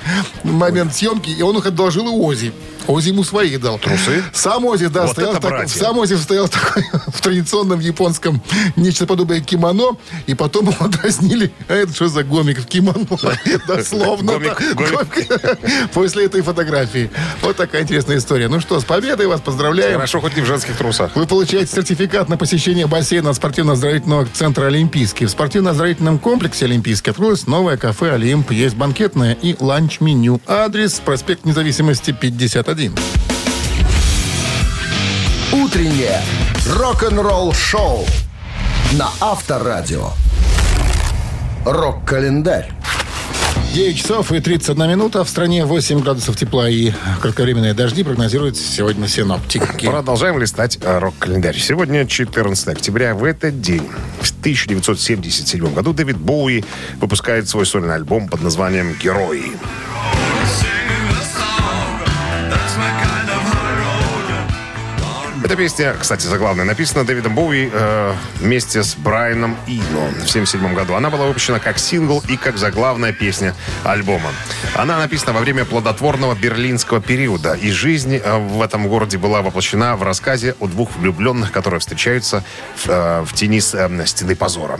в 0.43 0.51
момент 0.51 0.95
съемки, 0.95 1.29
и 1.29 1.41
он 1.43 1.57
их 1.57 1.65
одолжил 1.67 2.07
у 2.07 2.25
Ози. 2.25 2.51
Ози 2.87 3.09
ему 3.09 3.23
свои 3.23 3.57
дал. 3.57 3.77
Трусы? 3.79 4.23
Сам 4.33 4.65
Ози, 4.65 4.87
да, 4.87 5.03
Вот 5.03 5.11
стоял, 5.11 5.33
в 5.33 5.39
таком- 5.39 5.67
сам 5.67 5.97
Ози 5.99 6.15
стоял 6.15 6.47
в, 6.47 6.49
такой- 6.49 6.83
в 7.07 7.21
традиционном 7.21 7.79
японском 7.79 8.41
нечто 8.75 9.05
подобное 9.05 9.41
кимоно, 9.41 9.97
и 10.27 10.33
потом 10.33 10.69
его 10.69 10.87
дразнили. 10.89 11.51
А 11.67 11.73
это 11.75 11.93
что 11.93 12.07
за 12.07 12.23
гомик 12.23 12.59
в 12.59 12.65
кимоно? 12.65 13.05
Дословно. 13.67 14.33
Гомик, 14.33 14.57
да. 14.59 14.73
гомик. 14.73 15.91
После 15.93 16.25
этой 16.25 16.41
фотографии. 16.41 17.09
Вот 17.41 17.55
такая 17.57 17.83
интересная 17.83 18.17
история. 18.17 18.47
Ну 18.47 18.59
что, 18.59 18.79
с 18.79 18.83
победой 18.83 19.27
вас 19.27 19.41
поздравляем. 19.41 19.93
Хорошо, 19.95 20.21
хоть 20.21 20.35
не 20.35 20.41
в 20.41 20.45
женских 20.45 20.75
трусах. 20.77 21.15
Вы 21.15 21.25
получаете 21.25 21.71
сертификат 21.71 22.29
на 22.29 22.37
посещение 22.37 22.87
бассейна 22.87 23.33
спортивно-оздоровительного 23.33 24.27
центра 24.33 24.65
«Олимпийский». 24.67 25.25
В 25.25 25.29
спортивно-оздоровительном 25.29 26.19
комплексе 26.19 26.65
«Олимпийский» 26.65 27.11
открылось 27.11 27.47
новое 27.47 27.77
кафе 27.77 28.13
«Олимп». 28.13 28.51
Есть 28.51 28.75
банкетное 28.75 29.33
и 29.33 29.55
ланч-меню. 29.59 30.41
Адрес 30.47 30.93
проспект 31.03 31.45
Независимости, 31.45 32.11
51. 32.69 32.93
Утреннее 35.53 36.21
рок-н-ролл-шоу 36.67 38.05
на 38.93 39.09
Авторадио. 39.19 40.11
Рок-календарь. 41.65 42.71
9 43.73 43.97
часов 43.97 44.31
и 44.31 44.39
31 44.39 44.87
минута. 44.87 45.23
В 45.23 45.29
стране 45.29 45.65
8 45.65 46.01
градусов 46.01 46.37
тепла 46.37 46.69
и 46.69 46.91
кратковременные 47.21 47.73
дожди 47.73 48.03
прогнозируют 48.03 48.55
сегодня 48.55 49.07
синоптики. 49.07 49.87
Продолжаем 49.87 50.37
листать 50.37 50.77
э, 50.81 50.99
рок-календарь. 50.99 51.57
Сегодня 51.57 52.05
14 52.05 52.67
октября. 52.67 53.15
В 53.15 53.23
этот 53.23 53.61
день, 53.61 53.87
в 54.21 54.29
1977 54.41 55.73
году, 55.73 55.93
Дэвид 55.93 56.17
Боуи 56.17 56.63
выпускает 57.01 57.49
свой 57.49 57.65
сольный 57.65 57.95
альбом 57.95 58.27
под 58.27 58.41
названием 58.41 58.95
«Герои». 59.01 59.53
Эта 65.49 65.57
песня, 65.57 65.95
кстати, 65.99 66.27
заглавная, 66.27 66.63
написана 66.63 67.03
Дэвидом 67.03 67.33
Боуи 67.33 67.71
э, 67.73 68.13
вместе 68.39 68.83
с 68.83 68.93
Брайаном 68.93 69.57
Ино 69.65 69.81
в 69.81 70.29
1977 70.29 70.75
году. 70.75 70.93
Она 70.93 71.09
была 71.09 71.25
выпущена 71.25 71.57
как 71.57 71.79
сингл 71.79 72.23
и 72.27 72.37
как 72.37 72.59
заглавная 72.59 73.13
песня 73.13 73.55
альбома. 73.83 74.29
Она 74.75 74.99
написана 74.99 75.33
во 75.33 75.39
время 75.39 75.65
плодотворного 75.65 76.35
берлинского 76.35 77.01
периода, 77.01 77.53
и 77.53 77.71
жизнь 77.71 78.17
э, 78.23 78.37
в 78.37 78.61
этом 78.61 78.87
городе 78.87 79.17
была 79.17 79.41
воплощена 79.41 79.95
в 79.95 80.03
рассказе 80.03 80.55
о 80.59 80.67
двух 80.67 80.95
влюбленных, 80.97 81.51
которые 81.51 81.79
встречаются 81.79 82.43
в, 82.75 82.87
э, 82.87 83.23
в 83.25 83.33
тени 83.33 83.59
э, 83.73 84.05
стены 84.05 84.35
позора. 84.35 84.79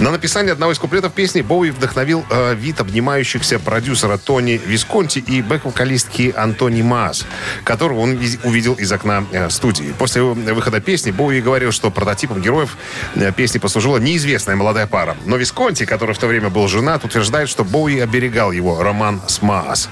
На 0.00 0.10
написание 0.10 0.52
одного 0.52 0.72
из 0.72 0.80
куплетов 0.80 1.12
песни 1.12 1.42
Боуи 1.42 1.70
вдохновил 1.70 2.26
э, 2.28 2.56
вид 2.56 2.80
обнимающихся 2.80 3.60
продюсера 3.60 4.18
Тони 4.18 4.60
Висконти 4.66 5.20
и 5.20 5.42
бэк-вокалистки 5.42 6.34
Антони 6.36 6.82
Маас, 6.82 7.24
которого 7.62 8.00
он 8.00 8.18
увидел 8.42 8.74
из 8.74 8.90
окна 8.90 9.24
э, 9.30 9.48
студии. 9.48 9.94
После 9.96 10.07
выхода 10.16 10.80
песни 10.80 11.10
Боуи 11.10 11.40
говорил, 11.40 11.72
что 11.72 11.90
прототипом 11.90 12.40
героев 12.40 12.76
э, 13.14 13.32
песни 13.32 13.58
послужила 13.58 13.98
неизвестная 13.98 14.56
молодая 14.56 14.86
пара. 14.86 15.16
Но 15.26 15.36
Висконти, 15.36 15.84
который 15.84 16.14
в 16.14 16.18
то 16.18 16.26
время 16.26 16.50
был 16.50 16.68
женат, 16.68 17.04
утверждает, 17.04 17.48
что 17.48 17.64
Боуи 17.64 17.98
оберегал 18.00 18.52
его 18.52 18.82
роман 18.82 19.20
с 19.26 19.42
Маас. 19.42 19.88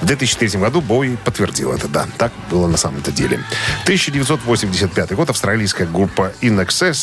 В 0.00 0.06
2003 0.06 0.60
году 0.60 0.80
Боуи 0.80 1.16
подтвердил 1.16 1.72
это, 1.72 1.88
да. 1.88 2.06
Так 2.18 2.32
было 2.50 2.66
на 2.66 2.76
самом-то 2.76 3.12
деле. 3.12 3.40
1985 3.84 5.12
год 5.12 5.30
австралийская 5.30 5.86
группа 5.86 6.32
In 6.40 6.56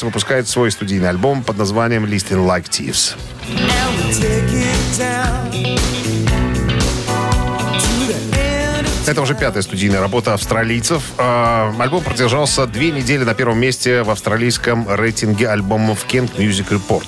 выпускает 0.03 0.47
свой 0.47 0.71
студийный 0.71 1.09
альбом 1.09 1.43
под 1.43 1.57
названием 1.57 2.05
Listing 2.05 2.45
Like 2.47 2.69
Thieves. 2.69 3.15
Это 9.05 9.21
уже 9.21 9.35
пятая 9.35 9.61
студийная 9.61 9.99
работа 9.99 10.33
австралийцев. 10.33 11.03
А, 11.17 11.75
Альбом 11.77 12.01
продержался 12.01 12.65
две 12.65 12.89
недели 12.89 13.25
на 13.25 13.33
первом 13.33 13.59
месте 13.59 14.01
в 14.01 14.09
австралийском 14.09 14.87
рейтинге 14.89 15.49
альбомов 15.49 16.05
King 16.09 16.33
Music 16.37 16.69
Report. 16.69 17.05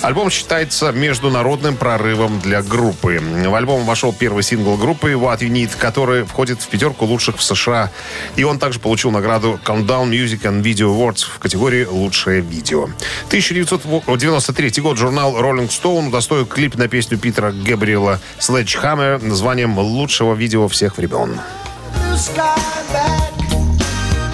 Альбом 0.00 0.30
считается 0.30 0.90
международным 0.92 1.76
прорывом 1.76 2.40
для 2.40 2.62
группы. 2.62 3.20
В 3.46 3.54
альбом 3.54 3.84
вошел 3.84 4.14
первый 4.14 4.42
сингл 4.42 4.76
группы 4.76 5.12
What 5.12 5.40
You 5.40 5.50
Need, 5.50 5.72
который 5.78 6.24
входит 6.24 6.62
в 6.62 6.68
пятерку 6.68 7.04
лучших 7.04 7.36
в 7.36 7.42
США. 7.42 7.90
И 8.36 8.44
он 8.44 8.58
также 8.58 8.80
получил 8.80 9.10
награду 9.10 9.60
Countdown 9.66 10.08
Music 10.08 10.42
and 10.42 10.62
Video 10.62 10.96
Awards 10.96 11.26
в 11.26 11.38
категории 11.40 11.84
«Лучшее 11.84 12.40
видео». 12.40 12.84
1993 13.26 14.82
год 14.82 14.96
журнал 14.96 15.36
Rolling 15.36 15.68
Stone 15.68 16.08
удостоил 16.08 16.46
клип 16.46 16.76
на 16.76 16.88
песню 16.88 17.18
Питера 17.18 17.52
Гэбриэла 17.52 18.18
«Sledgehammer» 18.38 19.22
названием 19.22 19.78
«Лучшего 19.78 20.34
видео 20.34 20.68
всех 20.68 20.96
времен». 20.96 21.33
Blue 21.92 22.16
sky 22.16 22.82
back. 22.92 23.32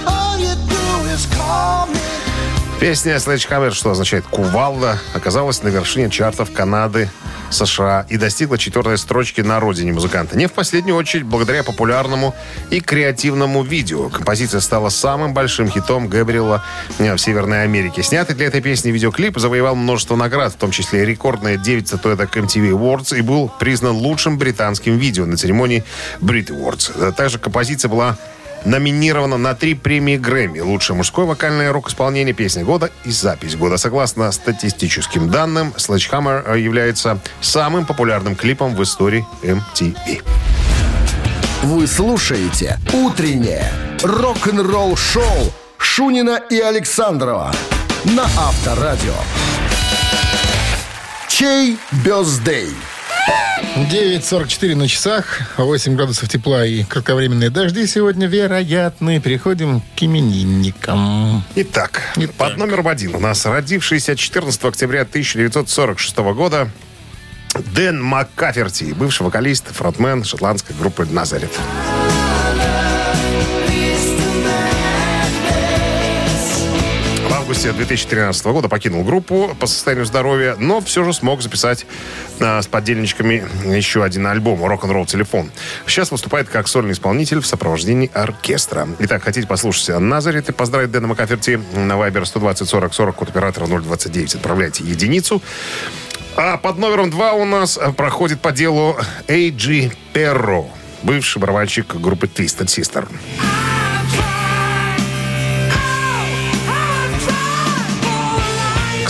All 0.07 0.38
you 0.38 0.55
do 0.55 1.11
is 1.11 1.26
call 1.26 1.86
me. 1.86 2.09
Песня 2.81 3.16
Sledgehammer, 3.16 3.72
что 3.72 3.91
означает 3.91 4.24
«кувалда», 4.24 4.99
оказалась 5.12 5.62
на 5.62 5.68
вершине 5.68 6.09
чартов 6.09 6.51
Канады, 6.51 7.11
США 7.51 8.07
и 8.09 8.16
достигла 8.16 8.57
четвертой 8.57 8.97
строчки 8.97 9.43
на 9.43 9.61
родине 9.61 9.93
музыканта. 9.93 10.35
Не 10.35 10.47
в 10.47 10.53
последнюю 10.53 10.97
очередь 10.97 11.24
благодаря 11.24 11.62
популярному 11.62 12.35
и 12.70 12.81
креативному 12.81 13.62
видео. 13.62 14.09
Композиция 14.09 14.61
стала 14.61 14.89
самым 14.89 15.35
большим 15.35 15.68
хитом 15.68 16.09
Гэбриэла 16.09 16.64
э, 16.99 17.14
в 17.14 17.18
Северной 17.18 17.64
Америке. 17.64 18.03
Снятый 18.03 18.35
для 18.35 18.47
этой 18.47 18.62
песни 18.62 18.91
видеоклип 18.91 19.39
завоевал 19.39 19.74
множество 19.74 20.16
наград, 20.16 20.55
в 20.55 20.57
том 20.57 20.70
числе 20.70 21.05
рекордные 21.05 21.59
9 21.59 21.87
статуэток 21.87 22.35
MTV 22.35 22.70
Awards 22.70 23.14
и 23.14 23.20
был 23.20 23.53
признан 23.61 23.97
лучшим 23.97 24.39
британским 24.39 24.97
видео 24.97 25.26
на 25.26 25.37
церемонии 25.37 25.85
Brit 26.22 26.47
Awards. 26.47 27.12
Также 27.12 27.39
композиция 27.39 27.91
была 27.91 28.16
номинирована 28.64 29.36
на 29.36 29.54
три 29.54 29.74
премии 29.74 30.16
Грэмми. 30.16 30.61
Лучшее 30.61 30.96
мужское 30.96 31.26
вокальное 31.26 31.72
рок-исполнение, 31.72 32.34
песня 32.34 32.64
года 32.64 32.90
и 33.04 33.11
запись 33.11 33.56
года. 33.56 33.76
Согласно 33.76 34.30
статистическим 34.32 35.30
данным, 35.30 35.74
Sledgehammer 35.76 36.58
является 36.58 37.18
самым 37.40 37.86
популярным 37.86 38.36
клипом 38.36 38.74
в 38.74 38.82
истории 38.82 39.24
MTV. 39.42 40.22
Вы 41.62 41.86
слушаете 41.86 42.78
«Утреннее 42.92 43.70
рок-н-ролл-шоу» 44.02 45.52
Шунина 45.76 46.40
и 46.50 46.58
Александрова 46.58 47.52
на 48.04 48.24
Авторадио. 48.24 49.14
Чей 51.28 51.78
бездей? 52.04 52.70
9.44 53.76 54.74
на 54.74 54.88
часах, 54.88 55.40
8 55.56 55.96
градусов 55.96 56.28
тепла 56.28 56.64
и 56.66 56.84
кратковременные 56.84 57.50
дожди 57.50 57.86
сегодня 57.86 58.26
вероятны. 58.26 59.20
Переходим 59.20 59.80
к 59.96 60.02
именинникам. 60.02 61.42
Итак, 61.54 62.02
Итак. 62.16 62.34
под 62.36 62.56
номером 62.56 62.88
один 62.88 63.14
у 63.14 63.20
нас 63.20 63.46
родившийся 63.46 64.16
14 64.16 64.64
октября 64.64 65.02
1946 65.02 66.16
года 66.34 66.70
Дэн 67.74 68.02
Маккаферти, 68.02 68.92
бывший 68.92 69.22
вокалист, 69.22 69.66
фронтмен 69.72 70.24
шотландской 70.24 70.76
группы 70.76 71.06
«Назарет». 71.10 71.50
В 71.50 71.99
августе 77.51 77.72
2013 77.72 78.46
года 78.46 78.68
покинул 78.68 79.03
группу 79.03 79.57
по 79.59 79.66
состоянию 79.66 80.07
здоровья, 80.07 80.55
но 80.57 80.80
все 80.80 81.03
же 81.03 81.12
смог 81.12 81.42
записать 81.42 81.84
а, 82.38 82.62
с 82.62 82.68
поддельничками 82.68 83.44
еще 83.64 84.05
один 84.05 84.28
альбом 84.28 84.64
«Рок-н-ролл 84.64 85.05
телефон». 85.05 85.51
Сейчас 85.84 86.12
выступает 86.12 86.48
как 86.48 86.68
сольный 86.68 86.92
исполнитель 86.92 87.40
в 87.40 87.46
сопровождении 87.48 88.09
оркестра. 88.14 88.86
Итак, 89.01 89.24
хотите 89.24 89.48
послушать 89.48 89.98
Назарет 89.98 90.48
и 90.48 90.53
поздравить 90.53 90.92
Дэна 90.92 91.09
Макаферти 91.09 91.61
на 91.74 91.94
Viber 91.94 92.24
120 92.24 92.68
40 92.68 92.94
40 92.94 93.16
код 93.16 93.28
оператора 93.30 93.66
029. 93.66 94.36
Отправляйте 94.36 94.84
единицу. 94.84 95.42
А 96.36 96.57
под 96.57 96.78
номером 96.78 97.11
два 97.11 97.32
у 97.32 97.44
нас 97.44 97.80
проходит 97.96 98.40
по 98.40 98.53
делу 98.53 98.96
Эйджи 99.26 99.90
Перро, 100.12 100.70
бывший 101.03 101.40
барабанщик 101.40 101.96
группы 101.96 102.28
Twisted 102.28 102.66
Sister. 102.66 103.09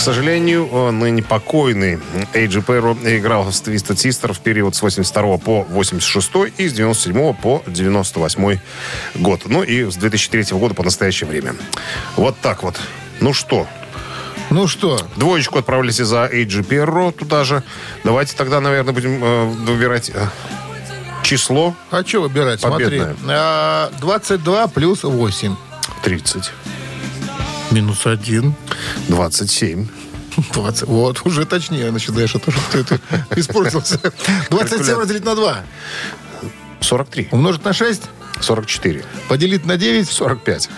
К 0.01 0.03
сожалению, 0.03 0.67
э, 0.71 0.89
ныне 0.89 1.21
покойный 1.21 1.99
Эйджи 2.33 2.63
Перро 2.63 2.97
играл 3.03 3.43
в 3.43 3.49
Twisted 3.49 3.97
Sister 3.97 4.33
в 4.33 4.39
период 4.39 4.75
с 4.75 4.81
82 4.81 5.37
по 5.37 5.61
86 5.69 6.31
и 6.57 6.67
с 6.67 6.73
97 6.73 7.35
по 7.35 7.61
98 7.67 8.59
год. 9.13 9.41
Ну 9.45 9.61
и 9.61 9.83
с 9.83 9.95
2003 9.97 10.57
года 10.57 10.73
по 10.73 10.81
настоящее 10.81 11.29
время. 11.29 11.53
Вот 12.15 12.35
так 12.41 12.63
вот. 12.63 12.77
Ну 13.19 13.31
что, 13.31 13.67
Ну 14.49 14.67
что, 14.67 14.99
двоечку 15.17 15.59
отправились 15.59 15.97
за 15.97 16.25
Эйджи 16.25 16.63
Перро 16.63 17.11
туда 17.11 17.43
же. 17.43 17.61
Давайте 18.03 18.35
тогда, 18.35 18.59
наверное, 18.59 18.93
будем 18.93 19.23
э, 19.23 19.45
выбирать 19.45 20.09
э, 20.11 20.25
число 21.21 21.75
а 21.91 22.03
что 22.03 22.23
выбирать? 22.23 22.59
Победное. 22.59 23.13
Смотри, 23.13 23.25
а, 23.29 23.91
22 23.99 24.67
плюс 24.69 25.03
8. 25.03 25.55
30, 26.01 26.51
Минус 27.71 28.05
1. 28.05 28.53
27. 29.07 29.87
20. 30.53 30.87
Вот, 30.87 31.25
уже 31.25 31.45
точнее 31.45 31.91
начинаешь, 31.91 32.35
а 32.35 32.39
то, 32.39 32.51
что 32.51 32.83
ты, 32.83 32.99
ты 33.29 33.39
испортился. 33.39 33.99
27 34.49 34.97
разделить 34.97 35.25
на 35.25 35.35
2. 35.35 35.63
43. 36.81 37.29
Умножить 37.31 37.63
на 37.63 37.73
6. 37.73 38.03
44. 38.41 39.05
Поделить 39.27 39.65
на 39.65 39.77
9. 39.77 40.07
45. 40.09 40.69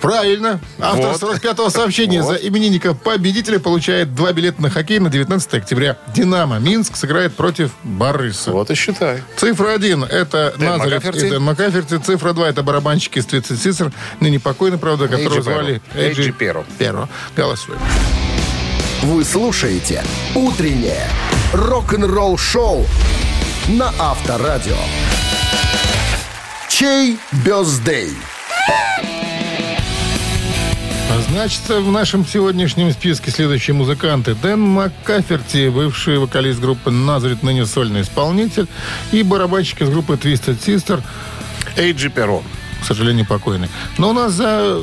Правильно. 0.00 0.60
Автор 0.78 1.12
Вот. 1.12 1.22
45-го 1.22 1.68
сообщения 1.70 2.22
Вот. 2.22 2.38
за 2.40 2.46
именинника 2.46 2.94
победителя 2.94 3.58
получает 3.58 4.14
два 4.14 4.32
билета 4.32 4.62
на 4.62 4.70
хоккей 4.70 4.98
на 4.98 5.10
19 5.10 5.54
октября. 5.54 5.96
«Динамо» 6.14 6.58
Минск 6.58 6.96
сыграет 6.96 7.34
против 7.34 7.70
Барыса. 7.82 8.50
Вот 8.50 8.70
и 8.70 8.74
считай. 8.74 9.22
Цифра 9.36 9.72
1– 9.72 10.04
это 10.10 10.54
Дэн 10.58 10.78
Макаферти. 10.78 11.26
и 11.26 11.30
Дэн 11.30 11.42
Макаферти. 11.42 11.98
Цифра 11.98 12.32
2– 12.32 12.48
это 12.50 12.62
барабанщики 12.62 13.18
из 13.18 13.26
30 13.26 13.60
Сисер, 13.60 13.92
ныне 14.20 14.40
покойный, 14.40 14.78
правда, 14.78 15.08
которого 15.08 15.34
Эйджи 15.34 15.42
звали. 15.42 15.82
Эйджи 15.94 16.32
Перро. 16.32 16.64
Перро. 16.78 17.08
Голосуем. 17.36 17.80
Вы 19.02 19.24
слушаете 19.24 20.02
«Утреннее 20.34 21.06
рок-н-ролл-шоу» 21.52 22.86
на 23.68 23.92
Авторадио. 23.98 24.76
Чей 26.68 27.18
бездей? 27.44 28.14
А 31.12 31.20
Значит, 31.30 31.68
в 31.68 31.90
нашем 31.90 32.24
сегодняшнем 32.26 32.92
списке 32.92 33.30
следующие 33.30 33.74
музыканты. 33.74 34.34
Дэн 34.34 34.60
Маккаферти, 34.60 35.68
бывший 35.68 36.18
вокалист 36.18 36.60
группы 36.60 36.90
Назарет, 36.90 37.42
ныне 37.42 37.66
сольный 37.66 38.02
исполнитель, 38.02 38.68
и 39.12 39.22
барабанщик 39.22 39.82
из 39.82 39.90
группы 39.90 40.14
Twisted 40.14 40.58
Sister, 40.64 41.02
Эйджи 41.76 42.10
Перро. 42.10 42.42
к 42.82 42.84
сожалению, 42.86 43.26
покойный. 43.26 43.68
Но 43.98 44.10
у 44.10 44.12
нас 44.12 44.32
за 44.32 44.80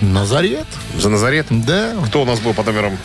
Назарет, 0.00 0.66
За 0.96 1.08
Назарет. 1.10 1.46
да. 1.50 1.94
Кто 2.06 2.22
у 2.22 2.24
нас 2.24 2.40
был 2.40 2.54
под 2.54 2.66
номером 2.66 2.98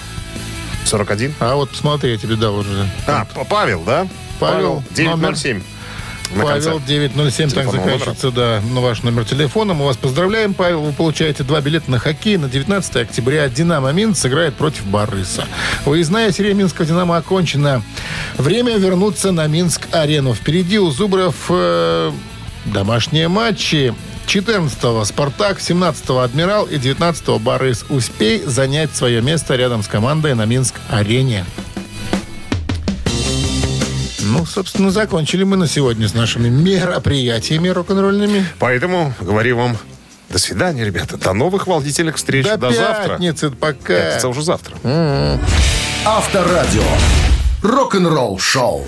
41? 0.86 1.34
А 1.39 1.56
вот 1.56 1.72
посмотри, 1.72 2.12
я 2.12 2.18
тебе 2.18 2.36
дал 2.36 2.56
уже. 2.58 2.88
А, 3.08 3.26
Павел, 3.49 3.84
да? 3.84 4.08
Павел, 4.39 4.84
907. 4.91 5.62
На 6.34 6.45
конце. 6.45 6.69
Павел 6.69 6.82
907, 6.86 7.49
так 7.51 7.71
заканчивается, 7.71 8.32
да, 8.32 8.61
на 8.73 8.82
ваш 8.82 9.03
номер 9.03 9.26
телефона. 9.26 9.73
Мы 9.73 9.86
вас 9.86 9.97
поздравляем, 9.97 10.53
Павел. 10.53 10.82
Вы 10.82 10.91
получаете 10.91 11.43
два 11.43 11.61
билета 11.61 11.89
на 11.91 11.99
хоккей 11.99 12.38
на 12.38 12.49
19 12.49 12.95
октября. 12.97 13.47
«Динамо 13.49 13.91
Минск» 13.91 14.21
сыграет 14.21 14.55
против 14.55 14.86
Барыса. 14.86 15.45
Выездная 15.86 16.32
серия 16.32 16.53
Минского 16.53 16.86
«Динамо» 16.86 17.17
окончена. 17.17 17.82
Время 18.38 18.78
вернуться 18.78 19.32
на 19.32 19.47
Минск-арену. 19.47 20.34
Впереди 20.34 20.80
у 20.80 20.89
Зубров 20.91 21.36
э, 21.49 22.11
домашние 22.65 23.28
матчи. 23.28 23.93
14-го 24.28 25.05
«Спартак», 25.05 25.59
17-го 25.59 26.19
«Адмирал» 26.19 26.65
и 26.65 26.78
19-го 26.78 27.39
«Барыс». 27.39 27.86
Успей 27.89 28.41
занять 28.43 28.95
свое 28.95 29.21
место 29.21 29.55
рядом 29.55 29.84
с 29.84 29.88
командой 29.88 30.34
на 30.34 30.45
Минск-арене. 30.45 31.45
Ну, 34.26 34.45
собственно, 34.45 34.89
закончили 34.89 35.43
мы 35.43 35.55
на 35.55 35.67
сегодня 35.67 36.07
с 36.07 36.13
нашими 36.15 36.49
мероприятиями 36.49 37.69
рок-н-ролльными. 37.69 38.45
Поэтому 38.57 39.13
говорю 39.21 39.57
вам 39.57 39.78
до 40.30 40.39
свидания, 40.39 40.84
ребята. 40.84 41.17
До 41.17 41.34
новых 41.34 41.67
волнительных 41.67 42.15
встреч. 42.15 42.45
До, 42.45 42.57
До, 42.57 42.71
завтра. 42.71 43.13
пятницы, 43.13 43.51
пока. 43.51 43.93
Пятница 43.95 44.28
уже 44.28 44.41
завтра. 44.41 44.76
Авторадио. 46.05 46.84
Рок-н-ролл-шоу. 47.61 48.88